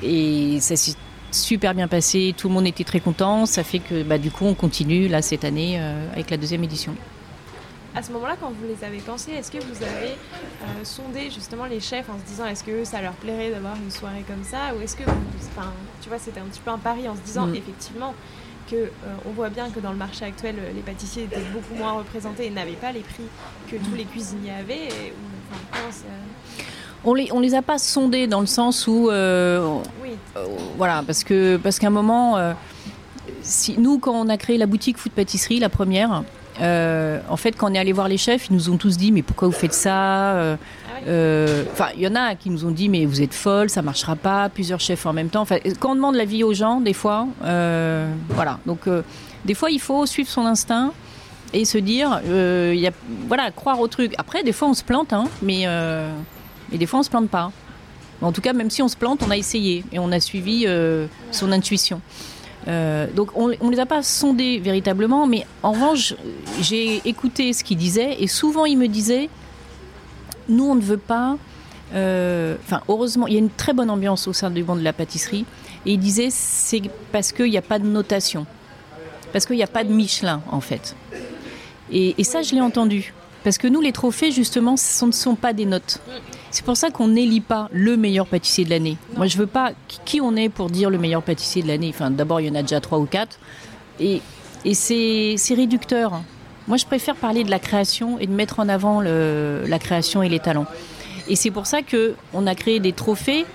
Et 0.02 0.58
ça 0.60 0.76
s'est 0.76 0.94
super 1.32 1.74
bien 1.74 1.88
passé, 1.88 2.34
tout 2.36 2.48
le 2.48 2.54
monde 2.54 2.66
était 2.66 2.84
très 2.84 3.00
content. 3.00 3.46
Ça 3.46 3.64
fait 3.64 3.80
que 3.80 4.02
bah, 4.02 4.18
du 4.18 4.30
coup, 4.30 4.44
on 4.44 4.54
continue 4.54 5.08
là 5.08 5.22
cette 5.22 5.44
année 5.44 5.76
euh, 5.78 6.12
avec 6.12 6.30
la 6.30 6.36
deuxième 6.36 6.64
édition. 6.64 6.94
À 7.94 8.02
ce 8.02 8.10
moment-là, 8.12 8.36
quand 8.40 8.50
vous 8.50 8.66
les 8.66 8.84
avez 8.84 8.98
pensés, 8.98 9.32
est-ce 9.32 9.50
que 9.50 9.58
vous 9.58 9.82
avez 9.82 10.12
euh, 10.12 10.84
sondé 10.84 11.30
justement 11.30 11.66
les 11.66 11.80
chefs 11.80 12.08
en 12.10 12.18
se 12.18 12.24
disant 12.24 12.46
est-ce 12.46 12.64
que 12.64 12.84
ça 12.84 13.00
leur 13.00 13.12
plairait 13.12 13.50
d'avoir 13.50 13.76
une 13.76 13.90
soirée 13.90 14.24
comme 14.26 14.42
ça 14.42 14.74
Ou 14.76 14.82
est-ce 14.82 14.96
que, 14.96 15.04
enfin, 15.04 15.70
tu 16.02 16.08
vois, 16.08 16.18
c'était 16.18 16.40
un 16.40 16.44
petit 16.44 16.60
peu 16.60 16.70
un 16.70 16.78
pari 16.78 17.08
en 17.08 17.14
se 17.14 17.20
disant 17.20 17.46
mm. 17.46 17.54
effectivement 17.54 18.14
que 18.68 18.76
euh, 18.76 18.88
on 19.26 19.30
voit 19.30 19.50
bien 19.50 19.70
que 19.70 19.78
dans 19.78 19.92
le 19.92 19.98
marché 19.98 20.24
actuel, 20.24 20.56
les 20.74 20.80
pâtissiers 20.80 21.24
étaient 21.24 21.44
beaucoup 21.52 21.74
moins 21.74 21.92
représentés 21.92 22.46
et 22.46 22.50
n'avaient 22.50 22.72
pas 22.72 22.92
les 22.92 23.00
prix 23.00 23.24
que 23.70 23.76
tous 23.76 23.94
les 23.94 24.04
cuisiniers 24.04 24.52
avaient. 24.58 24.88
on 27.04 27.14
les, 27.14 27.30
on 27.32 27.40
les 27.40 27.54
a 27.54 27.62
pas 27.62 27.78
sondés 27.78 28.26
dans 28.26 28.40
le 28.40 28.46
sens 28.46 28.86
où 28.86 29.10
euh, 29.10 29.82
voilà, 30.76 31.02
parce 31.06 31.24
que 31.24 31.56
parce 31.56 31.78
qu'à 31.78 31.88
un 31.88 31.90
moment, 31.90 32.36
euh, 32.36 32.52
si, 33.42 33.78
nous, 33.78 33.98
quand 33.98 34.14
on 34.14 34.28
a 34.28 34.36
créé 34.36 34.58
la 34.58 34.66
boutique 34.66 34.98
Food 34.98 35.12
Pâtisserie, 35.12 35.60
la 35.60 35.68
première, 35.68 36.24
euh, 36.60 37.20
en 37.28 37.36
fait, 37.36 37.52
quand 37.52 37.70
on 37.70 37.74
est 37.74 37.78
allé 37.78 37.92
voir 37.92 38.08
les 38.08 38.16
chefs, 38.16 38.48
ils 38.48 38.54
nous 38.54 38.70
ont 38.70 38.76
tous 38.76 38.96
dit 38.96 39.12
mais 39.12 39.22
pourquoi 39.22 39.48
vous 39.48 39.54
faites 39.54 39.74
ça 39.74 40.32
ah 40.32 40.56
Enfin, 41.72 41.88
il 41.96 42.00
y 42.00 42.06
en 42.06 42.14
a 42.14 42.34
qui 42.34 42.50
nous 42.50 42.64
ont 42.64 42.70
dit 42.70 42.88
mais 42.88 43.04
vous 43.06 43.22
êtes 43.22 43.34
folle, 43.34 43.68
ça 43.68 43.82
marchera 43.82 44.16
pas. 44.16 44.48
Plusieurs 44.48 44.80
chefs 44.80 45.04
en 45.06 45.12
même 45.12 45.28
temps. 45.28 45.46
Quand 45.80 45.92
on 45.92 45.94
demande 45.96 46.14
l'avis 46.14 46.44
aux 46.44 46.54
gens, 46.54 46.80
des 46.80 46.94
fois, 46.94 47.26
voilà. 47.40 48.58
Donc, 48.66 48.80
des 49.44 49.54
fois, 49.54 49.70
il 49.70 49.80
faut 49.80 50.06
suivre 50.06 50.28
son 50.28 50.46
instinct 50.46 50.92
et 51.52 51.64
se 51.64 51.78
dire, 51.78 52.20
y 52.24 52.86
a, 52.86 52.92
voilà, 53.28 53.50
croire 53.50 53.80
au 53.80 53.88
truc. 53.88 54.14
Après, 54.18 54.42
des 54.42 54.52
fois, 54.52 54.68
on 54.68 54.74
se 54.74 54.84
plante, 54.84 55.12
hein, 55.12 55.24
mais, 55.42 55.66
mais 56.70 56.78
des 56.78 56.86
fois, 56.86 57.00
on 57.00 57.02
se 57.02 57.10
plante 57.10 57.28
pas. 57.28 57.50
En 58.24 58.32
tout 58.32 58.40
cas, 58.40 58.52
même 58.52 58.70
si 58.70 58.82
on 58.82 58.88
se 58.88 58.96
plante, 58.96 59.22
on 59.26 59.30
a 59.30 59.36
essayé 59.36 59.84
et 59.92 59.98
on 59.98 60.10
a 60.12 60.20
suivi 60.20 60.64
euh, 60.66 61.06
son 61.30 61.52
intuition. 61.52 62.00
Euh, 62.66 63.06
donc 63.14 63.36
on 63.36 63.48
ne 63.48 63.70
les 63.70 63.80
a 63.80 63.86
pas 63.86 64.02
sondés 64.02 64.58
véritablement, 64.58 65.26
mais 65.26 65.46
en 65.62 65.72
revanche, 65.72 66.14
j'ai 66.60 67.02
écouté 67.04 67.52
ce 67.52 67.62
qu'ils 67.62 67.76
disaient 67.76 68.16
et 68.18 68.26
souvent 68.26 68.64
ils 68.64 68.78
me 68.78 68.88
disaient, 68.88 69.28
nous 70.48 70.64
on 70.64 70.74
ne 70.74 70.80
veut 70.80 70.96
pas... 70.96 71.36
Euh, 71.94 72.56
enfin, 72.64 72.80
heureusement, 72.88 73.26
il 73.26 73.34
y 73.34 73.36
a 73.36 73.38
une 73.38 73.50
très 73.50 73.72
bonne 73.72 73.90
ambiance 73.90 74.26
au 74.26 74.32
sein 74.32 74.50
du 74.50 74.64
banc 74.64 74.74
de 74.74 74.82
la 74.82 74.92
pâtisserie. 74.92 75.44
Et 75.86 75.92
ils 75.92 75.98
disaient, 75.98 76.30
c'est 76.30 76.82
parce 77.12 77.30
qu'il 77.30 77.50
n'y 77.50 77.58
a 77.58 77.62
pas 77.62 77.78
de 77.78 77.86
notation. 77.86 78.46
Parce 79.32 79.46
qu'il 79.46 79.56
n'y 79.56 79.62
a 79.62 79.68
pas 79.68 79.84
de 79.84 79.92
Michelin, 79.92 80.42
en 80.50 80.60
fait. 80.60 80.96
Et, 81.92 82.14
et 82.18 82.24
ça, 82.24 82.42
je 82.42 82.54
l'ai 82.54 82.60
entendu. 82.60 83.12
Parce 83.44 83.58
que 83.58 83.68
nous, 83.68 83.80
les 83.80 83.92
trophées, 83.92 84.32
justement, 84.32 84.76
ce 84.76 85.04
ne 85.04 85.12
sont 85.12 85.36
pas 85.36 85.52
des 85.52 85.66
notes. 85.66 86.00
C'est 86.54 86.64
pour 86.64 86.76
ça 86.76 86.90
qu'on 86.90 87.08
n'élit 87.08 87.40
pas 87.40 87.68
le 87.72 87.96
meilleur 87.96 88.28
pâtissier 88.28 88.64
de 88.64 88.70
l'année. 88.70 88.96
Moi, 89.16 89.26
je 89.26 89.36
veux 89.36 89.48
pas 89.48 89.72
qui 90.04 90.20
on 90.20 90.36
est 90.36 90.48
pour 90.48 90.70
dire 90.70 90.88
le 90.88 90.98
meilleur 90.98 91.20
pâtissier 91.20 91.64
de 91.64 91.66
l'année. 91.66 91.90
Enfin, 91.92 92.12
d'abord, 92.12 92.40
il 92.40 92.46
y 92.46 92.50
en 92.50 92.54
a 92.54 92.62
déjà 92.62 92.80
trois 92.80 93.00
ou 93.00 93.06
quatre. 93.06 93.40
Et, 93.98 94.22
et 94.64 94.74
c'est 94.74 95.34
réducteur. 95.52 96.22
Moi, 96.68 96.76
je 96.76 96.86
préfère 96.86 97.16
parler 97.16 97.42
de 97.42 97.50
la 97.50 97.58
création 97.58 98.20
et 98.20 98.28
de 98.28 98.32
mettre 98.32 98.60
en 98.60 98.68
avant 98.68 99.00
le, 99.00 99.64
la 99.66 99.80
création 99.80 100.22
et 100.22 100.28
les 100.28 100.38
talents. 100.38 100.66
Et 101.26 101.34
c'est 101.34 101.50
pour 101.50 101.66
ça 101.66 101.80
qu'on 101.82 102.46
a 102.46 102.54
créé 102.54 102.78
des 102.78 102.92
trophées 102.92 103.46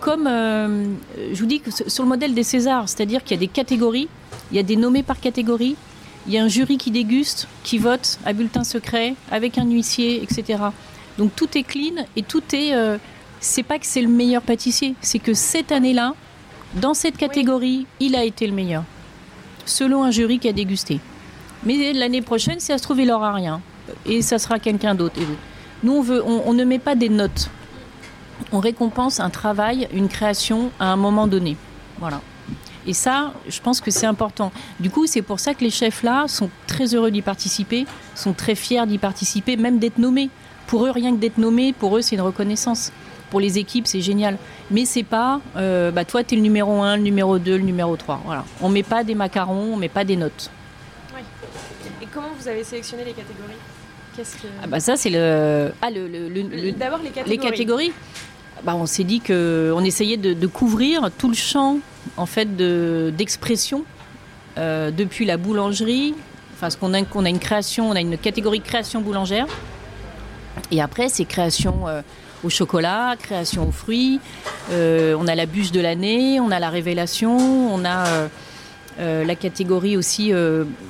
comme, 0.00 0.26
euh, 0.26 0.84
je 1.32 1.40
vous 1.40 1.46
dis, 1.46 1.60
que 1.60 1.70
sur 1.70 2.02
le 2.04 2.08
modèle 2.10 2.34
des 2.34 2.42
Césars, 2.42 2.90
c'est-à-dire 2.90 3.24
qu'il 3.24 3.34
y 3.34 3.38
a 3.38 3.40
des 3.40 3.48
catégories, 3.48 4.08
il 4.50 4.58
y 4.58 4.60
a 4.60 4.62
des 4.62 4.76
nommés 4.76 5.02
par 5.02 5.20
catégorie, 5.20 5.74
il 6.26 6.34
y 6.34 6.38
a 6.38 6.44
un 6.44 6.48
jury 6.48 6.76
qui 6.76 6.90
déguste, 6.90 7.48
qui 7.64 7.78
vote 7.78 8.18
à 8.26 8.34
bulletin 8.34 8.62
secret, 8.62 9.14
avec 9.30 9.56
un 9.56 9.64
huissier, 9.64 10.22
etc. 10.22 10.58
Donc 11.18 11.34
tout 11.34 11.56
est 11.56 11.62
clean 11.62 12.04
et 12.16 12.22
tout 12.22 12.42
est. 12.52 12.74
Euh, 12.74 12.98
c'est 13.40 13.62
pas 13.62 13.78
que 13.78 13.86
c'est 13.86 14.02
le 14.02 14.08
meilleur 14.08 14.42
pâtissier, 14.42 14.94
c'est 15.02 15.18
que 15.18 15.34
cette 15.34 15.70
année-là, 15.70 16.14
dans 16.74 16.94
cette 16.94 17.16
catégorie, 17.16 17.86
il 18.00 18.16
a 18.16 18.24
été 18.24 18.46
le 18.46 18.52
meilleur, 18.52 18.82
selon 19.64 20.04
un 20.04 20.10
jury 20.10 20.38
qui 20.38 20.48
a 20.48 20.52
dégusté. 20.52 21.00
Mais 21.64 21.92
l'année 21.92 22.22
prochaine, 22.22 22.58
si 22.60 22.66
ça 22.66 22.78
se 22.78 22.82
trouve, 22.82 23.00
il 23.00 23.08
n'aura 23.08 23.32
rien. 23.32 23.60
Et 24.04 24.22
ça 24.22 24.38
sera 24.38 24.58
quelqu'un 24.58 24.94
d'autre. 24.94 25.20
Nous, 25.82 26.04
on, 26.10 26.42
on, 26.46 26.52
ne 26.54 26.64
met 26.64 26.78
pas 26.78 26.94
des 26.94 27.08
notes. 27.08 27.50
On 28.52 28.58
récompense 28.58 29.20
un 29.20 29.30
travail, 29.30 29.88
une 29.92 30.08
création 30.08 30.70
à 30.80 30.86
un 30.86 30.96
moment 30.96 31.26
donné. 31.26 31.56
Voilà. 31.98 32.20
Et 32.86 32.92
ça, 32.92 33.32
je 33.48 33.60
pense 33.60 33.80
que 33.80 33.90
c'est 33.90 34.06
important. 34.06 34.52
Du 34.78 34.90
coup, 34.90 35.06
c'est 35.06 35.22
pour 35.22 35.40
ça 35.40 35.54
que 35.54 35.64
les 35.64 35.70
chefs 35.70 36.02
là 36.02 36.26
sont 36.28 36.50
très 36.66 36.94
heureux 36.94 37.10
d'y 37.10 37.22
participer, 37.22 37.86
sont 38.14 38.32
très 38.32 38.54
fiers 38.54 38.86
d'y 38.86 38.98
participer, 38.98 39.56
même 39.56 39.78
d'être 39.78 39.98
nommés. 39.98 40.30
Pour 40.66 40.86
eux, 40.86 40.90
rien 40.90 41.12
que 41.12 41.20
d'être 41.20 41.38
nommé, 41.38 41.72
pour 41.72 41.96
eux, 41.96 42.02
c'est 42.02 42.16
une 42.16 42.22
reconnaissance. 42.22 42.92
Pour 43.30 43.40
les 43.40 43.58
équipes, 43.58 43.86
c'est 43.86 44.00
génial. 44.00 44.38
Mais 44.70 44.84
c'est 44.84 45.02
pas, 45.02 45.40
euh, 45.56 45.90
bah, 45.90 46.04
toi, 46.04 46.22
tu 46.24 46.34
es 46.34 46.36
le 46.36 46.42
numéro 46.42 46.82
1, 46.82 46.96
le 46.96 47.02
numéro 47.02 47.38
2, 47.38 47.56
le 47.56 47.62
numéro 47.62 47.96
3. 47.96 48.22
Voilà. 48.24 48.44
On 48.60 48.68
met 48.68 48.82
pas 48.82 49.04
des 49.04 49.14
macarons, 49.14 49.74
on 49.74 49.76
met 49.76 49.88
pas 49.88 50.04
des 50.04 50.16
notes. 50.16 50.50
Oui. 51.14 51.22
Et 52.02 52.06
comment 52.12 52.28
vous 52.38 52.48
avez 52.48 52.64
sélectionné 52.64 53.04
les 53.04 53.12
catégories? 53.12 53.56
Ah 54.62 54.66
bah 54.66 54.80
ça 54.80 54.96
c'est 54.96 55.10
le 55.10 55.72
ah 55.82 55.90
le, 55.90 56.08
le, 56.08 56.72
d'abord 56.72 57.00
les 57.02 57.10
catégories. 57.10 57.30
Les 57.30 57.38
catégories. 57.38 57.92
Bah, 58.64 58.74
on 58.74 58.86
s'est 58.86 59.04
dit 59.04 59.20
que 59.20 59.72
on 59.76 59.84
essayait 59.84 60.16
de, 60.16 60.46
couvrir 60.46 61.10
tout 61.18 61.28
le 61.28 61.34
champ 61.34 61.78
en 62.16 62.26
fait 62.26 62.56
d'expression 62.56 63.84
euh, 64.56 64.90
depuis 64.90 65.26
la 65.26 65.36
boulangerie. 65.36 66.14
Enfin, 66.54 66.70
ce 66.70 66.78
qu'on 66.78 66.94
a, 66.94 67.02
qu'on 67.02 67.26
a 67.26 67.28
une 67.28 67.38
création, 67.38 67.90
on 67.90 67.92
a 67.92 68.00
une 68.00 68.16
catégorie 68.16 68.62
création 68.62 69.02
boulangère 69.02 69.46
et 70.70 70.80
après, 70.80 71.08
c'est 71.08 71.24
création 71.24 71.88
euh, 71.88 72.02
au 72.44 72.50
chocolat, 72.50 73.16
création 73.18 73.68
aux 73.68 73.72
fruits. 73.72 74.20
Euh, 74.70 75.16
on 75.18 75.26
a 75.26 75.34
la 75.34 75.46
bûche 75.46 75.72
de 75.72 75.80
l'année, 75.80 76.40
on 76.40 76.50
a 76.50 76.58
la 76.58 76.70
révélation, 76.70 77.36
on 77.36 77.84
a 77.84 78.28
euh, 78.98 79.24
la 79.24 79.34
catégorie 79.34 79.96
aussi 79.96 80.32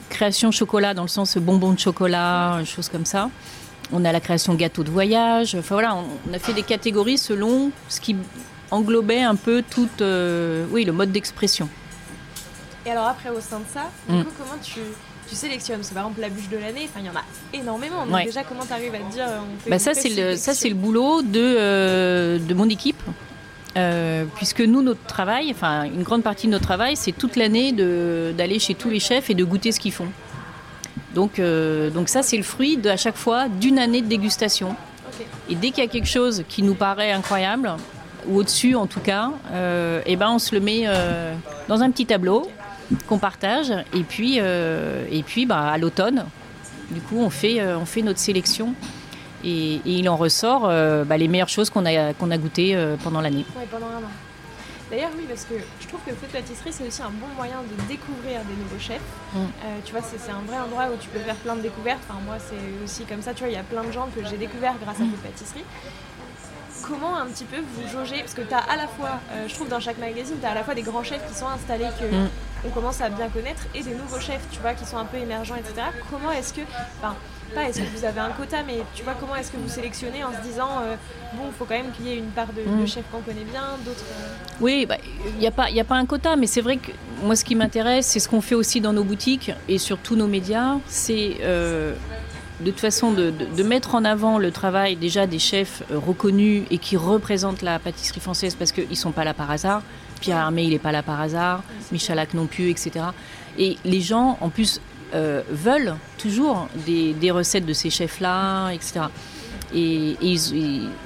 création 0.09 0.51
chocolat 0.51 0.95
dans 0.95 1.03
le 1.03 1.09
sens 1.09 1.37
bonbon 1.39 1.73
de 1.73 1.79
chocolat, 1.79 2.63
choses 2.65 2.89
comme 2.89 3.07
ça. 3.07 3.31
On 3.93 4.05
a 4.05 4.11
la 4.11 4.21
création 4.21 4.55
gâteau 4.55 4.83
de 4.83 4.91
voyage. 4.91 5.55
Enfin 5.55 5.77
voilà, 5.77 5.97
on, 5.97 6.35
a 6.35 6.39
fait 6.39 6.53
des 6.53 6.65
catégories 6.65 7.19
selon 7.19 7.71
ce 7.89 8.01
qui 8.01 8.17
englobait 8.71 9.23
un 9.23 9.37
peu 9.37 9.63
tout 9.69 9.89
oui, 10.71 10.85
le 10.85 10.93
mode 10.93 11.13
d'expression. 11.13 11.69
Et 12.85 12.91
alors 12.91 13.07
après, 13.07 13.31
au 13.31 13.41
sein 13.41 13.59
de 13.59 13.65
ça, 13.73 13.91
mm. 14.09 14.23
comment 14.39 14.61
tu 14.63 14.81
tu 15.29 15.35
sélectionnes. 15.35 15.83
C'est 15.83 15.95
par 15.95 16.05
exemple 16.05 16.21
la 16.21 16.29
bûche 16.29 16.49
de 16.49 16.57
l'année, 16.57 16.89
enfin 16.89 17.01
il 17.01 17.07
y 17.07 17.11
en 17.11 17.17
a 17.17 17.25
énormément. 17.53 18.07
Donc 18.07 18.25
déjà, 18.25 18.45
comment 18.45 18.65
tu 18.65 18.73
arrives 18.73 18.95
à 18.95 18.99
te 18.99 19.13
dire 19.13 19.27
bah 19.69 19.79
ça, 19.79 19.95
c'est 19.95 20.09
le, 20.09 20.37
ça, 20.37 20.55
c'est 20.55 20.69
le 20.69 20.75
boulot 20.75 21.23
de, 21.23 21.41
euh, 21.41 22.39
de 22.39 22.55
mon 22.55 22.69
équipe. 22.69 23.03
Euh, 23.77 24.25
puisque 24.37 24.63
nous, 24.63 24.81
notre 24.81 25.05
travail, 25.05 25.51
enfin 25.51 25.85
une 25.85 26.03
grande 26.03 26.23
partie 26.23 26.47
de 26.47 26.53
notre 26.53 26.65
travail, 26.65 26.97
c'est 26.97 27.13
toute 27.13 27.37
l'année 27.37 27.73
d'aller 27.73 28.59
chez 28.59 28.75
tous 28.75 28.89
les 28.89 29.01
chefs 29.01 29.29
et 29.29 29.35
de 29.35 29.45
goûter 29.45 29.71
ce 29.71 29.81
qu'ils 29.81 29.93
font. 29.93 30.09
Donc, 31.15 31.39
euh, 31.39 31.91
donc 31.91 32.09
ça, 32.09 32.23
c'est 32.23 32.39
le 32.39 32.43
fruit 32.43 32.79
de, 32.79 32.89
à 32.89 32.97
chaque 32.97 33.17
fois 33.17 33.49
d'une 33.49 33.79
année 33.79 34.01
de 34.01 34.07
dégustation. 34.07 34.75
Et 35.51 35.55
dès 35.55 35.71
qu'il 35.71 35.85
y 35.85 35.87
a 35.87 35.91
quelque 35.91 36.09
chose 36.09 36.45
qui 36.49 36.63
nous 36.63 36.75
paraît 36.75 37.13
incroyable, 37.13 37.73
ou 38.29 38.39
au-dessus 38.39 38.75
en 38.75 38.87
tout 38.87 39.01
cas, 39.01 39.31
et 39.55 40.03
eh 40.07 40.17
ben 40.17 40.31
on 40.31 40.39
se 40.39 40.55
le 40.55 40.61
met 40.61 40.87
dans 41.69 41.81
un 41.81 41.91
petit 41.91 42.07
tableau 42.07 42.51
qu'on 43.07 43.19
partage. 43.19 43.73
Et 43.95 44.03
puis, 44.03 44.37
euh, 44.39 45.05
et 45.11 45.23
puis 45.23 45.47
bah, 45.47 45.71
à 45.71 45.79
l'automne, 45.79 46.25
du 46.91 47.01
coup, 47.01 47.19
on 47.19 47.31
fait, 47.31 47.61
euh, 47.61 47.79
on 47.79 47.87
fait 47.87 48.03
notre 48.03 48.21
sélection. 48.21 48.75
Et, 49.45 49.81
il 49.85 50.09
en 50.09 50.17
ressort 50.17 50.63
euh, 50.65 51.05
bah, 51.05 51.17
les 51.17 51.29
meilleures 51.29 51.49
choses 51.49 51.71
qu'on 51.71 51.85
a, 51.87 52.15
qu'on 52.15 52.31
a 52.31 52.39
goûtées 52.39 52.77
pendant 53.03 53.21
l'année. 53.21 53.45
Oui, 53.57 53.65
pendant 53.71 53.87
un 53.87 53.99
an. 53.99 54.11
D'ailleurs, 54.91 55.11
oui, 55.17 55.25
parce 55.29 55.45
que 55.45 55.55
je 55.81 55.89
trouve 55.89 55.99
que 56.07 56.13
Food 56.13 56.29
Pâtisserie, 56.29 56.73
c'est 56.73 56.87
aussi 56.87 57.03
un 57.03 57.11
bon 57.11 57.27
moyen 57.37 57.57
de 57.63 57.89
découvrir 57.89 58.41
des 58.45 58.55
nouveaux 58.55 58.79
chefs. 58.79 59.01
Mm. 59.35 59.39
tu 59.85 59.93
vois, 59.93 60.01
c'est 60.01 60.31
un 60.31 60.47
vrai 60.47 60.59
endroit 60.59 60.87
où 60.95 60.97
tu 61.01 61.09
peux 61.09 61.19
faire 61.19 61.35
plein 61.37 61.57
de 61.57 61.61
découvertes. 61.61 61.99
Enfin, 62.09 62.21
moi, 62.25 62.37
c'est 62.39 62.85
aussi 62.85 63.03
comme 63.03 63.21
ça. 63.21 63.35
Tu 63.35 63.41
vois, 63.41 63.49
il 63.49 63.55
y 63.55 63.59
a 63.59 63.65
plein 63.65 63.83
de 63.83 63.91
gens 63.91 64.09
que 64.15 64.25
j'ai 64.25 64.37
découverts 64.37 64.75
grâce 64.81 64.97
à 64.97 65.05
Food 65.05 65.19
Pâtisserie 65.23 65.65
comment 66.89 67.17
un 67.17 67.27
petit 67.27 67.45
peu 67.45 67.57
vous 67.57 67.89
jaugez? 67.91 68.21
Parce 68.21 68.35
que 68.35 68.43
tu 68.43 68.55
as 68.55 68.59
à 68.59 68.77
la 68.77 68.87
fois, 68.87 69.19
je 69.49 69.53
trouve 69.55 69.69
dans 69.69 69.81
chaque 69.81 69.99
magazine, 69.99 70.37
tu 70.41 70.47
as 70.47 70.51
à 70.51 70.55
la 70.55 70.63
fois 70.63 70.75
des 70.75 70.83
grands 70.83 71.03
chefs 71.03 71.27
qui 71.27 71.35
sont 71.37 71.49
installés, 71.49 71.89
que, 71.99 72.05
on 72.67 72.71
commence 72.71 73.01
à 73.01 73.09
bien 73.09 73.29
connaître 73.29 73.63
et 73.75 73.83
des 73.83 73.95
nouveaux 73.95 74.21
chefs, 74.21 74.47
tu 74.51 74.61
vois, 74.61 74.75
qui 74.75 74.85
sont 74.85 74.97
un 74.97 75.05
peu 75.05 75.19
émergents, 75.19 75.57
etc. 75.57 75.89
Comment 76.11 76.31
est-ce 76.33 76.53
que, 76.53 76.63
enfin, 77.01 77.15
pas 77.55 77.69
est-ce 77.69 77.81
que 77.81 77.97
vous 77.97 78.05
avez 78.05 78.21
un 78.21 78.31
quota, 78.31 78.63
mais 78.67 78.79
tu 78.95 79.03
vois, 79.05 79.15
comment 79.19 79.37
est-ce 79.37 79.53
que 79.53 79.57
vous 79.57 79.69
sélectionnez 79.69 80.25
en 80.25 80.33
se 80.33 80.41
disant, 80.47 80.69
bon, 81.35 81.45
il 81.47 81.53
faut 81.53 81.65
quand 81.65 81.77
même 81.77 81.93
qu'il 81.97 82.09
y 82.09 82.13
ait 82.13 82.19
une 82.19 82.31
part 82.31 82.49
de, 82.49 82.63
mm. 82.63 82.87
chefs 82.87 83.05
qu'on 83.13 83.21
connaît 83.21 83.45
bien, 83.45 83.63
d'autres. 83.85 84.05
Oui, 84.61 84.85
bah, 84.87 84.97
il 85.27 85.39
n'y 85.39 85.47
a, 85.47 85.53
pas, 85.53 85.67
a 85.67 85.85
pas 85.85 85.95
un 85.95 86.07
quota, 86.07 86.35
mais 86.37 86.47
c'est 86.47 86.61
vrai 86.61 86.79
que 86.79 86.91
moi, 87.23 87.37
ce 87.37 87.45
qui 87.45 87.55
m'intéresse, 87.55 88.07
c'est 88.07 88.21
ce 88.21 88.29
qu'on 88.29 88.41
fait 88.41 88.57
aussi 88.57 88.81
dans 88.81 88.93
nos 88.93 89.05
boutiques 89.05 89.53
et 89.69 89.79
sur 89.79 89.99
tous 89.99 90.17
nos 90.17 90.27
médias, 90.27 90.77
c'est 90.87 91.37
de 92.61 92.71
toute 92.71 92.81
façon 92.81 93.13
de, 93.13 93.33
mettre 93.63 93.95
en 93.95 94.05
avant 94.05 94.39
le 94.39 94.51
travail 94.51 94.97
déjà 94.97 95.27
des 95.27 95.39
chefs 95.39 95.83
euh, 95.91 95.99
reconnus 95.99 96.65
et 96.71 96.79
qui 96.79 96.97
représentent 96.97 97.63
la 97.63 97.79
pâtisserie 97.79 98.21
française 98.21 98.55
parce 98.55 98.73
qu'ils 98.73 98.89
ne 98.89 98.95
sont 98.95 99.13
pas 99.13 99.25
là 99.25 99.35
par 99.35 99.51
hasard. 99.51 99.83
Pierre 100.21 100.39
Armé, 100.39 100.65
il 100.65 100.71
n'est 100.71 100.79
pas 100.79 100.93
là 100.93 101.03
par 101.03 101.21
hasard, 101.21 101.63
Michalak 101.93 102.35
non 102.35 102.47
plus, 102.47 102.71
etc. 102.71 103.07
Et 103.59 103.77
les 103.85 104.01
gens, 104.01 104.39
en 104.41 104.49
plus, 104.49 104.81
euh, 105.15 105.43
veulent 105.51 105.95
toujours 106.19 106.69
des, 106.87 107.31
recettes 107.31 107.65
de 107.65 107.73
ces 107.73 107.91
chefs-là, 107.91 108.71
etc. 108.71 109.07
Et, 109.75 110.17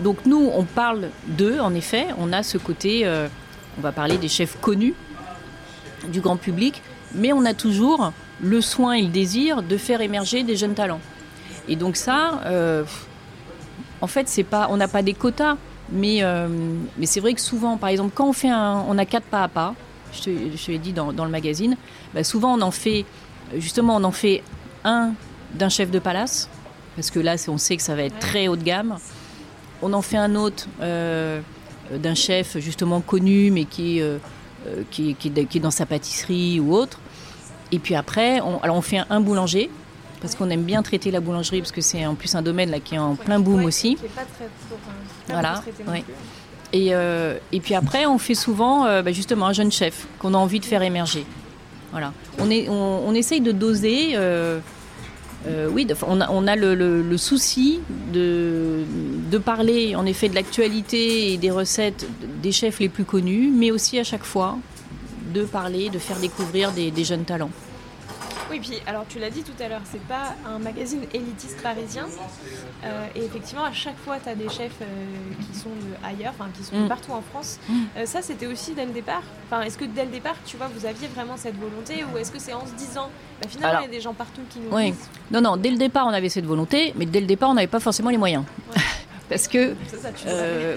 donc 0.00 0.24
nous, 0.26 0.50
on 0.54 0.64
parle 0.64 1.08
d'eux, 1.26 1.60
en 1.60 1.74
effet, 1.74 2.06
on 2.18 2.32
a 2.32 2.42
ce 2.42 2.58
côté, 2.58 3.02
euh, 3.04 3.28
on 3.78 3.82
va 3.82 3.92
parler 3.92 4.16
des 4.16 4.28
chefs 4.28 4.58
connus 4.60 4.94
du 6.08 6.20
grand 6.20 6.36
public, 6.36 6.82
mais 7.14 7.32
on 7.32 7.44
a 7.44 7.54
toujours 7.54 8.12
le 8.40 8.60
soin 8.60 8.94
et 8.94 9.02
le 9.02 9.08
désir 9.08 9.62
de 9.62 9.76
faire 9.76 10.00
émerger 10.00 10.42
des 10.44 10.56
jeunes 10.56 10.74
talents. 10.74 11.00
Et 11.68 11.76
donc 11.76 11.96
ça, 11.96 12.40
euh, 12.46 12.84
en 14.00 14.06
fait, 14.06 14.28
c'est 14.28 14.44
pas, 14.44 14.68
on 14.70 14.76
n'a 14.76 14.88
pas 14.88 15.02
des 15.02 15.14
quotas, 15.14 15.56
mais, 15.92 16.22
euh, 16.22 16.48
mais 16.98 17.06
c'est 17.06 17.20
vrai 17.20 17.34
que 17.34 17.40
souvent, 17.40 17.76
par 17.76 17.88
exemple, 17.88 18.12
quand 18.14 18.28
on 18.28 18.32
fait 18.32 18.50
un, 18.50 18.84
on 18.88 18.96
a 18.98 19.04
quatre 19.04 19.26
pas 19.26 19.42
à 19.42 19.48
pas, 19.48 19.74
je 20.12 20.22
te, 20.22 20.70
l'ai 20.70 20.78
dit 20.78 20.92
dans, 20.92 21.12
le 21.12 21.30
magazine, 21.30 21.76
bah, 22.14 22.24
souvent 22.24 22.56
on 22.58 22.62
en 22.62 22.70
fait, 22.70 23.04
justement, 23.56 23.96
on 23.96 24.04
en 24.04 24.12
fait 24.12 24.42
un 24.84 25.12
d'un 25.54 25.68
chef 25.68 25.90
de 25.90 25.98
palace, 25.98 26.48
parce 26.94 27.10
que 27.10 27.18
là, 27.18 27.34
on 27.48 27.58
sait 27.58 27.76
que 27.76 27.82
ça 27.82 27.94
va 27.94 28.04
être 28.04 28.18
très 28.18 28.48
haut 28.48 28.56
de 28.56 28.62
gamme. 28.62 28.98
On 29.82 29.92
en 29.92 30.02
fait 30.02 30.16
un 30.16 30.34
autre 30.36 30.68
euh, 30.80 31.40
d'un 31.92 32.14
chef 32.14 32.58
justement 32.58 33.00
connu, 33.00 33.50
mais 33.50 33.64
qui, 33.64 34.00
qui, 34.90 35.14
qui, 35.16 35.30
qui, 35.32 35.58
est 35.58 35.60
dans 35.60 35.70
sa 35.70 35.86
pâtisserie 35.86 36.60
ou 36.60 36.74
autre. 36.74 37.00
Et 37.72 37.78
puis 37.78 37.94
après, 37.94 38.40
on, 38.40 38.58
alors 38.58 38.76
on 38.76 38.82
fait 38.82 39.00
un 39.08 39.20
boulanger 39.20 39.70
parce 40.20 40.34
qu'on 40.34 40.50
aime 40.50 40.62
bien 40.62 40.82
traiter 40.82 41.10
la 41.10 41.20
boulangerie, 41.20 41.60
parce 41.60 41.72
que 41.72 41.80
c'est 41.80 42.04
en 42.06 42.14
plus 42.14 42.34
un 42.34 42.42
domaine 42.42 42.70
là, 42.70 42.80
qui 42.80 42.94
est 42.94 42.98
en 42.98 43.14
plein 43.16 43.40
boom 43.40 43.64
aussi. 43.64 43.96
voilà. 45.28 45.62
Et, 46.72 46.94
euh, 46.94 47.38
et, 47.52 47.60
puis 47.60 47.74
après, 47.74 48.06
on 48.06 48.18
fait 48.18 48.34
souvent 48.34 48.86
euh, 48.86 49.02
bah, 49.02 49.12
justement 49.12 49.46
un 49.46 49.52
jeune 49.52 49.72
chef 49.72 50.06
qu'on 50.18 50.34
a 50.34 50.36
envie 50.36 50.60
de 50.60 50.64
faire 50.64 50.82
émerger. 50.82 51.24
Voilà. 51.90 52.12
On, 52.38 52.48
est, 52.48 52.68
on, 52.68 53.12
essaye 53.14 53.40
de 53.40 53.50
doser. 53.50 54.12
Euh, 54.14 54.60
oui, 55.72 55.88
on 56.06 56.20
a, 56.20 56.30
on 56.30 56.46
a 56.46 56.54
le, 56.54 56.74
le, 56.74 57.16
souci 57.16 57.80
de, 58.12 58.84
de, 59.30 59.38
parler 59.38 59.96
en 59.96 60.06
effet 60.06 60.28
de 60.28 60.34
l'actualité 60.36 61.32
et 61.32 61.38
des 61.38 61.50
recettes 61.50 62.06
des 62.42 62.52
chefs 62.52 62.78
les 62.78 62.88
plus 62.88 63.04
connus, 63.04 63.50
mais 63.52 63.72
aussi 63.72 63.98
à 63.98 64.04
chaque 64.04 64.24
fois 64.24 64.58
de 65.34 65.42
parler, 65.42 65.88
de 65.88 65.98
faire 65.98 66.18
découvrir 66.18 66.70
des, 66.72 66.90
des 66.92 67.04
jeunes 67.04 67.24
talents. 67.24 67.50
Oui, 68.50 68.58
puis 68.58 68.80
alors 68.86 69.04
tu 69.08 69.20
l'as 69.20 69.30
dit 69.30 69.42
tout 69.44 69.62
à 69.62 69.68
l'heure, 69.68 69.82
c'est 69.84 70.02
pas 70.02 70.34
un 70.44 70.58
magazine 70.58 71.02
élitiste 71.14 71.62
parisien. 71.62 72.06
Euh, 72.84 73.06
et 73.14 73.24
effectivement, 73.24 73.64
à 73.64 73.72
chaque 73.72 73.96
fois, 73.98 74.16
tu 74.20 74.28
as 74.28 74.34
des 74.34 74.48
chefs 74.48 74.72
euh, 74.82 74.86
qui 75.40 75.56
sont 75.56 75.70
ailleurs, 76.02 76.32
enfin 76.36 76.50
qui 76.56 76.64
sont 76.64 76.76
mm. 76.76 76.88
partout 76.88 77.12
en 77.12 77.22
France. 77.22 77.60
Mm. 77.68 77.74
Euh, 77.96 78.06
ça, 78.06 78.22
c'était 78.22 78.46
aussi 78.46 78.72
dès 78.72 78.86
le 78.86 78.92
départ. 78.92 79.22
Enfin, 79.46 79.62
est-ce 79.62 79.78
que 79.78 79.84
dès 79.84 80.04
le 80.04 80.10
départ, 80.10 80.34
tu 80.44 80.56
vois, 80.56 80.68
vous 80.74 80.84
aviez 80.84 81.06
vraiment 81.08 81.36
cette 81.36 81.56
volonté 81.56 82.04
ou 82.04 82.18
est-ce 82.18 82.32
que 82.32 82.40
c'est 82.40 82.52
en 82.52 82.66
se 82.66 82.72
disant, 82.72 83.08
bah, 83.40 83.46
finalement, 83.48 83.80
il 83.80 83.84
y 83.84 83.88
a 83.88 83.90
des 83.90 84.00
gens 84.00 84.14
partout 84.14 84.42
qui 84.50 84.58
nous 84.58 84.74
oui. 84.74 84.94
Non, 85.30 85.40
non, 85.40 85.56
dès 85.56 85.70
le 85.70 85.78
départ, 85.78 86.06
on 86.08 86.12
avait 86.12 86.28
cette 86.28 86.46
volonté, 86.46 86.92
mais 86.96 87.06
dès 87.06 87.20
le 87.20 87.26
départ, 87.26 87.50
on 87.50 87.54
n'avait 87.54 87.68
pas 87.68 87.80
forcément 87.80 88.10
les 88.10 88.18
moyens. 88.18 88.44
parce 89.28 89.46
que 89.46 89.76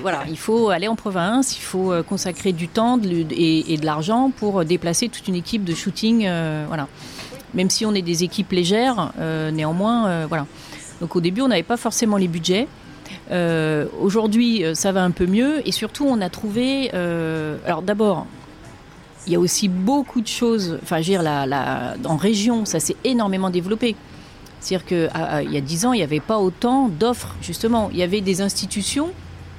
voilà, 0.02 0.26
il 0.30 0.38
faut 0.38 0.70
aller 0.70 0.88
en 0.88 0.96
province, 0.96 1.58
il 1.58 1.62
faut 1.62 1.92
consacrer 2.04 2.52
du 2.52 2.68
temps 2.68 3.00
et, 3.02 3.78
de 3.78 3.86
l'argent 3.86 4.30
pour 4.30 4.64
déplacer 4.64 5.10
toute 5.10 5.28
une 5.28 5.34
équipe 5.34 5.64
de 5.64 5.74
shooting, 5.74 6.30
voilà 6.68 6.88
même 7.54 7.70
si 7.70 7.86
on 7.86 7.94
est 7.94 8.02
des 8.02 8.24
équipes 8.24 8.52
légères, 8.52 9.14
euh, 9.20 9.52
néanmoins, 9.52 10.08
euh, 10.08 10.26
voilà. 10.28 10.46
Donc 11.02 11.16
au 11.16 11.22
début, 11.22 11.42
on 11.42 11.48
n'avait 11.48 11.64
pas 11.64 11.78
forcément 11.78 12.18
les 12.18 12.28
budgets. 12.28 12.68
Euh, 13.32 13.86
aujourd'hui, 14.00 14.64
ça 14.74 14.92
va 14.92 15.04
un 15.04 15.12
peu 15.12 15.26
mieux 15.26 15.68
et 15.68 15.72
surtout, 15.72 16.06
on 16.06 16.22
a 16.22 16.30
trouvé. 16.30 16.92
alors 16.92 17.82
d'abord, 17.82 18.26
il 19.28 19.34
y 19.34 19.36
a 19.36 19.40
aussi 19.40 19.68
beaucoup 19.68 20.22
de 20.22 20.28
choses. 20.28 20.80
Enfin, 20.82 21.02
dire, 21.02 21.22
la, 21.22 21.96
en 22.06 22.18
région, 22.18 22.66
ça 22.66 22.80
s'est 22.80 22.96
énormément 23.04 23.50
développé. 23.50 23.96
C'est-à-dire 24.60 24.86
qu'il 24.88 25.52
y 25.52 25.58
a 25.58 25.62
dix 25.62 25.86
ans, 25.86 25.94
il 25.94 25.98
n'y 25.98 26.04
avait 26.04 26.22
pas 26.22 26.38
autant 26.38 26.88
d'offres, 26.88 27.36
justement. 27.42 27.90
Il 27.92 27.98
y 27.98 28.04
avait 28.04 28.22
des 28.22 28.42
institutions 28.42 29.12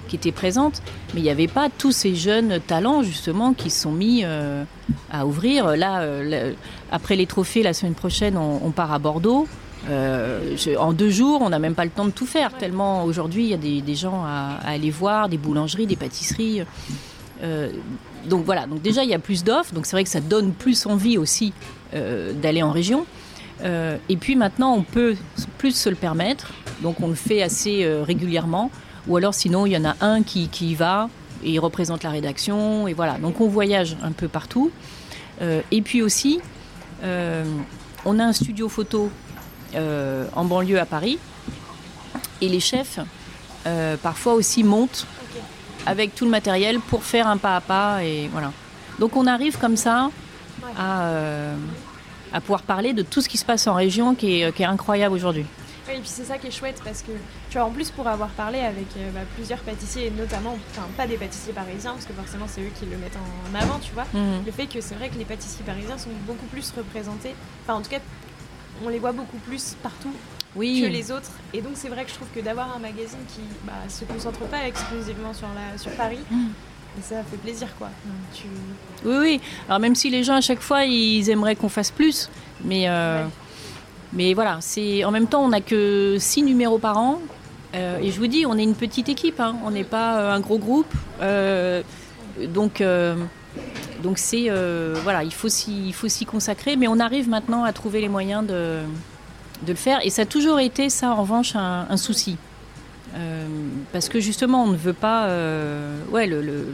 qui 0.08 0.16
étaient 0.16 0.32
présentes, 0.32 0.82
mais 1.12 1.20
il 1.20 1.22
n'y 1.22 1.30
avait 1.30 1.48
pas 1.48 1.68
tous 1.76 1.92
ces 1.92 2.14
jeunes 2.14 2.60
talents 2.60 3.02
justement 3.02 3.54
qui 3.54 3.70
sont 3.70 3.92
mis 3.92 4.22
euh, 4.24 4.64
à 5.10 5.26
ouvrir. 5.26 5.76
Là, 5.76 6.00
euh, 6.00 6.52
après 6.90 7.16
les 7.16 7.26
trophées, 7.26 7.62
la 7.62 7.72
semaine 7.72 7.94
prochaine, 7.94 8.36
on, 8.36 8.70
part 8.70 8.92
à 8.92 8.98
Bordeaux. 8.98 9.46
Euh, 9.90 10.56
en 10.78 10.92
deux 10.92 11.10
jours, 11.10 11.42
on 11.42 11.50
n'a 11.50 11.58
même 11.58 11.74
pas 11.74 11.84
le 11.84 11.90
temps 11.90 12.06
de 12.06 12.10
tout 12.10 12.26
faire, 12.26 12.56
tellement 12.56 13.04
aujourd'hui 13.04 13.44
il 13.44 13.50
y 13.50 13.54
a 13.54 13.82
des, 13.82 13.94
gens 13.94 14.24
à, 14.24 14.58
aller 14.64 14.90
voir, 14.90 15.28
des 15.28 15.36
boulangeries, 15.36 15.86
des 15.86 15.96
pâtisseries. 15.96 16.62
donc 18.26 18.46
voilà, 18.46 18.66
donc 18.66 18.80
déjà 18.80 19.04
il 19.04 19.10
y 19.10 19.14
a 19.14 19.18
plus 19.18 19.44
d'offres, 19.44 19.74
donc 19.74 19.84
c'est 19.84 19.94
vrai 19.94 20.04
que 20.04 20.10
ça 20.10 20.22
donne 20.22 20.52
plus 20.52 20.86
envie 20.86 21.18
aussi 21.18 21.52
d'aller 21.92 22.62
en 22.62 22.70
région. 22.70 23.04
et 23.62 24.16
puis 24.16 24.36
maintenant, 24.36 24.74
on 24.74 24.82
peut 24.82 25.16
plus 25.58 25.76
se 25.76 25.90
le 25.90 25.96
permettre, 25.96 26.54
donc 26.80 27.00
on 27.02 27.08
le 27.08 27.14
fait 27.14 27.42
assez 27.42 27.86
régulièrement. 28.02 28.70
Ou 29.06 29.16
alors 29.16 29.34
sinon, 29.34 29.66
il 29.66 29.72
y 29.72 29.76
en 29.76 29.84
a 29.84 29.96
un 30.00 30.22
qui, 30.22 30.48
qui 30.48 30.70
y 30.70 30.74
va 30.74 31.08
et 31.42 31.50
il 31.50 31.58
représente 31.58 32.02
la 32.02 32.10
rédaction. 32.10 32.88
Et 32.88 32.94
voilà. 32.94 33.18
Donc 33.18 33.40
on 33.40 33.48
voyage 33.48 33.96
un 34.02 34.12
peu 34.12 34.28
partout. 34.28 34.70
Euh, 35.42 35.60
et 35.70 35.82
puis 35.82 36.02
aussi, 36.02 36.40
euh, 37.02 37.44
on 38.04 38.18
a 38.18 38.24
un 38.24 38.32
studio 38.32 38.68
photo 38.68 39.10
euh, 39.74 40.26
en 40.34 40.44
banlieue 40.44 40.80
à 40.80 40.86
Paris. 40.86 41.18
Et 42.40 42.48
les 42.48 42.60
chefs, 42.60 42.98
parfois 44.02 44.34
aussi, 44.34 44.64
montent 44.64 45.06
avec 45.86 46.14
tout 46.14 46.24
le 46.24 46.30
matériel 46.30 46.80
pour 46.80 47.04
faire 47.04 47.26
un 47.26 47.36
pas 47.36 47.56
à 47.56 47.60
pas. 47.60 48.04
Et 48.04 48.28
voilà. 48.28 48.52
Donc 48.98 49.16
on 49.16 49.26
arrive 49.26 49.58
comme 49.58 49.76
ça 49.76 50.10
à, 50.78 51.10
à 52.32 52.40
pouvoir 52.40 52.62
parler 52.62 52.92
de 52.92 53.02
tout 53.02 53.20
ce 53.20 53.28
qui 53.28 53.38
se 53.38 53.44
passe 53.44 53.66
en 53.66 53.74
région 53.74 54.14
qui 54.14 54.42
est, 54.42 54.54
qui 54.54 54.62
est 54.62 54.66
incroyable 54.66 55.14
aujourd'hui. 55.14 55.46
Et 55.94 55.98
puis 55.98 56.08
c'est 56.08 56.24
ça 56.24 56.38
qui 56.38 56.48
est 56.48 56.50
chouette 56.50 56.80
parce 56.84 57.02
que, 57.02 57.12
tu 57.50 57.58
vois, 57.58 57.66
en 57.66 57.70
plus 57.70 57.90
pour 57.92 58.08
avoir 58.08 58.30
parlé 58.30 58.58
avec 58.58 58.86
euh, 58.96 59.10
bah, 59.12 59.20
plusieurs 59.36 59.60
pâtissiers, 59.60 60.08
et 60.08 60.10
notamment, 60.10 60.58
enfin 60.72 60.88
pas 60.96 61.06
des 61.06 61.16
pâtissiers 61.16 61.52
parisiens, 61.52 61.92
parce 61.92 62.04
que 62.04 62.12
forcément 62.12 62.46
c'est 62.48 62.62
eux 62.62 62.70
qui 62.78 62.86
le 62.86 62.96
mettent 62.96 63.16
en 63.16 63.54
avant, 63.54 63.78
tu 63.78 63.92
vois, 63.92 64.06
mhm. 64.12 64.44
le 64.44 64.50
fait 64.50 64.66
que 64.66 64.80
c'est 64.80 64.96
vrai 64.96 65.08
que 65.08 65.16
les 65.16 65.24
pâtissiers 65.24 65.64
parisiens 65.64 65.96
sont 65.96 66.10
beaucoup 66.26 66.46
plus 66.46 66.72
représentés, 66.76 67.34
enfin 67.62 67.78
en 67.78 67.82
tout 67.82 67.90
cas, 67.90 68.00
on 68.84 68.88
les 68.88 68.98
voit 68.98 69.12
beaucoup 69.12 69.36
plus 69.38 69.76
partout 69.84 70.12
oui. 70.56 70.82
que 70.82 70.88
les 70.88 71.12
autres. 71.12 71.30
Et 71.52 71.62
donc 71.62 71.72
c'est 71.74 71.88
vrai 71.88 72.04
que 72.04 72.10
je 72.10 72.16
trouve 72.16 72.28
que 72.34 72.40
d'avoir 72.40 72.74
un 72.74 72.80
magazine 72.80 73.24
qui 73.28 73.42
bah, 73.64 73.72
se 73.88 74.04
concentre 74.04 74.40
pas 74.40 74.66
exclusivement 74.66 75.32
sur, 75.32 75.46
la, 75.54 75.78
sur 75.78 75.92
Paris, 75.92 76.18
mhm. 76.28 76.50
ça 77.02 77.22
fait 77.22 77.36
plaisir, 77.36 77.68
quoi. 77.78 77.90
Oui, 79.04 79.16
oui. 79.16 79.40
Alors 79.68 79.78
même 79.78 79.94
si 79.94 80.10
les 80.10 80.24
gens 80.24 80.34
à 80.34 80.40
chaque 80.40 80.60
fois 80.60 80.84
ils 80.86 81.30
aimeraient 81.30 81.54
qu'on 81.54 81.68
fasse 81.68 81.92
plus, 81.92 82.28
mais 82.64 82.88
euh, 82.88 83.24
mais 84.14 84.34
voilà, 84.34 84.58
c'est 84.60 85.04
en 85.04 85.10
même 85.10 85.26
temps, 85.26 85.44
on 85.44 85.48
n'a 85.48 85.60
que 85.60 86.16
six 86.18 86.42
numéros 86.42 86.78
par 86.78 86.98
an. 86.98 87.20
Euh, 87.74 87.98
et 87.98 88.12
je 88.12 88.18
vous 88.20 88.28
dis, 88.28 88.46
on 88.46 88.56
est 88.56 88.62
une 88.62 88.76
petite 88.76 89.08
équipe, 89.08 89.40
hein. 89.40 89.56
on 89.64 89.72
n'est 89.72 89.84
pas 89.84 90.18
euh, 90.18 90.32
un 90.32 90.40
gros 90.40 90.58
groupe. 90.58 90.92
Euh, 91.20 91.82
donc, 92.48 92.82
donc 94.02 94.18
c'est 94.18 94.48
voilà, 95.02 95.24
il 95.24 95.32
faut 95.32 95.48
s'y 95.48 96.26
consacrer, 96.26 96.76
mais 96.76 96.88
on 96.88 97.00
arrive 97.00 97.28
maintenant 97.28 97.64
à 97.64 97.72
trouver 97.72 98.00
les 98.00 98.08
moyens 98.08 98.46
de, 98.46 98.80
de 99.62 99.68
le 99.68 99.74
faire. 99.74 100.04
Et 100.04 100.10
ça 100.10 100.22
a 100.22 100.26
toujours 100.26 100.60
été 100.60 100.88
ça, 100.90 101.10
en 101.10 101.16
revanche, 101.16 101.54
un, 101.56 101.96
souci. 101.96 102.36
parce 103.92 104.08
que 104.08 104.20
justement, 104.20 104.64
on 104.64 104.68
ne 104.68 104.76
veut 104.76 104.92
pas. 104.92 105.28
ouais, 106.10 106.26
le, 106.26 106.66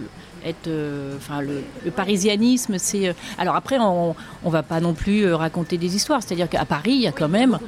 être, 0.45 0.69
euh, 0.69 1.17
enfin, 1.17 1.41
le, 1.41 1.91
parisianisme, 1.91 2.79
c'est. 2.79 3.09
Euh, 3.09 3.13
alors 3.39 3.57
après, 3.57 3.79
on, 3.79 4.15
on 4.45 4.51
va 4.51 4.63
pas 4.63 4.81
non 4.81 4.95
plus 4.95 5.25
euh, 5.25 5.37
raconter 5.37 5.79
des 5.79 5.97
histoires. 5.97 6.23
C'est-à-dire 6.23 6.49
qu'à 6.49 6.65
Paris, 6.65 6.93
il 6.93 7.01
y 7.01 7.07
a 7.07 7.13
quand 7.13 7.29
même 7.29 7.59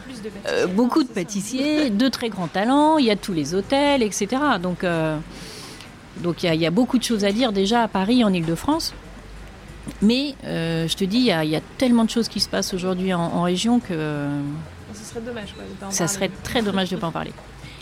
beaucoup 0.74 1.02
de 1.02 1.08
pâtissiers, 1.08 1.90
de, 1.90 2.08
très 2.08 2.28
grands 2.28 2.48
talents. 2.48 2.98
Il 2.98 3.06
y 3.06 3.10
a 3.10 3.16
tous 3.16 3.32
les 3.32 3.54
hôtels, 3.54 4.02
etc. 4.02 4.28
Donc, 4.60 4.84
donc 6.18 6.42
il 6.42 6.54
y, 6.54 6.66
a, 6.66 6.70
beaucoup 6.70 6.98
de 6.98 7.02
choses 7.02 7.24
à 7.24 7.32
dire 7.32 7.52
déjà 7.52 7.82
à 7.82 7.88
Paris, 7.88 8.24
en 8.24 8.32
Ile-de-France. 8.32 8.94
Mais 10.00 10.34
je 10.42 10.94
te 10.94 11.04
dis, 11.04 11.18
il 11.18 11.48
y, 11.50 11.56
a, 11.56 11.60
tellement 11.78 12.04
de 12.04 12.10
choses 12.10 12.28
qui 12.28 12.40
se 12.40 12.48
passent 12.48 12.74
aujourd'hui 12.74 13.14
en, 13.14 13.42
région 13.42 13.80
que. 13.80 14.26
Ce 14.94 15.04
serait 15.04 15.20
dommage, 15.20 15.54
Ça 15.90 16.06
serait 16.06 16.30
très 16.42 16.62
dommage 16.62 16.90
de 16.90 16.96
ne 16.96 17.00
pas 17.00 17.06
en 17.06 17.12
parler. 17.12 17.32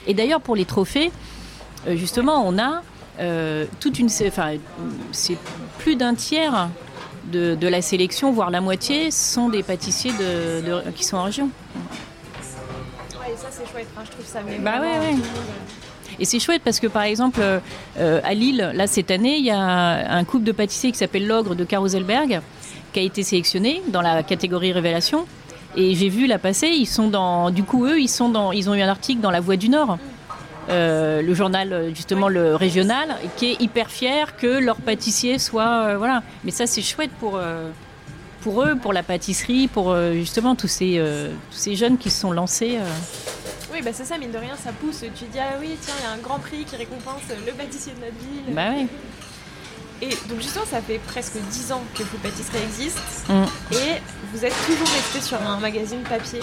Et 0.06 0.14
d'ailleurs, 0.14 0.40
pour 0.40 0.56
les 0.56 0.64
trophées, 0.64 1.10
justement, 1.88 2.46
on 2.46 2.58
a 2.58 2.82
euh, 3.18 3.64
toute 3.80 3.98
une, 3.98 4.08
enfin, 4.26 4.52
c'est 5.12 5.36
plus 5.78 5.96
d'un 5.96 6.14
tiers 6.14 6.68
de, 7.32 7.54
de 7.54 7.68
la 7.68 7.82
sélection, 7.82 8.32
voire 8.32 8.50
la 8.50 8.60
moitié, 8.60 9.10
sont 9.10 9.48
des 9.48 9.62
pâtissiers 9.62 10.12
de, 10.12 10.66
de- 10.66 10.90
qui 10.92 11.04
sont 11.04 11.16
en 11.16 11.24
région. 11.24 11.50
Ouais, 13.18 13.32
et 13.34 13.36
ça 13.36 13.48
c'est 13.50 13.70
chouette. 13.70 13.88
Je 14.04 14.10
trouve 14.10 14.24
ça 14.26 14.40
Bah 14.60 14.80
ouais, 14.80 15.12
monde. 15.12 15.20
Et 16.18 16.24
c'est 16.24 16.38
chouette 16.40 16.62
parce 16.64 16.80
que 16.80 16.86
par 16.86 17.02
exemple, 17.02 17.40
euh, 17.42 17.60
euh, 17.98 18.20
à 18.24 18.34
Lille, 18.34 18.70
là 18.74 18.86
cette 18.86 19.10
année, 19.10 19.36
il 19.38 19.44
y 19.44 19.50
a 19.50 19.58
un 19.60 20.24
couple 20.24 20.44
de 20.44 20.52
pâtissiers 20.52 20.92
qui 20.92 20.98
s'appelle 20.98 21.26
L'Ogre 21.26 21.54
de 21.54 21.64
Carouselberg 21.64 22.40
qui 22.92 22.98
a 22.98 23.02
été 23.02 23.22
sélectionné 23.22 23.82
dans 23.88 24.02
la 24.02 24.22
catégorie 24.22 24.72
Révélation. 24.72 25.26
Et 25.76 25.94
j'ai 25.94 26.08
vu 26.08 26.26
la 26.26 26.38
passer, 26.38 26.66
ils 26.66 26.86
sont 26.86 27.06
dans. 27.08 27.50
Du 27.50 27.62
coup, 27.62 27.86
eux, 27.86 28.00
ils, 28.00 28.08
sont 28.08 28.28
dans, 28.28 28.50
ils 28.50 28.68
ont 28.68 28.74
eu 28.74 28.82
un 28.82 28.88
article 28.88 29.20
dans 29.20 29.30
La 29.30 29.38
Voix 29.40 29.56
du 29.56 29.68
Nord. 29.68 29.98
Euh, 30.70 31.22
le 31.22 31.34
journal 31.34 31.72
euh, 31.72 31.94
justement 31.94 32.28
le 32.28 32.54
régional 32.54 33.16
qui 33.36 33.52
est 33.52 33.60
hyper 33.60 33.90
fier 33.90 34.36
que 34.36 34.46
leur 34.46 34.76
pâtissier 34.76 35.38
soit 35.38 35.84
euh, 35.86 35.98
voilà 35.98 36.22
mais 36.44 36.50
ça 36.50 36.66
c'est 36.66 36.82
chouette 36.82 37.10
pour 37.18 37.36
euh, 37.36 37.70
pour 38.40 38.62
eux 38.62 38.76
pour 38.76 38.92
la 38.92 39.02
pâtisserie 39.02 39.68
pour 39.68 39.94
justement 40.12 40.56
tous 40.56 40.68
ces 40.68 40.98
tous 41.50 41.58
ces 41.58 41.76
jeunes 41.76 41.98
qui 41.98 42.08
se 42.08 42.20
sont 42.20 42.32
lancés. 42.32 42.78
Oui, 43.72 43.82
bah 43.84 43.90
c'est 43.92 44.04
ça, 44.04 44.18
mine 44.18 44.32
de 44.32 44.38
rien, 44.38 44.56
ça 44.56 44.72
pousse. 44.72 45.04
Tu 45.14 45.24
dis, 45.26 45.38
ah 45.38 45.56
oui, 45.60 45.76
tiens, 45.80 45.94
il 46.00 46.04
y 46.04 46.06
a 46.06 46.12
un 46.12 46.18
grand 46.18 46.38
prix 46.38 46.64
qui 46.64 46.74
récompense 46.74 47.22
le 47.46 47.52
pâtissier 47.52 47.92
de 47.92 48.00
notre 48.00 48.18
ville. 48.18 48.54
bah 48.54 48.70
ouais 48.70 48.86
Et 50.02 50.08
donc, 50.28 50.40
justement, 50.40 50.64
ça 50.64 50.80
fait 50.80 50.98
presque 51.06 51.36
10 51.36 51.72
ans 51.72 51.82
que 51.94 52.02
Food 52.02 52.20
Pâtisserie 52.20 52.62
existe. 52.64 53.28
Mm. 53.28 53.44
Et 53.74 54.00
vous 54.32 54.44
êtes 54.44 54.54
toujours 54.66 54.88
resté 54.88 55.20
sur 55.20 55.40
un 55.40 55.58
magazine 55.60 56.00
papier. 56.00 56.40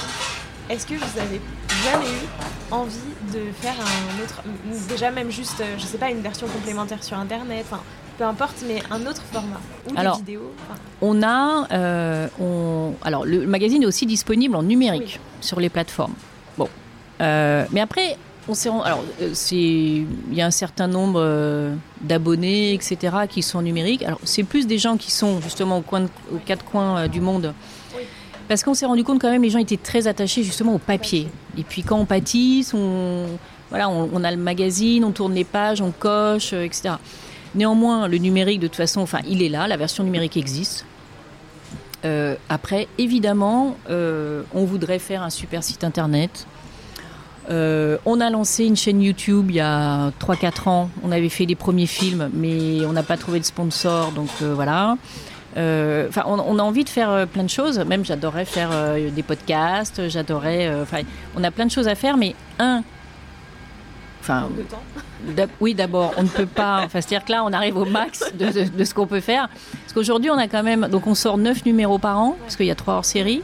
Est-ce 0.70 0.86
que 0.86 0.94
vous 0.94 1.20
avez 1.20 1.42
jamais 1.84 2.06
eu 2.06 2.28
envie 2.72 2.98
de 3.34 3.52
faire 3.54 3.76
un 3.80 4.24
autre. 4.24 4.42
Déjà, 4.90 5.12
même 5.12 5.32
juste, 5.32 5.62
euh, 5.62 5.76
je 5.78 5.84
sais 5.86 5.98
pas, 5.98 6.10
une 6.12 6.22
version 6.22 6.48
complémentaire 6.48 7.04
sur 7.04 7.18
internet, 7.18 7.66
enfin, 7.70 7.82
peu 8.18 8.24
importe, 8.26 8.64
mais 8.68 8.82
un 8.92 9.06
autre 9.06 9.22
format 9.32 9.60
Ou 9.88 9.92
des 9.94 9.98
Alors, 9.98 10.18
vidéos 10.18 10.52
enfin, 10.70 10.80
On 11.02 11.22
a, 11.24 11.68
euh, 11.72 12.28
on- 12.40 12.94
alors 13.04 13.26
le 13.26 13.46
magazine 13.46 13.84
est 13.84 13.86
aussi 13.86 14.06
disponible 14.06 14.56
en 14.56 14.64
numérique 14.64 15.20
sur 15.42 15.60
les 15.60 15.70
plateformes. 15.70 16.16
Bon, 16.58 16.68
Euh, 17.22 17.66
mais 17.72 17.80
après, 17.82 18.18
on 18.50 18.54
s'est, 18.54 18.70
alors 18.70 19.04
c'est, 19.34 19.56
il 19.56 20.08
y 20.34 20.42
a 20.42 20.46
un 20.46 20.52
certain 20.52 20.88
nombre 20.88 21.74
d'abonnés, 22.02 22.74
etc., 22.74 22.98
qui 23.30 23.42
sont 23.44 23.62
numériques. 23.62 24.04
Alors 24.04 24.20
c'est 24.24 24.44
plus 24.44 24.68
des 24.68 24.78
gens 24.78 24.98
qui 24.98 25.12
sont 25.12 25.42
justement 25.42 25.78
au 25.80 25.82
coin 25.82 26.02
de- 26.02 26.10
aux 26.34 26.40
quatre 26.46 26.64
coins 26.66 27.08
du 27.08 27.22
monde. 27.22 27.54
Parce 28.48 28.64
qu'on 28.64 28.74
s'est 28.74 28.86
rendu 28.86 29.04
compte 29.04 29.20
quand 29.20 29.30
même, 29.30 29.44
les 29.44 29.50
gens 29.50 29.60
étaient 29.60 29.78
très 29.78 30.08
attachés 30.08 30.44
justement 30.44 30.76
au 30.76 30.80
papier. 30.80 31.28
Et 31.58 31.64
puis 31.64 31.84
quand 31.84 31.98
on 31.98 32.06
pâtisse, 32.06 32.74
on, 32.74 33.26
voilà, 33.70 33.90
on, 33.90 34.24
a 34.24 34.32
le 34.32 34.38
magazine, 34.38 35.04
on 35.04 35.12
tourne 35.12 35.34
les 35.34 35.44
pages, 35.44 35.82
on 35.82 35.92
coche, 35.92 36.54
euh, 36.54 36.64
etc. 36.64 36.96
Néanmoins, 37.56 38.08
le 38.08 38.18
numérique, 38.18 38.60
de 38.60 38.68
toute 38.68 38.78
façon, 38.78 39.02
enfin, 39.02 39.20
il 39.28 39.42
est 39.42 39.50
là, 39.50 39.68
la 39.68 39.78
version 39.78 40.04
numérique 40.04 40.38
existe. 40.38 40.86
Euh, 42.06 42.36
après, 42.48 42.88
évidemment, 42.98 43.76
euh, 43.90 44.44
on 44.54 44.64
voudrait 44.64 45.00
faire 45.00 45.24
un 45.24 45.30
super 45.30 45.64
site 45.64 45.84
internet. 45.84 46.48
On 47.50 48.20
a 48.20 48.30
lancé 48.30 48.66
une 48.66 48.76
chaîne 48.76 49.02
YouTube 49.02 49.48
il 49.50 49.56
y 49.56 49.62
a 49.62 50.12
3-4 50.20 50.68
ans. 50.68 50.90
On 51.02 51.14
avait 51.14 51.30
fait 51.30 51.46
des 51.46 51.56
premiers 51.56 51.86
films, 51.86 52.30
mais 52.34 52.86
on 52.86 52.92
n'a 52.92 53.04
pas 53.04 53.16
trouvé 53.16 53.40
de 53.40 53.46
sponsor, 53.46 54.12
donc 54.12 54.30
voilà. 54.42 54.98
Euh, 55.58 56.08
Enfin, 56.08 56.24
on, 56.28 56.40
on 56.40 56.60
a 56.60 56.62
envie 56.64 56.84
de 56.84 56.90
faire 56.90 57.10
euh, 57.10 57.26
plein 57.26 57.44
de 57.44 57.50
choses. 57.50 57.80
Même, 57.80 58.06
j'adorerais 58.06 58.46
faire 58.46 58.70
euh, 58.72 59.10
des 59.10 59.24
podcasts. 59.24 60.08
J'adorerais. 60.10 60.70
Enfin, 60.82 61.00
on 61.36 61.44
a 61.44 61.52
plein 61.52 61.66
de 61.66 61.72
choses 61.72 61.88
à 61.88 61.96
faire, 61.96 62.16
mais 62.18 62.36
un. 62.60 62.84
Enfin, 64.22 64.50
Oui, 65.60 65.74
d'abord, 65.74 66.14
on 66.18 66.24
ne 66.24 66.28
peut 66.28 66.46
pas. 66.46 66.82
Enfin, 66.86 67.02
c'est-à-dire 67.02 67.26
que 67.26 67.32
là, 67.32 67.44
on 67.44 67.54
arrive 67.54 67.78
au 67.78 67.86
max 67.86 68.24
de, 68.38 68.46
de- 68.52 68.70
de 68.78 68.84
ce 68.84 68.94
qu'on 68.94 69.08
peut 69.08 69.20
faire. 69.22 69.48
Parce 69.82 69.94
qu'aujourd'hui, 69.94 70.30
on 70.30 70.38
a 70.38 70.48
quand 70.48 70.64
même. 70.64 70.88
Donc, 70.90 71.08
on 71.08 71.16
sort 71.16 71.38
9 71.38 71.66
numéros 71.66 71.98
par 71.98 72.20
an, 72.20 72.36
parce 72.42 72.56
qu'il 72.56 72.66
y 72.66 72.72
a 72.72 72.76
3 72.76 72.96
hors 72.96 73.06
série. 73.06 73.42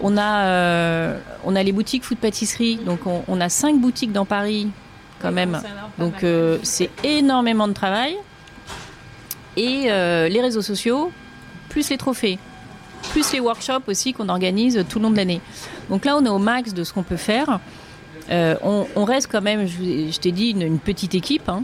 On 0.00 0.16
a, 0.16 0.44
euh, 0.46 1.18
on 1.44 1.54
a 1.54 1.62
les 1.62 1.72
boutiques 1.72 2.04
food 2.04 2.16
pâtisserie. 2.18 2.76
Donc, 2.76 3.06
on, 3.06 3.22
on 3.28 3.40
a 3.40 3.50
5 3.50 3.78
boutiques 3.78 4.12
dans 4.12 4.24
Paris, 4.24 4.68
quand 5.20 5.32
même. 5.32 5.60
Donc, 5.98 6.24
euh, 6.24 6.58
c'est 6.62 6.88
énormément 7.04 7.68
de 7.68 7.74
travail. 7.74 8.16
Et 9.58 9.84
euh, 9.90 10.28
les 10.28 10.40
réseaux 10.40 10.62
sociaux, 10.62 11.12
plus 11.70 11.88
les 11.88 11.96
trophées, 11.96 12.38
plus 13.12 13.32
les 13.32 13.40
workshops 13.40 13.86
aussi 13.88 14.12
qu'on 14.12 14.28
organise 14.28 14.84
tout 14.90 14.98
le 14.98 15.04
long 15.04 15.10
de 15.10 15.16
l'année. 15.16 15.40
Donc 15.88 16.04
là, 16.04 16.16
on 16.18 16.24
est 16.24 16.28
au 16.28 16.38
max 16.38 16.74
de 16.74 16.84
ce 16.84 16.92
qu'on 16.92 17.02
peut 17.02 17.16
faire. 17.16 17.60
Euh, 18.30 18.54
on, 18.62 18.86
on 18.94 19.04
reste 19.04 19.28
quand 19.32 19.40
même, 19.40 19.66
je, 19.66 20.18
t'ai 20.18 20.32
dit, 20.32 20.50
une, 20.50 20.62
une 20.62 20.78
petite 20.78 21.14
équipe. 21.14 21.48
hein. 21.48 21.62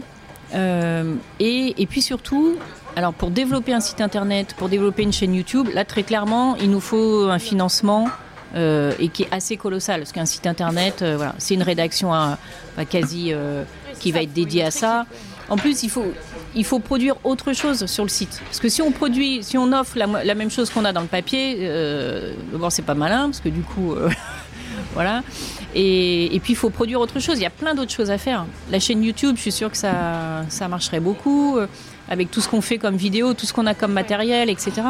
Euh, 0.55 1.13
et, 1.39 1.75
et 1.81 1.85
puis 1.85 2.01
surtout, 2.01 2.55
alors 2.95 3.13
pour 3.13 3.29
développer 3.29 3.73
un 3.73 3.79
site 3.81 4.01
internet, 4.01 4.55
pour 4.57 4.69
développer 4.69 5.03
une 5.03 5.13
chaîne 5.13 5.33
YouTube, 5.35 5.67
là 5.73 5.85
très 5.85 6.03
clairement, 6.03 6.55
il 6.55 6.71
nous 6.71 6.79
faut 6.79 7.27
un 7.29 7.39
financement 7.39 8.07
euh, 8.55 8.93
et 8.97 9.09
qui 9.09 9.23
est 9.23 9.31
assez 9.31 9.57
colossal. 9.57 9.99
Parce 10.01 10.13
qu'un 10.13 10.25
site 10.25 10.47
internet, 10.47 11.03
voilà, 11.03 11.35
c'est 11.37 11.53
une 11.53 11.63
rédaction 11.63 12.13
à, 12.13 12.37
à 12.77 12.85
quasi 12.85 13.33
qui 13.99 14.11
va 14.11 14.21
être 14.23 14.33
faut 14.33 14.33
dédié 14.33 14.63
une 14.63 14.65
à 14.65 14.71
ça. 14.71 15.05
En 15.49 15.57
plus, 15.57 15.83
il 15.83 15.89
faut, 15.89 16.05
il 16.57 16.65
faut 16.65 16.79
produire 16.79 17.15
autre 17.23 17.53
chose 17.53 17.85
sur 17.85 18.03
le 18.03 18.09
site. 18.09 18.41
Parce 18.45 18.59
que 18.59 18.67
si 18.67 18.81
on 18.81 18.91
produit, 18.91 19.43
si 19.43 19.57
on 19.57 19.71
offre 19.71 19.97
la, 19.97 20.35
même 20.35 20.49
chose 20.49 20.69
qu'on 20.71 20.85
a 20.85 20.91
dans 20.91 21.01
le 21.01 21.07
papier, 21.07 21.57
euh, 21.61 22.33
d'abord 22.51 22.71
c'est 22.71 22.81
pas 22.81 22.95
malin, 22.95 23.25
parce 23.25 23.39
que 23.39 23.49
du 23.49 23.61
coup, 23.61 23.93
euh, 23.93 24.09
voilà. 24.93 25.21
Et, 25.75 26.39
puis 26.43 26.53
il 26.53 26.55
faut 26.55 26.71
produire 26.71 26.99
autre 26.99 27.19
chose. 27.19 27.37
Il 27.37 27.43
y 27.43 27.45
a 27.45 27.51
plein 27.51 27.75
d'autres 27.75 27.91
choses 27.91 28.09
à 28.09 28.17
faire. 28.17 28.45
La 28.71 28.79
chaîne 28.79 29.03
YouTube, 29.03 29.35
je 29.35 29.41
suis 29.41 29.51
sûre 29.51 29.69
que 29.69 29.77
ça, 29.77 30.43
ça 30.49 30.67
marcherait 30.67 30.99
beaucoup, 30.99 31.57
euh, 31.57 31.67
avec 32.09 32.31
tout 32.31 32.41
ce 32.41 32.49
qu'on 32.49 32.61
fait 32.61 32.79
comme 32.79 32.95
vidéo, 32.95 33.35
tout 33.35 33.45
ce 33.45 33.53
qu'on 33.53 33.67
a 33.67 33.75
comme 33.75 33.93
matériel, 33.93 34.49
etc. 34.49 34.81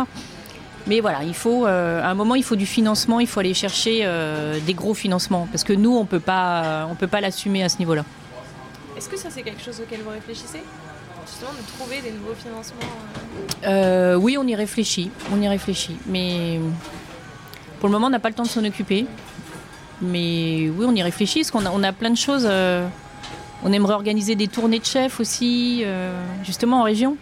Mais 0.88 1.02
voilà, 1.02 1.24
il 1.24 1.34
faut, 1.34 1.66
euh, 1.66 2.02
à 2.02 2.08
un 2.08 2.14
moment, 2.14 2.36
il 2.36 2.46
faut 2.46 2.56
du 2.56 2.66
financement, 2.66 3.20
il 3.20 3.28
faut 3.28 3.42
aller 3.42 3.54
chercher 3.54 4.10
des 4.66 4.74
gros 4.74 4.94
financements, 4.94 5.50
parce 5.52 5.66
que 5.66 5.74
nous, 5.74 5.94
on 5.94 6.02
on 6.02 6.06
peut 6.06 6.20
pas 6.22 7.22
l'assumer 7.22 7.62
à 7.62 7.68
ce 7.68 7.80
niveau-là. 7.80 8.06
Est-ce 8.98 9.10
que 9.10 9.18
ça, 9.18 9.30
c'est 9.30 9.44
quelque 9.44 9.62
chose 9.62 9.82
auquel 9.82 10.02
vous 10.02 10.12
réfléchissez? 10.12 10.62
De 11.40 11.78
trouver 11.78 12.02
des 12.02 12.10
nouveaux 12.12 12.34
financements 12.34 12.80
euh, 13.64 14.14
Euh, 14.14 14.16
oui, 14.16 14.38
on 14.40 14.48
y 14.48 14.56
réfléchit, 14.56 15.12
on 15.32 15.40
y 15.40 15.48
réfléchit, 15.48 15.96
mais 16.08 16.60
pour 17.80 17.90
le 17.90 17.94
moment, 17.94 18.08
on 18.08 18.10
n'a 18.10 18.18
pas 18.20 18.30
le 18.30 18.34
temps 18.34 18.44
de 18.44 18.48
s'en 18.48 18.66
occuper. 18.66 19.06
Mais 20.02 20.68
oui, 20.76 20.86
on 20.88 20.96
y 20.96 21.04
réfléchit, 21.04 21.42
parce 21.42 21.52
qu'on 21.52 21.66
a, 21.68 21.70
on 21.70 21.84
a 21.84 21.94
plein 21.94 22.10
de 22.10 22.18
choses. 22.18 22.48
euh, 22.50 22.88
on 23.64 23.72
aimerait 23.72 23.94
organiser 23.94 24.34
des 24.36 24.48
tournées 24.48 24.80
de 24.80 24.86
chefs 24.86 25.20
aussi, 25.20 25.84
justement 26.44 26.82
en 26.82 26.84
région. 26.84 27.18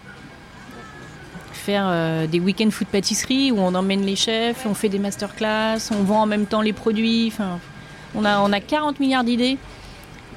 Faire 1.54 2.28
des 2.28 2.40
week-ends 2.40 2.70
food 2.72 2.88
pâtisserie 2.88 3.52
où 3.52 3.58
on 3.60 3.74
emmène 3.74 4.06
les 4.06 4.16
chefs, 4.16 4.66
on 4.66 4.74
fait 4.74 4.90
des 4.90 5.00
masterclass, 5.00 5.78
on 5.92 6.04
vend 6.04 6.22
en 6.22 6.26
même 6.26 6.46
temps 6.46 6.62
les 6.62 6.74
produits. 6.74 7.34
On 8.14 8.24
a, 8.26 8.40
on 8.40 8.52
a 8.52 8.60
40 8.60 9.00
milliards 9.00 9.24
d'idées, 9.24 9.58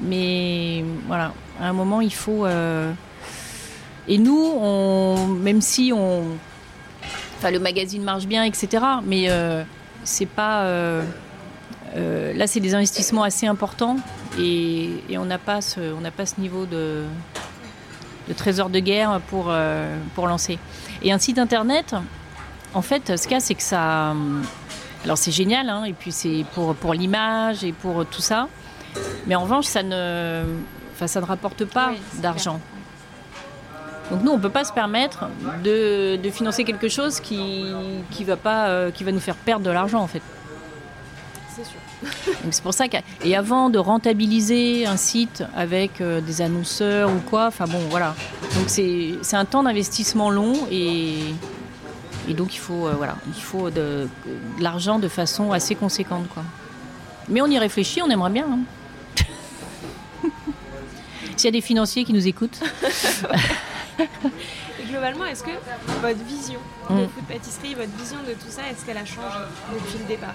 mais 0.01 0.85
voilà, 1.07 1.33
à 1.61 1.69
un 1.69 1.73
moment, 1.73 2.01
il 2.01 2.15
faut. 2.15 2.45
Et 4.09 4.19
nous, 4.19 4.53
on, 4.59 5.27
même 5.27 5.61
si 5.61 5.93
on, 5.95 6.23
enfin 7.37 7.51
le 7.51 7.59
magazine 7.61 8.03
marche 8.03 8.27
bien, 8.27 8.43
etc. 8.43 8.83
Mais 9.05 9.27
euh, 9.29 9.63
c'est 10.03 10.27
pas, 10.27 10.63
euh, 10.63 11.03
euh, 11.97 12.33
là 12.33 12.47
c'est 12.47 12.61
des 12.61 12.75
investissements 12.75 13.23
assez 13.23 13.47
importants 13.47 13.97
et, 14.39 14.91
et 15.11 15.19
on 15.19 15.27
n'a 15.27 15.39
pas 15.39 15.61
ce, 15.61 15.93
on 15.93 16.01
n'a 16.01 16.11
pas 16.11 16.25
ce 16.25 16.41
niveau 16.41 16.65
de, 16.65 17.05
de 18.29 18.33
trésor 18.33 18.71
de 18.71 18.79
guerre 18.79 19.21
pour 19.29 19.53
pour 20.15 20.27
lancer. 20.27 20.59
Et 21.03 21.13
un 21.13 21.19
site 21.19 21.39
internet, 21.39 21.95
en 22.75 22.83
fait, 22.83 23.17
ce 23.17 23.23
qu'il 23.25 23.33
y 23.33 23.37
a, 23.37 23.41
c'est 23.41 23.55
que 23.55 23.63
ça, 23.63 24.15
alors 25.05 25.19
c'est 25.19 25.31
génial, 25.31 25.69
hein, 25.69 25.85
et 25.85 25.93
puis 25.93 26.13
c'est 26.13 26.47
pour 26.55 26.75
pour 26.75 26.95
l'image 26.95 27.63
et 27.63 27.73
pour 27.73 28.07
tout 28.07 28.23
ça. 28.23 28.49
Mais 29.27 29.35
en 29.35 29.43
revanche, 29.43 29.67
ça 29.67 29.83
ne, 29.83 30.45
enfin 30.95 31.07
ça 31.07 31.21
ne 31.21 31.27
rapporte 31.27 31.67
pas 31.67 31.91
Oui, 31.91 31.99
d'argent. 32.21 32.59
Donc 34.11 34.23
nous, 34.23 34.31
on 34.33 34.37
ne 34.39 34.43
peut 34.43 34.49
pas 34.51 34.65
se 34.65 34.73
permettre 34.73 35.27
de, 35.65 36.17
de 36.17 36.31
financer 36.31 36.65
quelque 36.65 36.89
chose 36.89 37.21
qui 37.21 37.65
qui 38.11 38.25
va 38.25 38.37
pas, 38.37 38.69
euh, 38.69 38.91
qui 38.91 39.05
va 39.05 39.13
nous 39.13 39.21
faire 39.21 39.35
perdre 39.37 39.65
de 39.65 39.71
l'argent 39.71 40.01
en 40.01 40.07
fait. 40.07 40.23
C'est 41.55 41.65
sûr. 41.65 41.79
Donc 42.45 42.53
c'est 42.55 42.63
pour 42.63 42.75
ça 42.75 42.87
que 42.89 42.97
et 43.25 43.37
avant 43.37 43.71
de 43.71 43.79
rentabiliser 43.79 44.87
un 44.87 44.97
site 44.97 45.43
avec 45.57 46.01
euh, 46.01 46.21
des 46.21 46.41
annonceurs 46.43 47.11
ou 47.11 47.19
quoi, 47.29 47.47
enfin 47.49 47.67
bon 47.67 47.81
voilà. 47.91 48.15
Donc 48.57 48.65
c'est 48.69 49.15
c'est 49.23 49.37
un 49.37 49.45
temps 49.45 49.65
d'investissement 49.65 50.31
long 50.31 50.55
et 50.71 51.19
et 52.29 52.35
donc 52.35 52.55
il 52.55 52.59
faut 52.59 52.87
euh, 52.87 52.93
voilà, 52.97 53.17
il 53.27 53.43
faut 53.43 53.69
de, 53.71 54.09
de 54.59 54.63
l'argent 54.63 54.99
de 55.01 55.09
façon 55.09 55.53
assez 55.53 55.75
conséquente 55.75 56.29
quoi. 56.33 56.45
Mais 57.29 57.41
on 57.43 57.47
y 57.47 57.59
réfléchit, 57.59 58.01
on 58.01 58.09
aimerait 58.09 58.31
bien. 58.31 58.47
hein. 58.51 58.59
S'il 61.37 61.47
y 61.47 61.49
a 61.49 61.53
des 61.53 61.61
financiers 61.61 62.05
qui 62.05 62.13
nous 62.13 62.27
écoutent, 62.27 62.61
Et 64.01 64.85
globalement, 64.91 65.25
est-ce 65.25 65.43
que 65.43 65.51
votre 66.03 66.25
vision 66.25 66.61
de 66.91 66.95
Mm. 66.95 67.09
food 67.09 67.25
pâtisserie, 67.29 67.75
votre 67.75 67.97
vision 67.99 68.19
de 68.27 68.33
tout 68.35 68.49
ça, 68.51 68.63
est-ce 68.71 68.85
qu'elle 68.87 68.97
a 68.97 69.05
changé 69.05 69.39
depuis 69.75 69.99
le 69.99 70.05
départ 70.05 70.35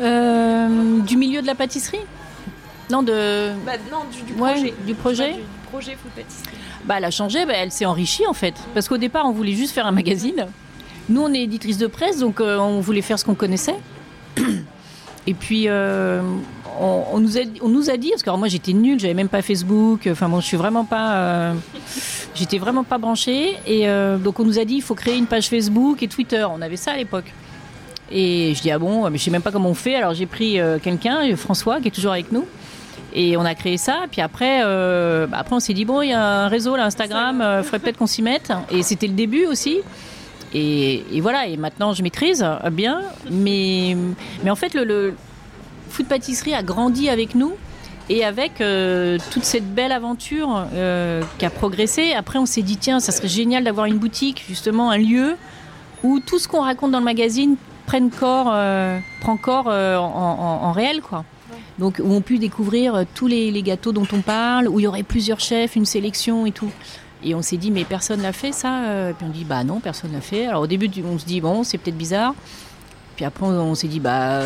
euh, 0.00 1.00
du 1.00 1.16
milieu 1.16 1.40
de 1.40 1.46
la 1.46 1.54
pâtisserie 1.54 2.00
Non 2.90 3.02
de 3.02 3.50
Bah 3.64 3.72
non, 3.90 4.00
du, 4.12 4.22
du 4.32 4.40
Ouais, 4.40 4.52
projet. 4.54 4.74
du 4.86 4.94
projet. 4.94 5.32
Du 5.34 5.40
projet 5.70 5.92
Food 5.96 6.10
Pâtisserie 6.12 6.56
bah, 6.84 6.94
Elle 6.98 7.04
a 7.04 7.10
changé, 7.10 7.46
bah, 7.46 7.52
elle 7.56 7.70
s'est 7.72 7.84
enrichie 7.86 8.26
en 8.26 8.32
fait. 8.32 8.54
Parce 8.74 8.88
qu'au 8.88 8.98
départ, 8.98 9.24
on 9.26 9.30
voulait 9.32 9.52
juste 9.52 9.72
faire 9.72 9.86
un 9.86 9.92
magazine. 9.92 10.46
Nous, 11.08 11.20
on 11.20 11.32
est 11.32 11.42
éditrice 11.42 11.78
de 11.78 11.86
presse, 11.86 12.18
donc 12.18 12.40
euh, 12.40 12.58
on 12.58 12.80
voulait 12.80 13.02
faire 13.02 13.18
ce 13.18 13.24
qu'on 13.24 13.34
connaissait. 13.34 13.76
Et 15.26 15.34
puis, 15.34 15.68
euh, 15.68 16.22
on, 16.80 17.18
nous 17.20 17.38
a, 17.38 17.42
on 17.62 17.68
nous 17.68 17.90
a 17.90 17.96
dit, 17.96 18.10
parce 18.10 18.22
que 18.22 18.30
moi 18.30 18.48
j'étais 18.48 18.72
nulle, 18.72 18.98
j'avais 18.98 19.14
même 19.14 19.28
pas 19.28 19.42
Facebook, 19.42 20.08
enfin 20.10 20.28
bon, 20.28 20.40
je 20.40 20.46
suis 20.46 20.56
vraiment 20.56 20.84
pas. 20.84 21.14
Euh, 21.14 21.54
j'étais 22.34 22.58
vraiment 22.58 22.84
pas 22.84 22.98
branchée. 22.98 23.56
Et 23.66 23.86
donc, 24.22 24.40
on 24.40 24.44
nous 24.44 24.58
a 24.58 24.64
dit, 24.64 24.76
il 24.76 24.82
faut 24.82 24.94
créer 24.94 25.16
une 25.16 25.26
page 25.26 25.48
Facebook 25.48 26.02
et 26.02 26.08
Twitter. 26.08 26.44
On 26.50 26.60
avait 26.60 26.76
ça 26.76 26.92
à 26.92 26.96
l'époque. 26.96 27.32
Et 28.10 28.52
je 28.54 28.62
dis, 28.62 28.70
ah 28.70 28.78
bon, 28.78 29.08
mais 29.10 29.18
je 29.18 29.24
sais 29.24 29.30
même 29.30 29.42
pas 29.42 29.52
comment 29.52 29.70
on 29.70 29.74
fait. 29.74 29.94
Alors, 29.94 30.14
j'ai 30.14 30.26
pris 30.26 30.58
quelqu'un, 30.82 31.34
François, 31.36 31.80
qui 31.80 31.88
est 31.88 31.92
toujours 31.92 32.12
avec 32.12 32.32
nous. 32.32 32.44
Et 33.12 33.36
on 33.36 33.44
a 33.44 33.54
créé 33.54 33.76
ça. 33.76 34.06
Puis 34.10 34.20
après, 34.20 34.62
bah, 34.62 35.38
après 35.38 35.54
on 35.54 35.60
s'est 35.60 35.74
dit, 35.74 35.84
bon, 35.84 36.02
il 36.02 36.10
y 36.10 36.12
a 36.12 36.44
un 36.44 36.48
réseau, 36.48 36.76
là, 36.76 36.84
Instagram, 36.84 37.42
il 37.58 37.64
faudrait 37.64 37.78
peut-être 37.78 37.98
qu'on 37.98 38.06
s'y 38.06 38.22
mette. 38.22 38.52
Et 38.70 38.82
c'était 38.82 39.06
le 39.06 39.14
début 39.14 39.46
aussi. 39.46 39.80
Et, 40.52 41.20
voilà, 41.20 41.46
et 41.46 41.56
maintenant 41.56 41.92
je 41.92 42.02
maîtrise 42.02 42.44
bien. 42.72 43.02
Mais, 43.30 43.96
mais 44.42 44.50
en 44.50 44.56
fait, 44.56 44.74
le, 44.74 44.84
le 44.84 45.14
food 45.94 46.06
pâtisserie 46.06 46.54
a 46.54 46.62
grandi 46.62 47.08
avec 47.08 47.36
nous 47.36 47.52
et 48.10 48.24
avec 48.24 48.60
euh, 48.60 49.16
toute 49.30 49.44
cette 49.44 49.74
belle 49.74 49.92
aventure 49.92 50.66
euh, 50.74 51.22
qui 51.38 51.46
a 51.46 51.50
progressé. 51.50 52.12
Après, 52.12 52.38
on 52.38 52.46
s'est 52.46 52.62
dit, 52.62 52.76
tiens, 52.76 52.98
ça 52.98 53.12
serait 53.12 53.28
génial 53.28 53.64
d'avoir 53.64 53.86
une 53.86 53.98
boutique, 53.98 54.44
justement, 54.46 54.90
un 54.90 54.98
lieu 54.98 55.36
où 56.02 56.20
tout 56.20 56.38
ce 56.38 56.48
qu'on 56.48 56.62
raconte 56.62 56.90
dans 56.90 56.98
le 56.98 57.04
magazine 57.04 57.56
prenne 57.86 58.10
corps, 58.10 58.50
euh, 58.52 58.98
prend 59.20 59.36
corps 59.36 59.68
en, 59.68 60.72
réel, 60.72 61.00
quoi. 61.00 61.24
Donc, 61.78 62.00
où 62.02 62.12
on 62.12 62.20
peut 62.20 62.38
découvrir 62.38 63.04
tous 63.14 63.26
les, 63.26 63.50
les, 63.50 63.62
gâteaux 63.62 63.92
dont 63.92 64.06
on 64.12 64.20
parle, 64.20 64.68
où 64.68 64.80
il 64.80 64.82
y 64.82 64.86
aurait 64.86 65.02
plusieurs 65.02 65.40
chefs, 65.40 65.76
une 65.76 65.86
sélection 65.86 66.44
et 66.44 66.52
tout. 66.52 66.70
Et 67.22 67.34
on 67.34 67.42
s'est 67.42 67.56
dit, 67.56 67.70
mais 67.70 67.84
personne 67.84 68.20
l'a 68.20 68.32
fait 68.32 68.52
ça 68.52 69.10
Et 69.10 69.12
puis 69.14 69.26
on 69.26 69.30
dit, 69.30 69.44
bah 69.44 69.64
non, 69.64 69.80
personne 69.80 70.12
l'a 70.12 70.20
fait. 70.20 70.46
Alors 70.46 70.62
au 70.62 70.66
début, 70.66 70.90
on 71.04 71.18
se 71.18 71.24
dit, 71.24 71.40
bon, 71.40 71.62
c'est 71.64 71.78
peut-être 71.78 71.96
bizarre. 71.96 72.34
Puis 73.16 73.24
après, 73.24 73.46
on 73.46 73.74
s'est 73.74 73.88
dit, 73.88 74.00
bah, 74.00 74.40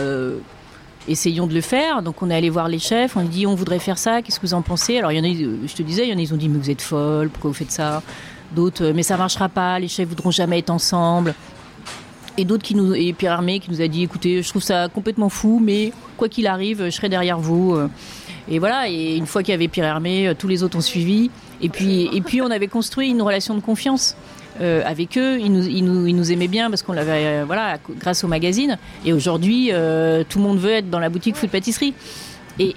essayons 1.08 1.46
de 1.46 1.54
le 1.54 1.60
faire. 1.60 2.02
Donc 2.02 2.22
on 2.22 2.30
est 2.30 2.36
allé 2.36 2.50
voir 2.50 2.68
les 2.68 2.78
chefs, 2.78 3.16
on 3.16 3.22
dit, 3.22 3.46
on 3.46 3.54
voudrait 3.54 3.78
faire 3.78 3.98
ça, 3.98 4.22
qu'est-ce 4.22 4.38
que 4.38 4.46
vous 4.46 4.54
en 4.54 4.62
pensez? 4.62 4.98
Alors 4.98 5.12
il 5.12 5.18
y 5.18 5.20
en 5.20 5.24
a, 5.24 5.66
je 5.66 5.74
te 5.74 5.82
disais, 5.82 6.04
il 6.06 6.10
y 6.10 6.14
en 6.14 6.18
a, 6.18 6.20
ils 6.20 6.32
ont 6.32 6.36
dit, 6.36 6.48
mais 6.48 6.58
vous 6.58 6.70
êtes 6.70 6.82
folle, 6.82 7.28
pourquoi 7.30 7.50
vous 7.50 7.56
faites 7.56 7.72
ça? 7.72 8.02
D'autres, 8.54 8.92
mais 8.94 9.02
ça 9.02 9.16
marchera 9.16 9.48
pas, 9.48 9.78
les 9.78 9.88
chefs 9.88 10.08
voudront 10.08 10.30
jamais 10.30 10.58
être 10.60 10.70
ensemble. 10.70 11.34
Et 12.36 12.44
d'autres 12.44 12.62
qui 12.62 12.74
nous, 12.74 12.94
et 12.94 13.12
Pierre 13.12 13.32
Armé 13.32 13.58
qui 13.58 13.70
nous 13.70 13.80
a 13.80 13.88
dit, 13.88 14.04
écoutez, 14.04 14.42
je 14.42 14.48
trouve 14.48 14.62
ça 14.62 14.88
complètement 14.88 15.28
fou, 15.28 15.60
mais 15.62 15.92
quoi 16.16 16.28
qu'il 16.28 16.46
arrive, 16.46 16.84
je 16.84 16.90
serai 16.90 17.08
derrière 17.08 17.38
vous. 17.38 17.76
Et 18.50 18.58
voilà, 18.58 18.88
et 18.88 19.16
une 19.16 19.26
fois 19.26 19.42
qu'il 19.42 19.52
y 19.52 19.54
avait 19.54 19.68
Pierre 19.68 19.86
Hermé, 19.86 20.28
euh, 20.28 20.34
tous 20.34 20.48
les 20.48 20.62
autres 20.62 20.78
ont 20.78 20.82
suivi. 20.82 21.30
Et 21.60 21.68
puis, 21.68 22.08
et 22.14 22.20
puis 22.20 22.40
on 22.40 22.50
avait 22.50 22.68
construit 22.68 23.10
une 23.10 23.20
relation 23.20 23.54
de 23.54 23.60
confiance. 23.60 24.16
Euh, 24.60 24.82
avec 24.84 25.16
eux. 25.16 25.38
Ils 25.38 25.52
nous, 25.52 25.64
ils, 25.66 25.84
nous, 25.84 26.06
ils 26.06 26.16
nous, 26.16 26.32
aimaient 26.32 26.48
bien 26.48 26.68
parce 26.68 26.82
qu'on 26.82 26.92
l'avait, 26.92 27.26
euh, 27.26 27.44
voilà, 27.46 27.78
grâce 28.00 28.24
au 28.24 28.28
magazine. 28.28 28.76
Et 29.04 29.12
aujourd'hui, 29.12 29.70
tout 30.28 30.38
le 30.38 30.44
monde 30.44 30.58
veut 30.58 30.72
être 30.72 30.90
dans 30.90 30.98
la 30.98 31.08
boutique 31.08 31.36
Food 31.36 31.50
Pâtisserie. 31.50 31.94
Et, 32.58 32.74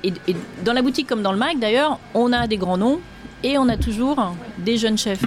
dans 0.63 0.73
la 0.73 0.83
boutique 0.83 1.07
comme 1.07 1.23
dans 1.23 1.31
le 1.31 1.39
mag, 1.39 1.57
d'ailleurs, 1.57 1.99
on 2.13 2.31
a 2.33 2.45
des 2.45 2.57
grands 2.57 2.77
noms 2.77 2.99
et 3.43 3.57
on 3.57 3.67
a 3.67 3.77
toujours 3.77 4.35
des 4.59 4.77
jeunes 4.77 4.97
chefs. 4.97 5.23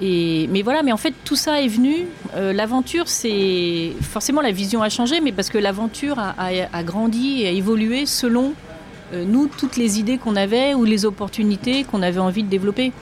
Et, 0.00 0.48
mais 0.50 0.62
voilà, 0.62 0.82
mais 0.82 0.90
en 0.92 0.96
fait, 0.96 1.14
tout 1.24 1.36
ça 1.36 1.62
est 1.62 1.68
venu. 1.68 2.06
l'aventure, 2.34 3.06
c'est 3.06 3.92
forcément 4.02 4.40
la 4.40 4.50
vision 4.50 4.82
a 4.82 4.88
changé, 4.88 5.20
mais 5.20 5.30
parce 5.30 5.50
que 5.50 5.58
l'aventure 5.58 6.18
a, 6.18 6.82
grandi 6.82 7.42
et 7.42 7.48
a 7.48 7.50
évolué 7.52 8.06
selon 8.06 8.54
euh, 9.12 9.24
nous, 9.24 9.46
toutes 9.46 9.76
les 9.76 10.00
idées 10.00 10.18
qu'on 10.18 10.36
avait 10.36 10.74
ou 10.74 10.84
les 10.84 11.04
opportunités 11.04 11.84
qu'on 11.84 12.02
avait 12.02 12.20
envie 12.20 12.42
de 12.42 12.48
développer. 12.48 12.92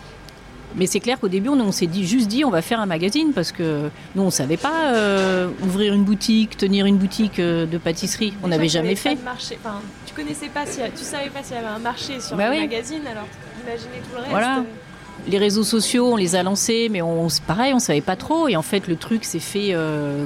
Mais 0.77 0.87
c'est 0.87 1.01
clair 1.01 1.20
qu'au 1.20 1.29
début, 1.29 1.49
on, 1.49 1.72
s'est 1.72 1.87
dit, 1.87 2.07
juste 2.07 2.29
dit, 2.29 2.45
on 2.45 2.51
va 2.51 2.62
faire 2.62 2.81
un 2.81 2.87
magazine 2.87 3.33
parce 3.33 3.53
que 3.53 3.91
nous, 4.14 4.22
on 4.22 4.27
ne 4.27 4.31
savait 4.31 4.57
pas 4.57 4.93
euh, 4.95 5.49
ouvrir 5.62 5.95
une 5.95 6.05
boutique, 6.05 6.57
tenir 6.57 6.87
une 6.87 6.97
boutique 6.97 7.39
euh, 7.39 7.66
de 7.66 7.79
pâtisserie. 7.79 8.35
On 8.43 8.49
n'avait 8.49 8.68
jamais 8.68 8.97
fait. 8.97 9.16
Marché. 9.25 9.59
Enfin, 9.64 9.81
tu 10.07 10.14
connaissais 10.14 10.49
pas, 10.49 10.66
si, 10.66 10.81
tu 10.97 11.05
savais 11.05 11.31
pas 11.31 11.43
s'il 11.43 11.57
y 11.57 11.59
avait 11.59 11.68
un 11.68 11.79
marché 11.79 12.20
sur 12.20 12.37
bah 12.37 12.51
le 12.51 12.61
magazine, 12.61 13.07
alors 13.07 13.27
imaginez 13.64 14.01
tout 14.03 14.14
le 14.14 14.18
reste. 14.18 14.31
Voilà. 14.31 14.64
Les 15.29 15.39
réseaux 15.39 15.62
sociaux, 15.62 16.12
on 16.12 16.16
les 16.16 16.35
a 16.35 16.43
lancés, 16.43 16.89
mais 16.91 17.01
on, 17.01 17.29
pareil, 17.47 17.72
on 17.72 17.79
savait 17.79 18.01
pas 18.01 18.16
trop. 18.16 18.49
Et 18.49 18.57
en 18.57 18.62
fait, 18.62 18.89
le 18.89 18.97
truc 18.97 19.25
s'est 19.25 19.39
fait 19.39 19.75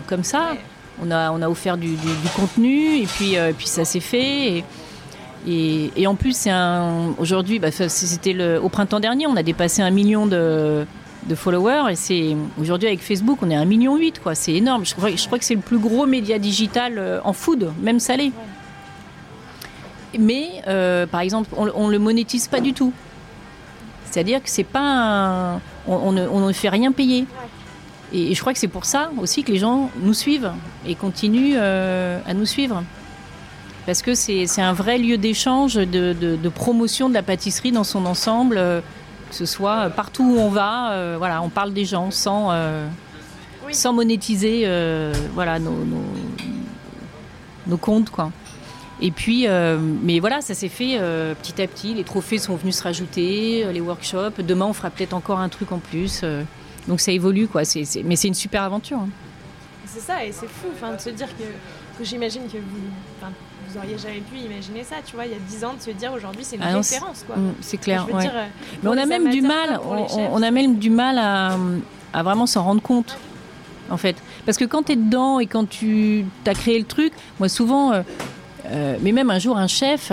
comme 0.07 0.25
ça. 0.25 0.55
On, 1.01 1.11
a, 1.13 1.31
on 1.31 1.41
a 1.43 1.49
offert 1.49 1.77
du, 1.77 1.97
contenu 2.35 2.97
et 2.97 3.07
puis, 3.07 3.37
puis 3.57 3.67
ça 3.69 3.85
s'est 3.85 4.01
fait. 4.01 4.57
Et, 4.57 4.65
et, 5.47 6.07
en 6.07 6.15
plus, 6.15 6.37
c'est 6.37 6.51
un 6.51 7.15
aujourd'hui, 7.19 7.59
bah, 7.59 7.71
c'était 7.71 8.57
au 8.57 8.69
printemps 8.69 9.01
dernier, 9.01 9.27
on 9.27 9.37
a 9.37 9.43
dépassé 9.43 9.83
un 9.83 9.91
million 9.91 10.27
de, 10.27 10.87
followers 11.35 11.91
et 11.91 11.97
c'est 11.97 12.37
aujourd'hui 12.61 12.89
avec 12.89 13.01
Facebook, 13.01 13.39
on 13.43 13.51
est 13.51 13.57
à 13.57 13.61
un 13.61 13.67
million 13.67 13.97
huit, 13.97 14.21
quoi. 14.21 14.35
C'est 14.35 14.55
énorme. 14.55 14.85
Je 14.85 14.95
crois, 14.95 15.39
que 15.39 15.45
c'est 15.45 15.55
le 15.55 15.61
plus 15.61 15.79
gros 15.79 16.07
média 16.07 16.39
digital 16.39 16.95
euh, 16.97 17.21
en 17.25 17.33
food, 17.33 17.71
même 17.81 18.01
salé. 18.01 18.33
Mais 20.19 20.63
euh, 20.67 21.07
par 21.07 21.21
exemple, 21.21 21.51
on, 21.57 21.87
ne 21.87 21.93
le 21.93 21.99
monétise 21.99 22.49
pas 22.49 22.61
du 22.61 22.73
tout. 22.73 22.93
C'est-à-dire 24.07 24.43
que 24.43 24.49
c'est 24.49 24.65
pas 24.65 25.61
on, 25.87 26.13
ne, 26.13 26.53
fait 26.53 26.71
rien 26.71 26.93
payer. 26.93 27.27
Et, 28.13 28.35
je 28.35 28.41
crois 28.41 28.55
que 28.55 28.59
c'est 28.59 28.69
pour 28.69 28.87
ça 28.87 29.11
aussi 29.21 29.45
que 29.45 29.53
les 29.53 29.59
gens 29.59 29.91
nous 30.01 30.15
suivent 30.15 30.51
et 30.87 30.95
continuent 30.95 31.57
euh, 31.57 32.19
à 32.27 32.33
nous 32.33 32.47
suivre 32.47 32.83
parce 33.89 34.03
que 34.03 34.15
c'est 34.15 34.61
un 34.61 34.75
vrai 34.75 34.99
lieu 34.99 35.17
d'échange, 35.17 35.77
de, 35.77 36.49
promotion 36.51 37.09
de 37.09 37.15
la 37.15 37.23
pâtisserie 37.23 37.73
dans 37.73 37.85
son 37.85 38.05
ensemble, 38.05 38.59
euh, 38.59 38.83
que 39.31 39.35
ce 39.35 39.47
soit 39.47 39.89
partout 39.89 40.25
où 40.25 40.39
on 40.39 40.51
va, 40.51 40.93
euh, 40.93 41.15
voilà, 41.17 41.41
on 41.41 41.49
parle 41.49 41.73
des 41.73 41.87
gens 41.87 42.11
sans, 42.11 42.51
euh, 42.53 42.87
sans 43.73 43.95
monétiser 43.95 44.69
voilà, 45.33 45.59
nos, 45.59 45.73
nos, 47.67 47.77
comptes. 47.79 48.11
Quoi. 48.11 48.31
Et 49.01 49.11
puis, 49.11 49.47
mais 50.03 50.21
voilà, 50.21 50.43
ça 50.43 50.53
s'est 50.53 50.69
fait 50.69 51.01
petit 51.43 51.63
à 51.63 51.67
petit. 51.67 51.95
Les 51.95 52.05
trophées 52.05 52.37
sont 52.37 52.57
venus 52.57 52.77
se 52.77 52.83
rajouter, 52.83 53.65
les 53.73 53.81
workshops. 53.81 54.43
Demain, 54.47 54.67
on 54.67 54.75
fera 54.75 54.91
peut-être 54.91 55.15
encore 55.15 55.39
un 55.39 55.49
truc 55.49 55.73
en 55.73 55.79
plus. 55.79 56.27
donc 56.89 57.01
ça 57.01 57.11
évolue, 57.11 57.49
quoi. 57.49 57.63
mais 58.05 58.17
c'est 58.17 58.29
une 58.29 58.35
super 58.35 58.65
aventure. 58.65 58.99
Hein. 58.99 59.09
C'est 59.87 60.01
ça, 60.01 60.27
et 60.27 60.33
c'est 60.33 60.47
fou 60.47 60.69
de 60.69 61.01
se 61.01 61.09
dire 61.09 61.29
que, 61.29 61.99
que 61.99 62.05
j'imagine 62.05 62.43
que 62.43 62.59
vous, 62.59 62.91
vous 63.69 63.79
auriez 63.79 63.99
jamais 63.99 64.21
pu 64.21 64.39
imaginer 64.39 64.85
ça, 64.85 64.97
tu 65.05 65.15
vois, 65.15 65.27
il 65.27 65.33
y 65.33 65.35
a 65.35 65.39
10 65.39 65.65
ans 65.65 65.75
de 65.75 65.83
se 65.83 65.91
dire 65.91 66.13
aujourd'hui 66.13 66.45
c'est 66.45 66.57
une 66.57 66.63
ah 66.63 66.77
référence, 66.77 67.25
quoi. 67.27 67.37
C'est 67.61 67.77
clair. 67.77 68.07
Euh, 68.13 68.47
Mais 68.83 68.89
on 68.89 68.97
a 68.97 69.07
même 69.07 69.31
du 69.31 69.43
mal, 69.43 69.81
on, 69.85 70.43
a 70.43 70.51
même 70.51 70.77
du 70.77 70.91
mal 70.91 71.19
à, 71.19 71.57
à 72.13 72.23
vraiment 72.23 72.47
s'en 72.47 72.65
rendre 72.65 72.83
compte, 72.83 73.19
en 73.91 73.97
fait, 73.97 74.17
parce 74.47 74.59
que 74.59 74.65
quand 74.65 74.85
tu 74.85 74.93
es 74.93 74.97
dedans 74.97 75.41
et 75.41 75.47
quand 75.47 75.69
tu 75.69 76.25
as 76.47 76.55
créé 76.55 76.79
le 76.79 76.85
truc, 76.85 77.13
moi 77.39 77.49
souvent, 77.49 77.93
euh, 77.93 78.03
euh, 78.67 78.97
mais 79.03 79.13
même 79.13 79.31
un 79.31 79.39
jour 79.39 79.57
un 79.59 79.67
chef. 79.67 80.13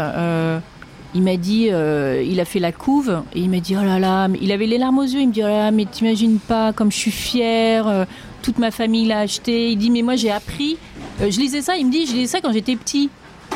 il 1.14 1.22
m'a 1.22 1.38
dit, 1.38 1.68
il 1.68 2.40
a 2.40 2.46
fait 2.46 2.60
la 2.60 2.72
couve 2.74 3.22
et 3.34 3.40
il 3.40 3.50
m'a 3.50 3.60
dit 3.60 3.76
oh 3.80 3.84
là 3.84 4.00
là, 4.00 4.28
il 4.42 4.52
avait 4.52 4.68
les 4.68 4.78
larmes 4.78 5.00
aux 5.00 5.04
yeux. 5.04 5.22
Il 5.22 5.30
me 5.30 5.34
dit 5.34 5.44
oh 5.44 5.48
là 5.48 5.66
là, 5.66 5.72
mais 5.72 5.86
t'imagines 5.86 6.40
pas 6.40 6.74
comme 6.74 6.92
je 6.92 6.98
suis 6.98 7.12
fière, 7.12 8.06
toute 8.42 8.60
ma 8.60 8.72
famille 8.72 9.08
l'a 9.08 9.20
acheté. 9.20 9.72
Il 9.72 9.78
dit 9.78 9.92
mais 9.92 10.02
moi 10.02 10.18
j'ai 10.18 10.32
appris. 10.32 10.78
je 11.22 11.40
lisais 11.40 11.62
ça, 11.62 11.78
il 11.78 11.86
me 11.86 11.92
dit 11.92 12.06
je 12.06 12.14
lisais 12.14 12.28
ça 12.28 12.42
quand 12.42 12.52
j'étais 12.52 12.76
petit. 12.76 13.10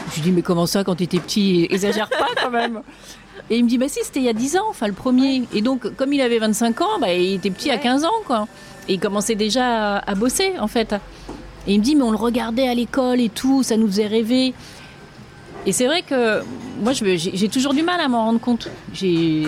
Je 0.10 0.16
lui 0.16 0.22
dis, 0.22 0.32
mais 0.32 0.42
comment 0.42 0.66
ça, 0.66 0.84
quand 0.84 0.96
tu 0.96 1.04
étais 1.04 1.20
petit 1.20 1.68
Exagère 1.70 2.10
pas 2.10 2.30
quand 2.42 2.52
même. 2.52 2.82
Et 3.50 3.58
il 3.58 3.64
me 3.64 3.70
dit, 3.70 3.78
bah 3.78 3.88
si, 3.88 4.00
c'était 4.04 4.20
il 4.20 4.26
y 4.26 4.30
a 4.30 4.34
10 4.34 4.58
ans, 4.58 4.66
enfin 4.70 4.88
le 4.88 4.94
premier. 4.94 5.44
Et 5.54 5.62
donc, 5.62 5.96
comme 5.96 6.14
il 6.14 6.22
avait 6.22 6.40
25 6.40 6.82
ans, 6.82 7.00
bah, 7.00 7.14
il 7.14 7.36
était 7.36 7.50
petit 7.50 7.72
à 7.72 7.78
15 7.78 8.06
ans, 8.06 8.22
quoi. 8.26 8.48
Et 8.88 8.94
il 8.94 9.00
commençait 9.00 9.36
déjà 9.36 9.98
à, 9.98 10.16
bosser, 10.16 10.54
en 10.60 10.68
fait. 10.68 10.94
Et 11.68 11.74
il 11.74 11.80
me 11.80 11.84
dit, 11.84 11.96
mais 11.96 12.04
on 12.04 12.12
le 12.12 12.18
regardait 12.18 12.68
à 12.68 12.74
l'école 12.74 13.20
et 13.20 13.30
tout, 13.30 13.64
ça 13.64 13.78
nous 13.78 13.88
faisait 13.88 14.08
rêver. 14.08 14.54
Et 15.66 15.72
c'est 15.72 15.86
vrai 15.86 16.04
que 16.04 16.42
moi, 16.82 16.94
j'ai 16.94 17.50
toujours 17.50 17.74
du 17.74 17.84
mal 17.84 18.00
à 18.00 18.08
m'en 18.08 18.26
rendre 18.26 18.40
compte. 18.40 18.70
J'ai 18.94 19.46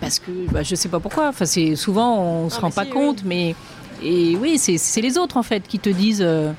Parce 0.00 0.18
que 0.18 0.30
bah, 0.50 0.62
je 0.62 0.74
sais 0.74 0.88
pas 0.88 1.00
pourquoi. 1.00 1.28
Enfin, 1.28 1.46
souvent, 1.76 2.18
on 2.18 2.44
ne 2.44 2.50
se 2.50 2.60
rend 2.60 2.70
pas 2.70 2.86
compte, 2.86 3.24
mais. 3.24 3.54
Et 4.02 4.36
oui, 4.36 4.58
c'est 4.58 5.00
les 5.00 5.18
autres, 5.18 5.36
en 5.36 5.42
fait, 5.42 5.66
qui 5.66 5.78
te 5.78 5.90
disent. 5.90 6.22
Euh, 6.22 6.52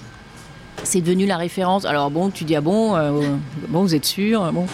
c'est 0.83 1.01
devenu 1.01 1.25
la 1.25 1.37
référence. 1.37 1.85
Alors 1.85 2.11
bon, 2.11 2.29
tu 2.29 2.43
dis 2.43 2.55
ah 2.55 2.61
bon, 2.61 2.95
euh, 2.95 3.21
bon 3.67 3.81
vous 3.81 3.95
êtes 3.95 4.05
sûr, 4.05 4.51
bon. 4.51 4.65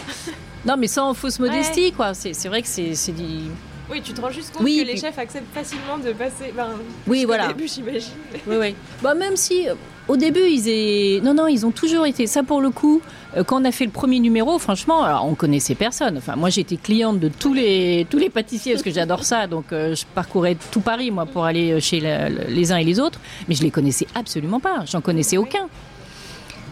Non, 0.66 0.76
mais 0.78 0.88
sans 0.88 1.14
fausse 1.14 1.40
modestie, 1.40 1.94
quoi. 1.94 2.14
C'est 2.14 2.48
vrai 2.48 2.62
que 2.62 2.68
c'est 2.68 3.12
dit. 3.14 3.50
Oui, 3.90 4.02
tu 4.02 4.12
te 4.12 4.20
rends 4.20 4.32
juste 4.32 4.52
compte 4.52 4.66
que 4.66 4.86
les 4.86 4.98
chefs 4.98 5.18
acceptent 5.18 5.54
facilement 5.54 5.98
de 5.98 6.12
passer. 6.12 6.52
Ben, 6.54 6.72
oui, 7.08 7.24
voilà. 7.24 7.46
Au 7.46 7.54
début, 7.54 7.70
j'imagine. 7.70 8.12
Oui, 8.46 8.58
oui. 8.60 8.76
Bah, 9.02 9.14
même 9.14 9.38
si, 9.38 9.70
euh, 9.70 9.76
au 10.10 10.18
début, 10.18 10.42
ils 10.42 10.68
aient. 10.68 11.22
Non, 11.22 11.34
non, 11.34 11.48
ils 11.48 11.66
ont 11.66 11.72
toujours 11.72 12.06
été. 12.06 12.28
Ça, 12.28 12.44
pour 12.44 12.60
le 12.60 12.70
coup, 12.70 13.02
euh, 13.38 13.46
quand 13.46 13.62
on 13.62 13.64
a 13.64 13.72
fait 13.72 13.86
le 13.86 13.92
premier 13.92 14.20
numéro, 14.20 14.60
franchement, 14.60 15.04
alors, 15.04 15.26
on 15.26 15.36
connaissait 15.36 15.74
personne. 15.76 16.18
Enfin, 16.18 16.36
moi, 16.36 16.50
j'étais 16.50 16.76
cliente 16.76 17.22
de 17.22 17.30
tous 17.30 17.54
les, 17.54 18.06
tous 18.10 18.18
les 18.18 18.30
pâtissiers 18.30 18.74
parce 18.74 18.84
que 18.84 18.92
j'adore 18.92 19.24
ça. 19.24 19.48
Donc, 19.48 19.68
je 19.72 20.04
parcourais 20.14 20.58
tout 20.72 20.82
Paris, 20.82 21.10
moi, 21.10 21.26
pour 21.26 21.46
aller 21.46 21.80
chez 21.80 22.02
les 22.50 22.72
uns 22.74 22.78
et 22.78 22.84
les 22.84 23.00
autres. 23.00 23.22
Mais 23.48 23.56
je 23.56 23.64
les 23.64 23.72
connaissais 23.72 24.08
absolument 24.16 24.60
pas. 24.60 24.84
J'en 24.86 25.00
connaissais 25.00 25.38
aucun. 25.38 25.70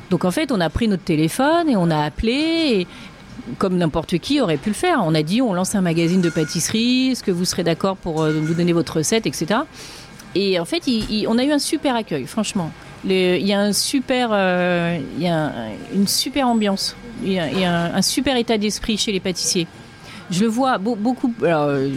Donc 0.09 0.25
en 0.25 0.31
fait, 0.31 0.51
on 0.51 0.59
a 0.61 0.69
pris 0.69 0.87
notre 0.87 1.03
téléphone 1.03 1.69
et 1.69 1.75
on 1.75 1.89
a 1.89 1.99
appelé. 1.99 2.87
comme 3.57 3.77
n'importe 3.77 4.17
qui 4.17 4.41
aurait 4.41 4.57
pu 4.57 4.69
le 4.69 4.75
faire. 4.75 5.01
On 5.03 5.13
a 5.13 5.23
dit 5.23 5.41
on 5.41 5.53
lance 5.53 5.75
un 5.75 5.81
magazine 5.81 6.21
de 6.21 6.29
pâtisserie, 6.29 7.11
est-ce 7.11 7.23
que 7.23 7.31
vous 7.31 7.45
serez 7.45 7.63
d'accord 7.63 7.97
pour 7.97 8.21
euh, 8.21 8.33
nous 8.33 8.53
donner 8.53 8.73
votre 8.73 8.97
recette, 8.97 9.27
etc. 9.27 9.61
Et 10.35 10.59
en 10.59 10.65
fait, 10.65 10.83
on 11.27 11.37
a 11.37 11.43
eu 11.43 11.51
un 11.51 11.59
super 11.59 11.95
accueil, 11.95 12.25
franchement. 12.25 12.71
il 13.05 13.47
y 13.47 13.53
a 13.53 13.59
un 13.59 13.71
super, 13.71 14.29
euh, 14.31 14.99
il 15.17 15.23
y 15.23 15.29
a 15.29 15.51
une 15.93 16.07
super 16.07 16.47
ambiance, 16.47 16.95
il 17.23 17.31
y 17.31 17.39
a, 17.39 17.95
un, 17.95 18.01
super 18.01 18.35
état 18.35 18.57
d'esprit 18.57 18.97
chez 18.97 19.13
les 19.13 19.21
pâtissiers. 19.21 19.65
Je 20.29 20.41
le 20.41 20.47
vois 20.47 20.77
beaucoup. 20.77 21.33
Euh, 21.43 21.89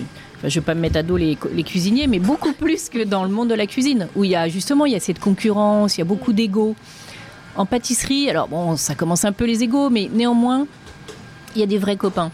je 0.42 0.46
ne 0.46 0.50
vais 0.50 0.60
pas 0.60 0.74
me 0.74 0.80
mettre 0.80 0.98
à 0.98 1.02
dos 1.02 1.16
les, 1.16 1.36
cuisiniers, 1.64 2.06
mais 2.06 2.20
beaucoup 2.20 2.52
plus 2.58 2.88
que 2.88 3.02
dans 3.02 3.24
le 3.24 3.30
monde 3.30 3.48
de 3.48 3.54
la 3.54 3.66
cuisine, 3.66 4.06
où 4.14 4.22
il 4.22 4.30
y 4.30 4.36
a 4.36 4.48
justement 4.48 4.86
il 4.86 4.92
y 4.92 4.96
a 4.96 5.00
cette 5.00 5.18
concurrence, 5.18 5.96
il 5.96 6.00
y 6.00 6.02
a 6.02 6.06
beaucoup 6.06 6.32
d'ego. 6.32 6.76
En 7.58 7.66
pâtisserie, 7.66 8.30
alors 8.30 8.46
bon, 8.46 8.76
ça 8.76 8.94
commence 8.94 9.24
un 9.24 9.32
peu 9.32 9.44
les 9.44 9.64
égos, 9.64 9.90
mais 9.90 10.08
néanmoins, 10.12 10.68
il 11.56 11.60
y 11.60 11.64
a 11.64 11.66
des 11.66 11.78
vrais 11.78 11.96
copains. 11.96 12.30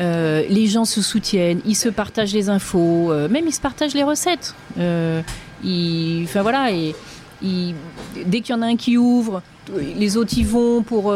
Euh, 0.00 0.42
les 0.50 0.66
gens 0.66 0.84
se 0.84 1.00
soutiennent, 1.00 1.60
ils 1.64 1.76
se 1.76 1.88
partagent 1.88 2.34
les 2.34 2.48
infos, 2.48 3.12
euh, 3.12 3.28
même 3.28 3.46
ils 3.46 3.54
se 3.54 3.60
partagent 3.60 3.94
les 3.94 4.02
recettes. 4.02 4.56
Euh, 4.78 5.22
enfin 6.24 6.42
voilà, 6.42 6.72
et, 6.72 6.96
dès 8.26 8.40
qu'il 8.40 8.56
y 8.56 8.58
en 8.58 8.62
a 8.62 8.66
un 8.66 8.76
qui 8.76 8.98
ouvre, 8.98 9.40
les 9.96 10.16
autres 10.16 10.36
y 10.36 10.42
vont 10.42 10.82
pour 10.82 11.14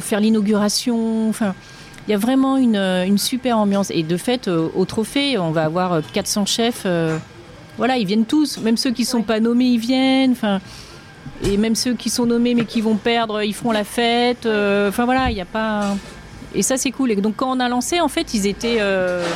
faire 0.00 0.18
l'inauguration. 0.18 1.28
Enfin, 1.28 1.54
il 2.08 2.10
y 2.10 2.14
a 2.14 2.18
vraiment 2.18 2.56
une, 2.56 3.16
super 3.16 3.58
ambiance. 3.58 3.92
Et 3.92 4.02
de 4.02 4.16
fait, 4.16 4.48
au 4.48 4.84
trophée, 4.86 5.38
on 5.38 5.52
va 5.52 5.64
avoir 5.64 6.00
400 6.12 6.46
chefs. 6.46 6.86
voilà, 7.78 7.96
ils 7.96 8.06
viennent 8.06 8.24
tous, 8.24 8.58
même 8.58 8.76
ceux 8.76 8.90
qui 8.90 9.02
ne 9.02 9.06
sont 9.06 9.22
pas 9.22 9.38
nommés, 9.40 9.66
ils 9.66 9.78
viennent. 9.78 10.32
Enfin, 10.32 10.60
et 11.44 11.56
même 11.56 11.74
ceux 11.74 11.94
qui 11.94 12.10
sont 12.10 12.26
nommés 12.26 12.54
mais 12.54 12.64
qui 12.64 12.80
vont 12.80 12.96
perdre, 12.96 13.42
ils 13.42 13.54
font 13.54 13.72
la 13.72 13.84
fête. 13.84 14.46
Enfin 14.46 15.04
voilà, 15.04 15.30
il 15.30 15.34
n'y 15.34 15.40
a 15.40 15.46
pas. 15.46 15.94
Et 16.54 16.62
ça, 16.62 16.76
c'est 16.76 16.90
cool. 16.90 17.10
Et 17.10 17.16
donc, 17.16 17.36
quand 17.36 17.56
on 17.56 17.60
a 17.60 17.68
lancé, 17.68 18.00
en 18.00 18.08
fait, 18.08 18.34
ils 18.34 18.46
étaient, 18.46 18.76
euh, 18.80 19.26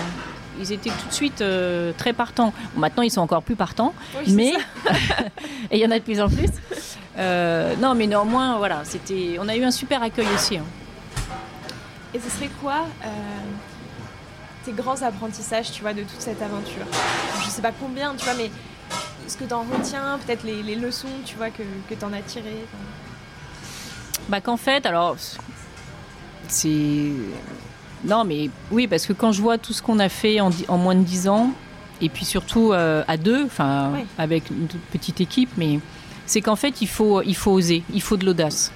ils 0.61 0.73
étaient 0.73 0.91
tout 0.91 1.09
de 1.09 1.13
suite 1.13 1.41
euh, 1.41 1.93
très 1.97 2.13
partants. 2.13 2.53
maintenant, 2.77 3.03
ils 3.03 3.11
sont 3.11 3.21
encore 3.21 3.43
plus 3.43 3.57
partants, 3.57 3.95
mais 4.29 4.53
et 5.71 5.77
il 5.77 5.79
y 5.79 5.87
en 5.87 5.91
a 5.91 5.99
de 5.99 6.05
plus 6.05 6.21
en 6.21 6.29
plus. 6.29 6.51
Euh, 7.19 7.75
non, 7.77 7.95
mais 7.95 8.07
néanmoins, 8.07 8.59
voilà, 8.59 8.83
c'était, 8.85 9.39
on 9.41 9.49
a 9.49 9.57
eu 9.57 9.65
un 9.65 9.71
super 9.71 10.03
accueil 10.03 10.27
aussi. 10.35 10.59
Hein. 10.59 10.65
Et 12.15 12.21
ce 12.21 12.31
serait 12.31 12.51
quoi 12.63 12.87
tes 14.65 14.73
grands 14.73 15.01
apprentissages, 15.03 15.71
tu 15.71 15.83
vois, 15.83 15.95
de 15.95 16.03
toute 16.03 16.21
cette 16.21 16.43
aventure? 16.43 16.87
Je 17.45 17.49
sais 17.49 17.63
pas 17.63 17.73
combien, 17.73 18.15
tu 18.17 18.25
vois, 18.25 18.35
mais 18.35 18.51
ce 19.27 19.37
que 19.37 19.45
tu 19.45 19.55
en 19.55 19.63
retiens, 19.63 20.19
peut-être 20.25 20.45
les, 20.45 20.75
leçons, 20.75 21.09
tu 21.25 21.37
vois, 21.37 21.51
que, 21.51 21.63
que 21.89 21.95
tu 21.95 22.05
en 22.05 22.13
as 22.13 22.23
tirées. 22.23 22.65
Bah 24.29 24.41
qu'en 24.41 24.57
fait, 24.57 24.87
alors 24.87 25.17
c'est. 26.49 27.13
Non, 28.05 28.25
mais 28.25 28.51
oui, 28.71 28.87
parce 28.87 29.07
que 29.07 29.13
quand 29.13 29.33
je 29.33 29.41
vois 29.41 29.59
tout 29.59 29.73
ce 29.73 29.83
qu'on 29.83 29.99
a 29.99 30.09
fait 30.09 30.41
en, 30.41 30.51
moins 30.79 30.95
de 30.95 31.03
10 31.03 31.29
ans, 31.29 31.53
et 32.01 32.09
puis 32.09 32.25
surtout 32.25 32.73
euh, 32.73 33.03
à 33.09 33.17
deux, 33.17 33.45
enfin, 33.45 33.93
avec 34.19 34.51
une 34.51 34.67
toute 34.67 34.81
petite 34.93 35.21
équipe, 35.21 35.51
mais 35.57 35.81
c'est 36.27 36.41
qu'en 36.41 36.57
fait, 36.57 36.81
il 36.83 36.89
faut, 36.89 37.23
il 37.23 37.35
faut 37.35 37.53
oser, 37.53 37.83
il 37.93 38.03
faut 38.03 38.17
de 38.17 38.27
l'audace. 38.27 38.73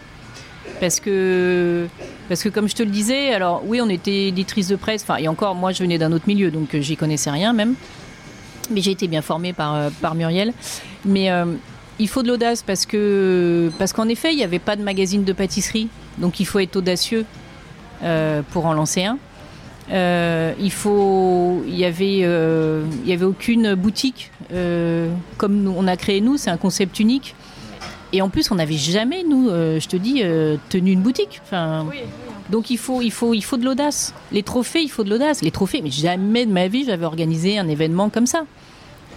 Parce 0.81 1.01
que, 1.01 1.87
parce 2.29 2.43
que, 2.43 2.49
comme 2.49 2.69
je 2.69 2.75
te 2.75 2.83
le 2.83 2.91
disais, 2.91 3.35
alors 3.35 3.63
oui, 3.67 3.81
on 3.83 3.89
était 3.89 4.29
éditrice 4.29 4.69
de 4.69 4.77
presse, 4.77 5.03
enfin, 5.03 5.17
et 5.17 5.29
encore, 5.29 5.55
moi, 5.55 5.73
je 5.73 5.83
venais 5.83 5.99
d'un 5.99 6.13
autre 6.13 6.27
milieu, 6.27 6.51
donc 6.51 6.75
euh, 6.75 6.81
j'y 6.81 6.97
connaissais 6.97 7.31
rien 7.31 7.53
même. 7.53 7.75
Mais 8.71 8.81
j'ai 8.81 8.93
été 8.93 9.09
bien 9.09 9.23
formée 9.23 9.53
par, 9.53 9.75
euh, 9.75 9.91
par 10.01 10.15
Muriel. 10.15 10.53
Mais 11.05 11.31
il 11.99 12.09
faut 12.09 12.23
de 12.23 12.29
l'audace 12.29 12.63
parce 12.63 12.87
que, 12.87 13.71
parce 13.79 13.93
qu'en 13.93 14.09
effet, 14.09 14.33
il 14.33 14.37
n'y 14.37 14.45
avait 14.45 14.59
pas 14.59 14.77
de 14.77 14.83
magazine 14.83 15.25
de 15.25 15.33
pâtisserie, 15.33 15.89
donc 16.19 16.41
il 16.41 16.47
faut 16.47 16.59
être 16.59 16.77
audacieux. 16.77 17.25
Euh, 18.03 18.41
pour 18.51 18.65
en 18.65 18.73
lancer 18.73 19.05
un. 19.05 19.19
Euh, 19.93 20.55
il 20.59 20.73
faut, 20.73 21.63
il 21.67 21.77
y 21.77 21.85
avait, 21.85 22.21
euh, 22.23 22.85
il 23.05 23.11
y 23.11 23.13
avait 23.13 23.25
aucune 23.25 23.75
boutique 23.75 24.31
comme 25.37 25.63
nous, 25.63 25.75
on 25.77 25.87
a 25.87 25.97
créé 25.97 26.21
nous. 26.21 26.37
C'est 26.37 26.51
un 26.51 26.57
concept 26.57 26.99
unique. 26.99 27.35
Et 28.13 28.23
en 28.23 28.29
plus, 28.29 28.51
on 28.51 28.57
n'avait 28.57 28.75
jamais, 28.75 29.23
nous, 29.23 29.49
je 29.49 29.87
te 29.87 29.97
dis, 29.97 30.23
tenu 30.69 30.93
une 30.93 31.03
boutique. 31.03 31.41
Enfin, 31.45 31.87
Donc 32.51 32.71
il 32.71 32.79
faut, 32.79 33.01
il 33.03 33.13
faut, 33.13 33.35
il 33.35 33.43
faut 33.43 33.57
de 33.59 33.65
l'audace. 33.65 34.13
Les 34.33 34.43
trophées, 34.43 34.83
il 34.83 34.91
faut 34.91 35.05
de 35.05 35.11
l'audace. 35.11 35.43
Les 35.43 35.53
trophées, 35.53 35.81
mais 35.83 35.91
jamais 35.91 36.47
de 36.47 36.53
ma 36.53 36.67
vie 36.67 36.85
j'avais 36.85 37.07
organisé 37.07 37.59
un 37.59 37.69
événement 37.69 38.09
comme 38.09 38.27
ça. 38.27 38.45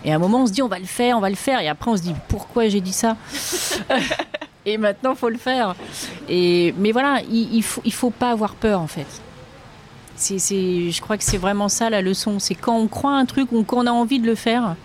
Et 0.06 0.12
à 0.12 0.16
un 0.16 0.20
moment, 0.20 0.44
on 0.44 0.48
se 0.48 0.52
dit, 0.52 0.62
on 0.62 0.68
va 0.68 0.80
le 0.80 0.86
faire, 0.86 1.18
on 1.18 1.22
va 1.22 1.30
le 1.30 1.36
faire. 1.36 1.62
Et 1.62 1.68
après, 1.68 1.90
on 1.92 1.98
se 1.98 2.02
dit, 2.02 2.14
pourquoi 2.28 2.68
j'ai 2.68 2.82
dit 2.82 2.94
ça 2.94 3.16
et 4.66 4.78
maintenant 4.78 5.16
faut 5.16 5.30
le 5.30 5.38
faire. 5.38 5.76
Et 6.30 6.74
mais 6.78 6.92
voilà, 6.92 7.22
il, 7.30 7.54
il 7.56 7.64
faut 7.64 7.82
il 7.86 7.94
faut 7.94 8.10
pas 8.10 8.32
avoir 8.32 8.56
peur 8.56 8.80
en 8.80 8.88
fait. 8.88 9.08
C'est, 10.16 10.38
je 10.38 11.02
crois 11.02 11.18
que 11.18 11.24
c'est 11.24 11.38
vraiment 11.38 11.70
ça 11.70 11.90
la 11.90 12.02
leçon. 12.02 12.40
C'est 12.40 12.56
quand 12.56 12.78
on 12.78 12.88
croit 12.88 13.16
un 13.16 13.26
truc 13.26 13.52
ou 13.52 13.64
qu'on 13.64 13.88
a 13.88 13.92
envie 13.92 14.20
de 14.20 14.26
le 14.26 14.36
faire, 14.36 14.76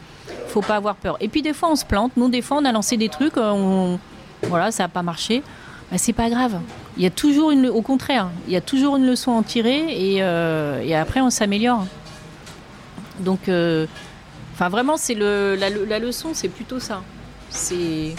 faut 0.49 0.63
pas 0.63 0.77
avoir 0.77 0.97
peur. 0.97 1.17
Et 1.21 1.29
puis 1.29 1.43
des 1.43 1.53
fois 1.53 1.71
on 1.71 1.77
se 1.77 1.85
plante. 1.85 2.13
Nous 2.17 2.29
des 2.29 2.43
fois 2.43 2.59
on 2.61 2.65
a 2.65 2.73
lancé 2.73 2.97
des 2.97 3.09
trucs, 3.09 3.37
on, 3.37 4.01
voilà, 4.45 4.73
ça 4.73 4.85
a 4.85 4.89
pas 4.89 5.03
marché. 5.03 5.43
Bah, 5.91 5.99
c'est 5.99 6.13
pas 6.13 6.29
grave. 6.29 6.59
Il 6.97 7.03
y 7.03 7.07
a 7.07 7.11
toujours 7.11 7.51
une, 7.51 7.69
au 7.69 7.83
contraire, 7.83 8.29
il 8.47 8.53
y 8.53 8.57
a 8.57 8.61
toujours 8.61 8.97
une 8.97 9.07
leçon 9.07 9.33
à 9.33 9.35
en 9.37 9.43
tirer 9.43 9.87
et, 9.89 10.23
euh, 10.23 10.83
et 10.83 10.97
après 10.97 11.21
on 11.21 11.31
s'améliore. 11.31 11.87
Donc, 13.21 13.49
euh, 13.49 13.87
enfin 14.59 14.69
vraiment 14.71 14.97
c'est 14.97 15.15
le, 15.15 15.55
la, 15.55 15.71
la 15.71 16.01
leçon, 16.01 16.31
c'est 16.35 16.49
plutôt 16.49 16.81
ça. 16.81 17.05
C'est 17.49 18.17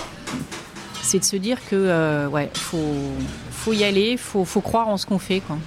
c'est 1.01 1.19
de 1.19 1.25
se 1.25 1.35
dire 1.35 1.57
que 1.69 1.75
euh, 1.75 2.29
ouais, 2.29 2.49
faut, 2.53 2.95
faut 3.51 3.73
y 3.73 3.83
aller, 3.83 4.15
faut, 4.15 4.45
faut 4.45 4.61
croire 4.61 4.87
en 4.87 4.95
ce 4.95 5.05
qu'on 5.05 5.19
fait. 5.19 5.41
Quoi. 5.41 5.57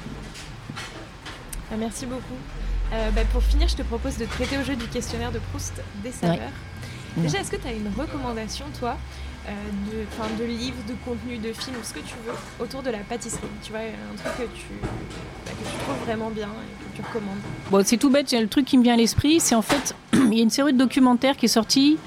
Ah, 1.71 1.77
merci 1.79 2.07
beaucoup. 2.07 2.23
Euh, 2.95 3.11
bah, 3.11 3.23
pour 3.33 3.43
finir, 3.43 3.69
je 3.69 3.77
te 3.77 3.83
propose 3.83 4.17
de 4.17 4.25
traiter 4.25 4.57
au 4.57 4.63
jeu 4.65 4.77
du 4.77 4.87
questionnaire 4.87 5.31
de 5.33 5.41
Proust 5.51 5.75
des 6.03 6.13
saveurs. 6.13 6.39
Déjà, 7.17 7.41
est-ce 7.41 7.51
que 7.51 7.57
tu 7.57 7.67
as 7.67 7.73
une 7.73 7.91
recommandation, 7.99 8.65
toi, 8.79 8.97
de, 9.47 10.43
de 10.43 10.45
livres, 10.45 10.77
de 10.89 10.95
contenu, 11.05 11.39
de 11.39 11.53
films, 11.53 11.77
ce 11.83 11.95
que 11.95 12.01
tu 12.01 12.15
veux, 12.25 12.65
autour 12.65 12.83
de 12.83 12.91
la 12.91 12.99
pâtisserie 12.99 13.43
Tu 13.63 13.73
vois, 13.73 13.81
un 13.81 14.17
truc 14.17 14.49
que 14.49 14.57
tu, 14.57 14.67
bah, 15.45 15.53
que 15.53 15.69
tu 15.69 15.77
trouves 15.85 16.05
vraiment 16.05 16.31
bien 16.31 16.49
et 16.49 16.97
que 16.97 16.97
tu 16.97 17.03
recommandes 17.03 17.39
Bon, 17.71 17.85
c'est 17.85 17.97
tout 17.97 18.11
bête, 18.11 18.31
le 18.33 18.49
truc 18.49 18.65
qui 18.67 18.79
me 18.79 18.83
vient 18.83 18.95
à 18.95 18.97
l'esprit, 18.97 19.41
c'est 19.41 19.55
en 19.55 19.63
fait, 19.63 19.95
il 20.13 20.35
y 20.35 20.41
a 20.41 20.43
une 20.43 20.51
série 20.51 20.73
de 20.73 20.79
documentaires 20.79 21.37
qui 21.37 21.47
est 21.47 21.49
sortie. 21.49 21.99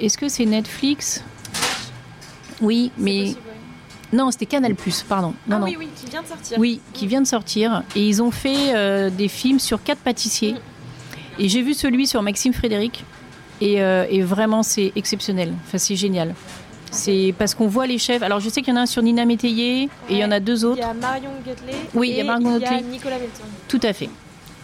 Est-ce 0.00 0.18
que 0.18 0.28
c'est 0.28 0.46
Netflix? 0.46 1.22
Oui, 2.60 2.90
mais. 2.98 3.34
Non, 4.12 4.30
c'était 4.30 4.46
Canal 4.46 4.76
pardon. 5.08 5.34
Non, 5.48 5.58
ah 5.60 5.64
oui, 5.64 5.76
oui, 5.76 5.88
qui 5.96 6.08
vient 6.08 6.22
de 6.22 6.26
sortir. 6.28 6.58
Oui, 6.58 6.80
qui 6.92 7.06
vient 7.06 7.20
de 7.20 7.26
sortir. 7.26 7.82
Et 7.96 8.06
ils 8.06 8.22
ont 8.22 8.30
fait 8.30 8.74
euh, 8.74 9.10
des 9.10 9.26
films 9.26 9.58
sur 9.58 9.82
quatre 9.82 9.98
pâtissiers. 10.00 10.52
Mm. 10.52 10.58
Et 11.40 11.48
j'ai 11.48 11.62
vu 11.62 11.74
celui 11.74 12.06
sur 12.06 12.22
Maxime 12.22 12.52
Frédéric. 12.52 13.04
Euh, 13.62 14.06
et, 14.08 14.22
vraiment, 14.22 14.62
c'est 14.62 14.92
exceptionnel. 14.96 15.52
Enfin, 15.66 15.78
c'est 15.78 15.96
génial. 15.96 16.34
C'est 16.90 17.34
parce 17.38 17.54
qu'on 17.54 17.66
voit 17.66 17.86
les 17.86 17.98
chefs. 17.98 18.22
Alors, 18.22 18.40
je 18.40 18.48
sais 18.48 18.62
qu'il 18.62 18.72
y 18.72 18.76
en 18.76 18.80
a 18.80 18.82
un 18.82 18.86
sur 18.86 19.02
Nina 19.02 19.24
Métayer 19.24 19.84
et 19.84 19.88
il 20.10 20.16
y 20.16 20.24
en 20.24 20.30
a 20.30 20.40
deux 20.40 20.64
autres. 20.64 20.78
Il 20.78 20.86
y 20.86 20.90
a 20.90 20.94
Marion 20.94 21.30
Guetley. 21.44 21.74
Oui, 21.94 22.10
il 22.10 22.16
y 22.16 22.20
a 22.20 22.24
Marion. 22.24 22.58
Nicolas 22.90 23.18
Milton. 23.18 23.46
Tout 23.68 23.80
à 23.82 23.92
fait. 23.92 24.08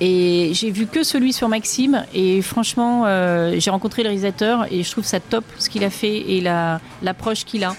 Et 0.01 0.53
j'ai 0.55 0.71
vu 0.71 0.87
que 0.87 1.03
celui 1.03 1.33
sur 1.33 1.49
Maxime. 1.49 2.05
Et 2.15 2.41
franchement, 2.41 3.05
euh, 3.07 3.55
j'ai 3.59 3.71
rencontré 3.71 4.03
le 4.03 4.09
réalisateur 4.09 4.67
et 4.73 4.83
je 4.83 4.91
trouve 4.91 5.05
ça 5.05 5.21
top 5.21 5.45
ce 5.59 5.69
qu'il 5.69 5.85
a 5.85 5.91
fait 5.91 6.17
et 6.17 6.41
l'approche 6.41 7.45
qu'il 7.45 7.65
a. 7.65 7.75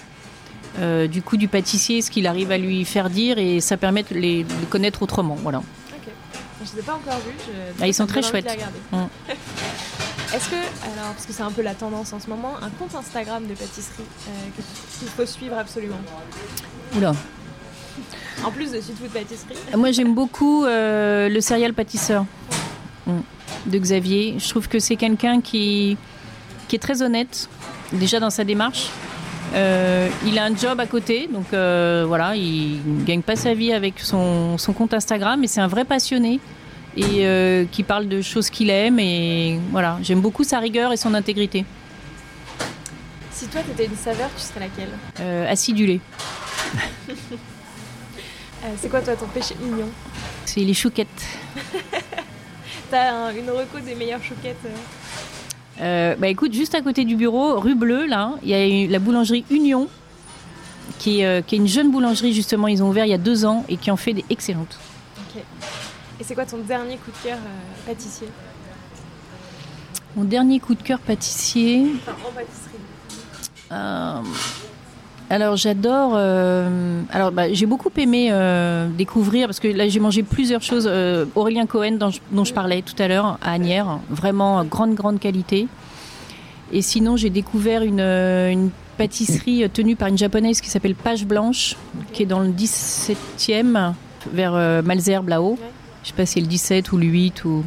Euh, 0.80 1.06
du 1.06 1.20
coup 1.20 1.36
du 1.36 1.48
pâtissier, 1.48 2.00
ce 2.00 2.10
qu'il 2.10 2.26
arrive 2.26 2.50
à 2.50 2.56
lui 2.56 2.86
faire 2.86 3.10
dire 3.10 3.36
et 3.36 3.60
ça 3.60 3.76
permet 3.76 4.04
de 4.04 4.14
les, 4.14 4.46
connaître 4.70 5.02
autrement. 5.02 5.36
Voilà. 5.42 5.58
Ok. 5.58 5.64
Je 6.64 6.70
ne 6.70 6.74
les 6.76 6.80
ai 6.80 6.82
pas 6.82 6.94
encore 6.94 7.18
vus. 7.18 7.52
Ah, 7.78 7.86
ils 7.86 7.92
sont 7.92 8.06
très 8.06 8.22
chouettes. 8.22 8.46
Est-ce 10.34 10.48
que, 10.48 10.54
alors, 10.54 11.12
parce 11.12 11.26
que 11.26 11.32
c'est 11.34 11.42
un 11.42 11.50
peu 11.50 11.60
la 11.60 11.74
tendance 11.74 12.14
en 12.14 12.20
ce 12.20 12.30
moment, 12.30 12.54
un 12.62 12.70
compte 12.70 12.94
Instagram 12.94 13.46
de 13.46 13.52
pâtisserie 13.52 14.02
euh, 14.28 14.32
qu'il 14.98 15.08
faut 15.08 15.26
suivre 15.26 15.58
absolument 15.58 16.00
Oula. 16.96 17.12
En 18.42 18.50
plus 18.50 18.72
de 18.72 18.80
Food 18.80 19.10
Pâtisserie. 19.10 19.54
Moi, 19.76 19.92
j'aime 19.92 20.14
beaucoup 20.14 20.64
euh, 20.64 21.28
le 21.28 21.40
céréal 21.42 21.74
pâtisseur 21.74 22.24
de 23.66 23.78
Xavier. 23.78 24.36
Je 24.38 24.48
trouve 24.48 24.68
que 24.68 24.78
c'est 24.78 24.96
quelqu'un 24.96 25.42
qui, 25.42 25.98
qui 26.66 26.76
est 26.76 26.78
très 26.78 27.02
honnête, 27.02 27.50
déjà 27.92 28.18
dans 28.18 28.30
sa 28.30 28.44
démarche. 28.44 28.88
Euh, 29.54 30.08
il 30.24 30.38
a 30.38 30.44
un 30.44 30.56
job 30.56 30.80
à 30.80 30.86
côté, 30.86 31.28
donc 31.30 31.48
voilà, 31.50 32.36
il 32.36 32.80
gagne 33.04 33.20
pas 33.20 33.36
sa 33.36 33.52
vie 33.52 33.74
avec 33.74 34.00
son, 34.00 34.56
compte 34.74 34.94
Instagram, 34.94 35.38
mais 35.40 35.46
c'est 35.46 35.60
un 35.60 35.68
vrai 35.68 35.84
passionné 35.84 36.40
et 36.96 37.26
euh, 37.26 37.64
qui 37.70 37.82
parle 37.82 38.08
de 38.08 38.20
choses 38.20 38.50
qu'il 38.50 38.70
aime 38.70 38.98
et 38.98 39.58
voilà, 39.70 39.98
j'aime 40.02 40.20
beaucoup 40.20 40.44
sa 40.44 40.58
rigueur 40.58 40.92
et 40.92 40.96
son 40.96 41.14
intégrité. 41.14 41.64
Si 43.30 43.46
toi 43.48 43.62
tu 43.64 43.70
étais 43.72 43.86
une 43.86 43.96
saveur, 43.96 44.30
tu 44.36 44.42
serais 44.42 44.60
laquelle 44.60 44.90
Acidulé. 45.48 46.00
c'est 48.76 48.88
quoi 48.88 49.00
toi 49.00 49.16
ton 49.16 49.26
péché 49.26 49.54
mignon 49.60 49.88
C'est 50.44 50.60
les 50.60 50.74
chouquettes. 50.74 51.08
T'as 52.90 53.32
une 53.32 53.50
reco 53.50 53.80
des 53.80 53.94
meilleures 53.94 54.22
chouquettes 54.22 54.66
euh, 55.80 56.14
bah 56.16 56.28
écoute, 56.28 56.52
juste 56.52 56.74
à 56.74 56.82
côté 56.82 57.04
du 57.04 57.16
bureau, 57.16 57.58
rue 57.58 57.74
Bleue, 57.74 58.06
là, 58.06 58.34
il 58.44 58.50
y 58.50 58.54
a 58.54 58.88
la 58.88 58.98
boulangerie 58.98 59.44
Union 59.50 59.88
qui 60.98 61.22
est, 61.22 61.44
qui 61.46 61.56
est 61.56 61.58
une 61.58 61.66
jeune 61.66 61.90
boulangerie 61.90 62.34
justement. 62.34 62.68
Ils 62.68 62.82
ont 62.84 62.90
ouvert 62.90 63.06
il 63.06 63.10
y 63.10 63.14
a 63.14 63.18
deux 63.18 63.46
ans 63.46 63.64
et 63.68 63.78
qui 63.78 63.90
en 63.90 63.96
fait 63.96 64.12
des 64.12 64.24
excellentes. 64.30 64.78
Et 66.20 66.24
c'est 66.24 66.34
quoi 66.34 66.46
ton 66.46 66.58
dernier 66.58 66.96
coup 66.96 67.10
de 67.10 67.28
cœur 67.28 67.38
pâtissier? 67.86 68.28
Mon 70.16 70.24
dernier 70.24 70.60
coup 70.60 70.74
de 70.74 70.82
cœur 70.82 70.98
pâtissier. 70.98 71.86
Enfin, 71.96 72.12
en 72.28 72.32
pâtisserie. 72.32 72.78
Euh, 73.72 74.20
alors 75.30 75.56
j'adore. 75.56 76.12
euh, 76.14 77.00
alors 77.10 77.32
bah, 77.32 77.50
j'ai 77.52 77.64
beaucoup 77.64 77.90
aimé 77.96 78.28
euh, 78.30 78.88
découvrir 78.88 79.46
parce 79.48 79.60
que 79.60 79.68
là 79.68 79.88
j'ai 79.88 80.00
mangé 80.00 80.22
plusieurs 80.22 80.62
choses. 80.62 80.86
Euh, 80.90 81.24
Aurélien 81.34 81.64
Cohen 81.66 81.92
dont 81.92 82.10
je, 82.10 82.20
dont 82.30 82.44
je 82.44 82.52
parlais 82.52 82.82
tout 82.82 83.00
à 83.02 83.08
l'heure 83.08 83.38
à 83.42 83.52
Agnières, 83.52 83.98
vraiment 84.10 84.60
euh, 84.60 84.64
grande 84.64 84.94
grande 84.94 85.18
qualité. 85.18 85.66
Et 86.70 86.82
sinon 86.82 87.16
j'ai 87.16 87.30
découvert 87.30 87.82
une, 87.82 88.00
euh, 88.00 88.50
une 88.50 88.70
pâtisserie 88.98 89.68
tenue 89.70 89.96
par 89.96 90.08
une 90.08 90.18
japonaise 90.18 90.60
qui 90.60 90.68
s'appelle 90.68 90.94
Page 90.94 91.24
Blanche, 91.24 91.76
qui 92.12 92.22
est 92.24 92.26
dans 92.26 92.40
le 92.40 92.50
17e 92.50 93.94
vers 94.30 94.54
euh, 94.54 94.82
Malzerbe 94.82 95.28
là-haut. 95.30 95.52
Ouais. 95.52 95.70
Je 96.02 96.08
sais 96.08 96.14
pas 96.14 96.26
si 96.26 96.34
c'est 96.34 96.40
le 96.40 96.46
17 96.46 96.92
ou 96.92 96.96
le 96.98 97.06
8 97.06 97.44
ou 97.44 97.64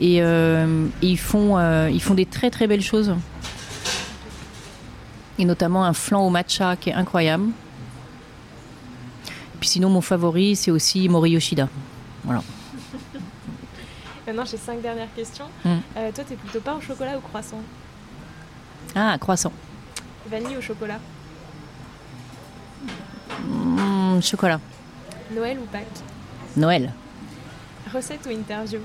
et, 0.00 0.22
euh, 0.22 0.86
et 1.02 1.06
ils 1.08 1.18
font 1.18 1.58
euh, 1.58 1.88
ils 1.90 2.02
font 2.02 2.14
des 2.14 2.26
très 2.26 2.50
très 2.50 2.66
belles 2.66 2.82
choses 2.82 3.14
et 5.38 5.44
notamment 5.44 5.84
un 5.84 5.92
flan 5.92 6.26
au 6.26 6.30
matcha 6.30 6.76
qui 6.76 6.90
est 6.90 6.94
incroyable. 6.94 7.48
Puis 9.60 9.68
sinon, 9.68 9.88
mon 9.90 10.00
favori, 10.00 10.56
c'est 10.56 10.70
aussi 10.70 11.08
Mori 11.08 11.30
Yoshida. 11.30 11.68
Voilà. 12.24 12.42
Maintenant, 14.26 14.44
j'ai 14.44 14.56
cinq 14.56 14.82
dernières 14.82 15.12
questions. 15.14 15.44
Mm. 15.64 15.68
Euh, 15.96 16.10
toi, 16.12 16.24
t'es 16.24 16.34
plutôt 16.34 16.60
pain 16.60 16.74
au 16.74 16.80
chocolat 16.80 17.16
ou 17.16 17.20
croissant? 17.20 17.60
Ah, 18.94 19.16
croissant. 19.20 19.52
Vanille 20.28 20.56
au 20.56 20.60
chocolat 20.60 20.98
Mm, 23.46 24.20
chocolat. 24.20 24.60
Noël 25.34 25.58
ou 25.58 25.64
Pâques? 25.66 25.86
Noël. 26.56 26.92
Recette 27.94 28.20
ou 28.26 28.30
interview 28.30 28.80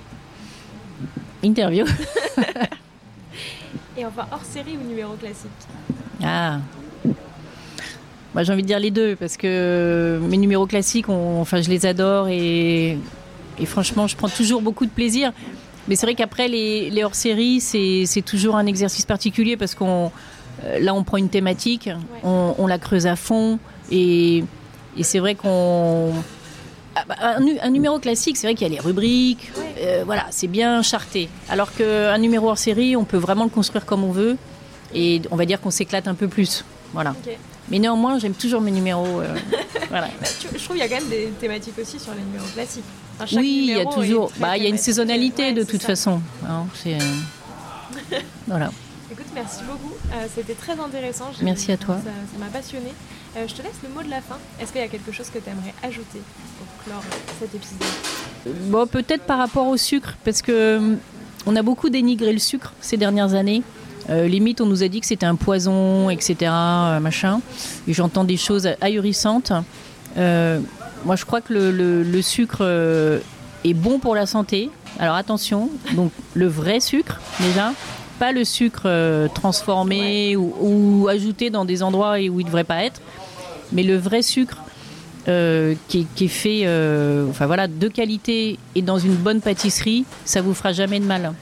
Interview. 1.43 1.85
Et 3.97 4.05
enfin, 4.05 4.27
hors 4.31 4.43
série 4.43 4.77
ou 4.77 4.87
numéro 4.87 5.13
classique 5.13 5.49
Ah. 6.23 6.59
Moi, 8.33 8.43
j'ai 8.43 8.53
envie 8.53 8.61
de 8.61 8.67
dire 8.67 8.79
les 8.79 8.91
deux 8.91 9.15
parce 9.15 9.37
que 9.37 10.19
mes 10.21 10.37
numéros 10.37 10.67
classiques, 10.67 11.09
on- 11.09 11.41
enfin, 11.41 11.61
je 11.61 11.69
les 11.69 11.85
adore 11.85 12.27
et, 12.27 12.97
et 13.59 13.65
franchement, 13.65 14.05
je 14.07 14.15
prends 14.15 14.29
toujours 14.29 14.61
beaucoup 14.61 14.85
de 14.85 14.91
plaisir. 14.91 15.31
Mais 15.87 15.95
c'est 15.95 16.05
vrai 16.05 16.15
qu'après, 16.15 16.47
les, 16.47 16.89
les 16.89 17.03
hors-séries, 17.03 17.61
c'est 17.61 18.03
c'est 18.05 18.21
toujours 18.21 18.55
un 18.57 18.65
exercice 18.65 19.05
particulier 19.05 19.55
parce 19.57 19.73
qu'on 19.73 20.11
euh, 20.65 20.79
là, 20.79 20.93
on 20.93 21.03
prend 21.03 21.17
une 21.17 21.29
thématique, 21.29 21.89
on, 22.23 22.53
on 22.57 22.67
la 22.67 22.77
creuse 22.77 23.07
à 23.07 23.15
fond 23.15 23.57
et, 23.89 24.43
et 24.97 25.03
c'est 25.03 25.19
vrai 25.19 25.33
qu'on 25.35 26.11
bah, 26.13 26.21
un, 27.21 27.39
nu- 27.39 27.59
un 27.61 27.69
numéro 27.69 27.99
classique, 27.99 28.37
c'est 28.37 28.47
vrai 28.47 28.55
qu'il 28.55 28.67
y 28.67 28.71
a 28.71 28.73
les 28.73 28.79
rubriques, 28.81 29.51
euh, 29.79 30.03
voilà, 30.05 30.25
c'est 30.31 30.47
bien 30.47 30.81
charté. 30.81 31.29
Alors 31.49 31.73
qu'un 31.73 32.17
numéro 32.17 32.49
hors 32.49 32.57
série, 32.57 32.95
on 32.95 33.03
peut 33.05 33.17
vraiment 33.17 33.43
le 33.43 33.49
construire 33.49 33.85
comme 33.85 34.03
on 34.03 34.11
veut 34.11 34.37
et 34.93 35.21
on 35.31 35.35
va 35.35 35.45
dire 35.45 35.59
qu'on 35.61 35.71
s'éclate 35.71 36.07
un 36.07 36.15
peu 36.15 36.27
plus. 36.27 36.63
Voilà. 36.93 37.13
Mais 37.69 37.79
néanmoins, 37.79 38.17
j'aime 38.17 38.33
toujours 38.33 38.61
mes 38.61 38.71
numéros. 38.71 39.19
euh, 39.19 39.35
voilà. 39.89 40.07
Bah, 40.21 40.27
je 40.53 40.63
trouve 40.63 40.77
qu'il 40.77 40.77
y 40.77 40.81
a 40.81 40.87
quand 40.87 41.01
même 41.01 41.09
des 41.09 41.27
thématiques 41.39 41.77
aussi 41.79 41.99
sur 41.99 42.13
les 42.13 42.21
numéros 42.21 42.45
classiques. 42.53 42.83
Enfin, 43.19 43.35
Oui, 43.37 43.65
il 43.69 43.77
y 43.77 43.79
a 43.81 43.85
toujours. 43.85 44.31
Bah, 44.39 44.55
il 44.55 44.63
y 44.63 44.65
a 44.67 44.69
une 44.69 44.77
saisonnalité 44.77 45.47
Ouais, 45.47 45.53
de 45.53 45.63
toute 45.63 45.81
ça. 45.81 45.89
façon. 45.89 46.21
hein, 46.47 46.65
euh, 46.85 46.99
voilà. 48.47 48.71
Écoute, 49.11 49.27
merci 49.33 49.61
beaucoup. 49.63 49.93
Euh, 50.13 50.25
C'était 50.35 50.53
très 50.53 50.73
intéressant. 50.79 51.31
Merci 51.41 51.71
à 51.71 51.77
toi. 51.77 51.97
Ça 52.03 52.39
m'a 52.39 52.47
passionné. 52.47 52.93
Euh, 53.37 53.45
je 53.47 53.53
te 53.53 53.61
laisse 53.61 53.75
le 53.83 53.89
mot 53.93 54.03
de 54.03 54.09
la 54.09 54.21
fin. 54.21 54.35
Est-ce 54.61 54.71
qu'il 54.73 54.81
y 54.81 54.83
a 54.83 54.87
quelque 54.87 55.11
chose 55.11 55.29
que 55.29 55.39
tu 55.39 55.49
aimerais 55.49 55.73
ajouter 55.81 56.19
pour 56.57 56.83
clore 56.83 57.03
cet 57.39 57.55
épisode? 57.55 57.77
Bon, 58.69 58.85
peut-être 58.85 59.23
par 59.23 59.37
rapport 59.37 59.67
au 59.67 59.77
sucre, 59.77 60.15
parce 60.25 60.41
que 60.41 60.51
euh, 60.51 60.95
on 61.45 61.55
a 61.55 61.61
beaucoup 61.61 61.89
dénigré 61.89 62.33
le 62.33 62.39
sucre 62.39 62.73
ces 62.81 62.97
dernières 62.97 63.33
années. 63.33 63.63
Euh, 64.09 64.27
limite, 64.27 64.59
on 64.61 64.65
nous 64.65 64.83
a 64.83 64.87
dit 64.89 64.99
que 64.99 65.05
c'était 65.07 65.25
un 65.25 65.35
poison, 65.35 66.09
etc. 66.09 66.35
euh, 66.51 66.99
machin. 66.99 67.39
Et 67.87 67.93
j'entends 67.93 68.23
des 68.25 68.37
choses 68.37 68.69
ahurissantes. 68.81 69.51
Euh, 70.17 70.59
moi, 71.05 71.15
je 71.15 71.25
crois 71.25 71.39
que 71.41 71.53
le, 71.53 71.71
le- 71.71 72.03
le 72.03 72.21
sucre 72.21 72.61
est 73.63 73.73
bon 73.73 73.99
pour 73.99 74.15
la 74.15 74.25
santé. 74.25 74.69
Alors 74.99 75.15
attention, 75.15 75.69
donc 75.93 76.11
le 76.33 76.47
vrai 76.47 76.79
sucre 76.79 77.19
déjà, 77.39 77.71
pas 78.19 78.31
le 78.31 78.43
sucre 78.43 78.83
euh, 78.85 79.27
transformé 79.33 80.35
ou, 80.35 80.53
ou 80.59 81.07
ajouté 81.07 81.49
dans 81.49 81.65
des 81.65 81.83
endroits 81.83 82.13
où 82.13 82.39
il 82.39 82.43
ne 82.43 82.43
devrait 82.43 82.63
pas 82.63 82.83
être, 82.83 83.01
mais 83.71 83.83
le 83.83 83.97
vrai 83.97 84.21
sucre 84.21 84.57
euh, 85.27 85.75
qui, 85.89 85.99
est, 86.01 86.05
qui 86.15 86.25
est 86.25 86.29
fait 86.29 86.61
euh, 86.65 87.27
enfin 87.29 87.47
voilà, 87.47 87.67
de 87.67 87.87
qualité 87.89 88.57
et 88.75 88.81
dans 88.81 88.97
une 88.97 89.15
bonne 89.15 89.41
pâtisserie, 89.41 90.05
ça 90.23 90.41
vous 90.41 90.53
fera 90.53 90.71
jamais 90.71 90.99
de 91.01 91.05
mal. 91.05 91.33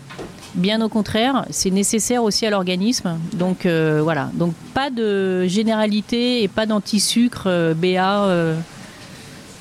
Bien 0.56 0.82
au 0.82 0.90
contraire, 0.90 1.46
c'est 1.50 1.70
nécessaire 1.70 2.24
aussi 2.24 2.46
à 2.46 2.50
l'organisme. 2.50 3.20
Donc 3.34 3.66
euh, 3.66 4.00
voilà, 4.04 4.30
donc 4.34 4.54
pas 4.74 4.90
de 4.90 5.46
généralité 5.48 6.42
et 6.44 6.48
pas 6.48 6.66
d'anti-sucre 6.66 7.74
BA 7.76 8.28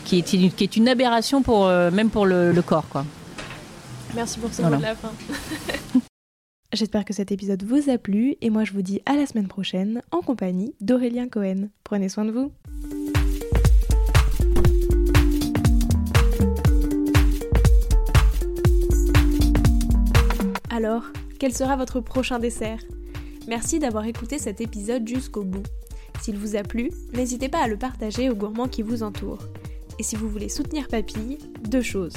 qui, 0.04 0.18
est 0.18 0.32
une, 0.32 0.50
qui 0.52 0.64
est 0.64 0.76
une 0.76 0.88
aberration 0.88 1.42
pour, 1.42 1.66
même 1.66 2.10
pour 2.10 2.26
le, 2.26 2.52
le 2.52 2.62
corps. 2.62 2.86
Quoi. 2.88 3.04
Merci 4.14 4.38
pour 4.38 4.52
ce 4.54 4.62
Voilà. 4.62 4.76
mot 4.76 4.82
de 4.82 4.86
la 4.86 4.94
fin. 4.94 5.10
J'espère 6.74 7.04
que 7.04 7.12
cet 7.12 7.30
épisode 7.30 7.62
vous 7.62 7.88
a 7.88 7.98
plu 7.98 8.34
et 8.40 8.50
moi 8.50 8.64
je 8.64 8.72
vous 8.72 8.82
dis 8.82 9.00
à 9.06 9.14
la 9.14 9.26
semaine 9.26 9.46
prochaine 9.46 10.02
en 10.10 10.22
compagnie 10.22 10.74
d'Aurélien 10.80 11.28
Cohen. 11.28 11.68
Prenez 11.84 12.08
soin 12.08 12.24
de 12.24 12.32
vous. 12.32 12.50
Alors, 20.68 21.04
quel 21.38 21.54
sera 21.54 21.76
votre 21.76 22.00
prochain 22.00 22.40
dessert? 22.40 22.80
Merci 23.46 23.78
d'avoir 23.78 24.04
écouté 24.06 24.40
cet 24.40 24.60
épisode 24.60 25.06
jusqu'au 25.06 25.44
bout. 25.44 25.62
S'il 26.22 26.36
vous 26.36 26.56
a 26.56 26.64
plu, 26.64 26.90
n'hésitez 27.12 27.48
pas 27.48 27.62
à 27.62 27.68
le 27.68 27.76
partager 27.76 28.30
aux 28.30 28.34
gourmands 28.34 28.66
qui 28.66 28.82
vous 28.82 29.04
entourent. 29.04 29.46
Et 30.00 30.02
si 30.02 30.16
vous 30.16 30.28
voulez 30.28 30.48
soutenir 30.48 30.88
Papille, 30.88 31.38
deux 31.68 31.82
choses. 31.82 32.16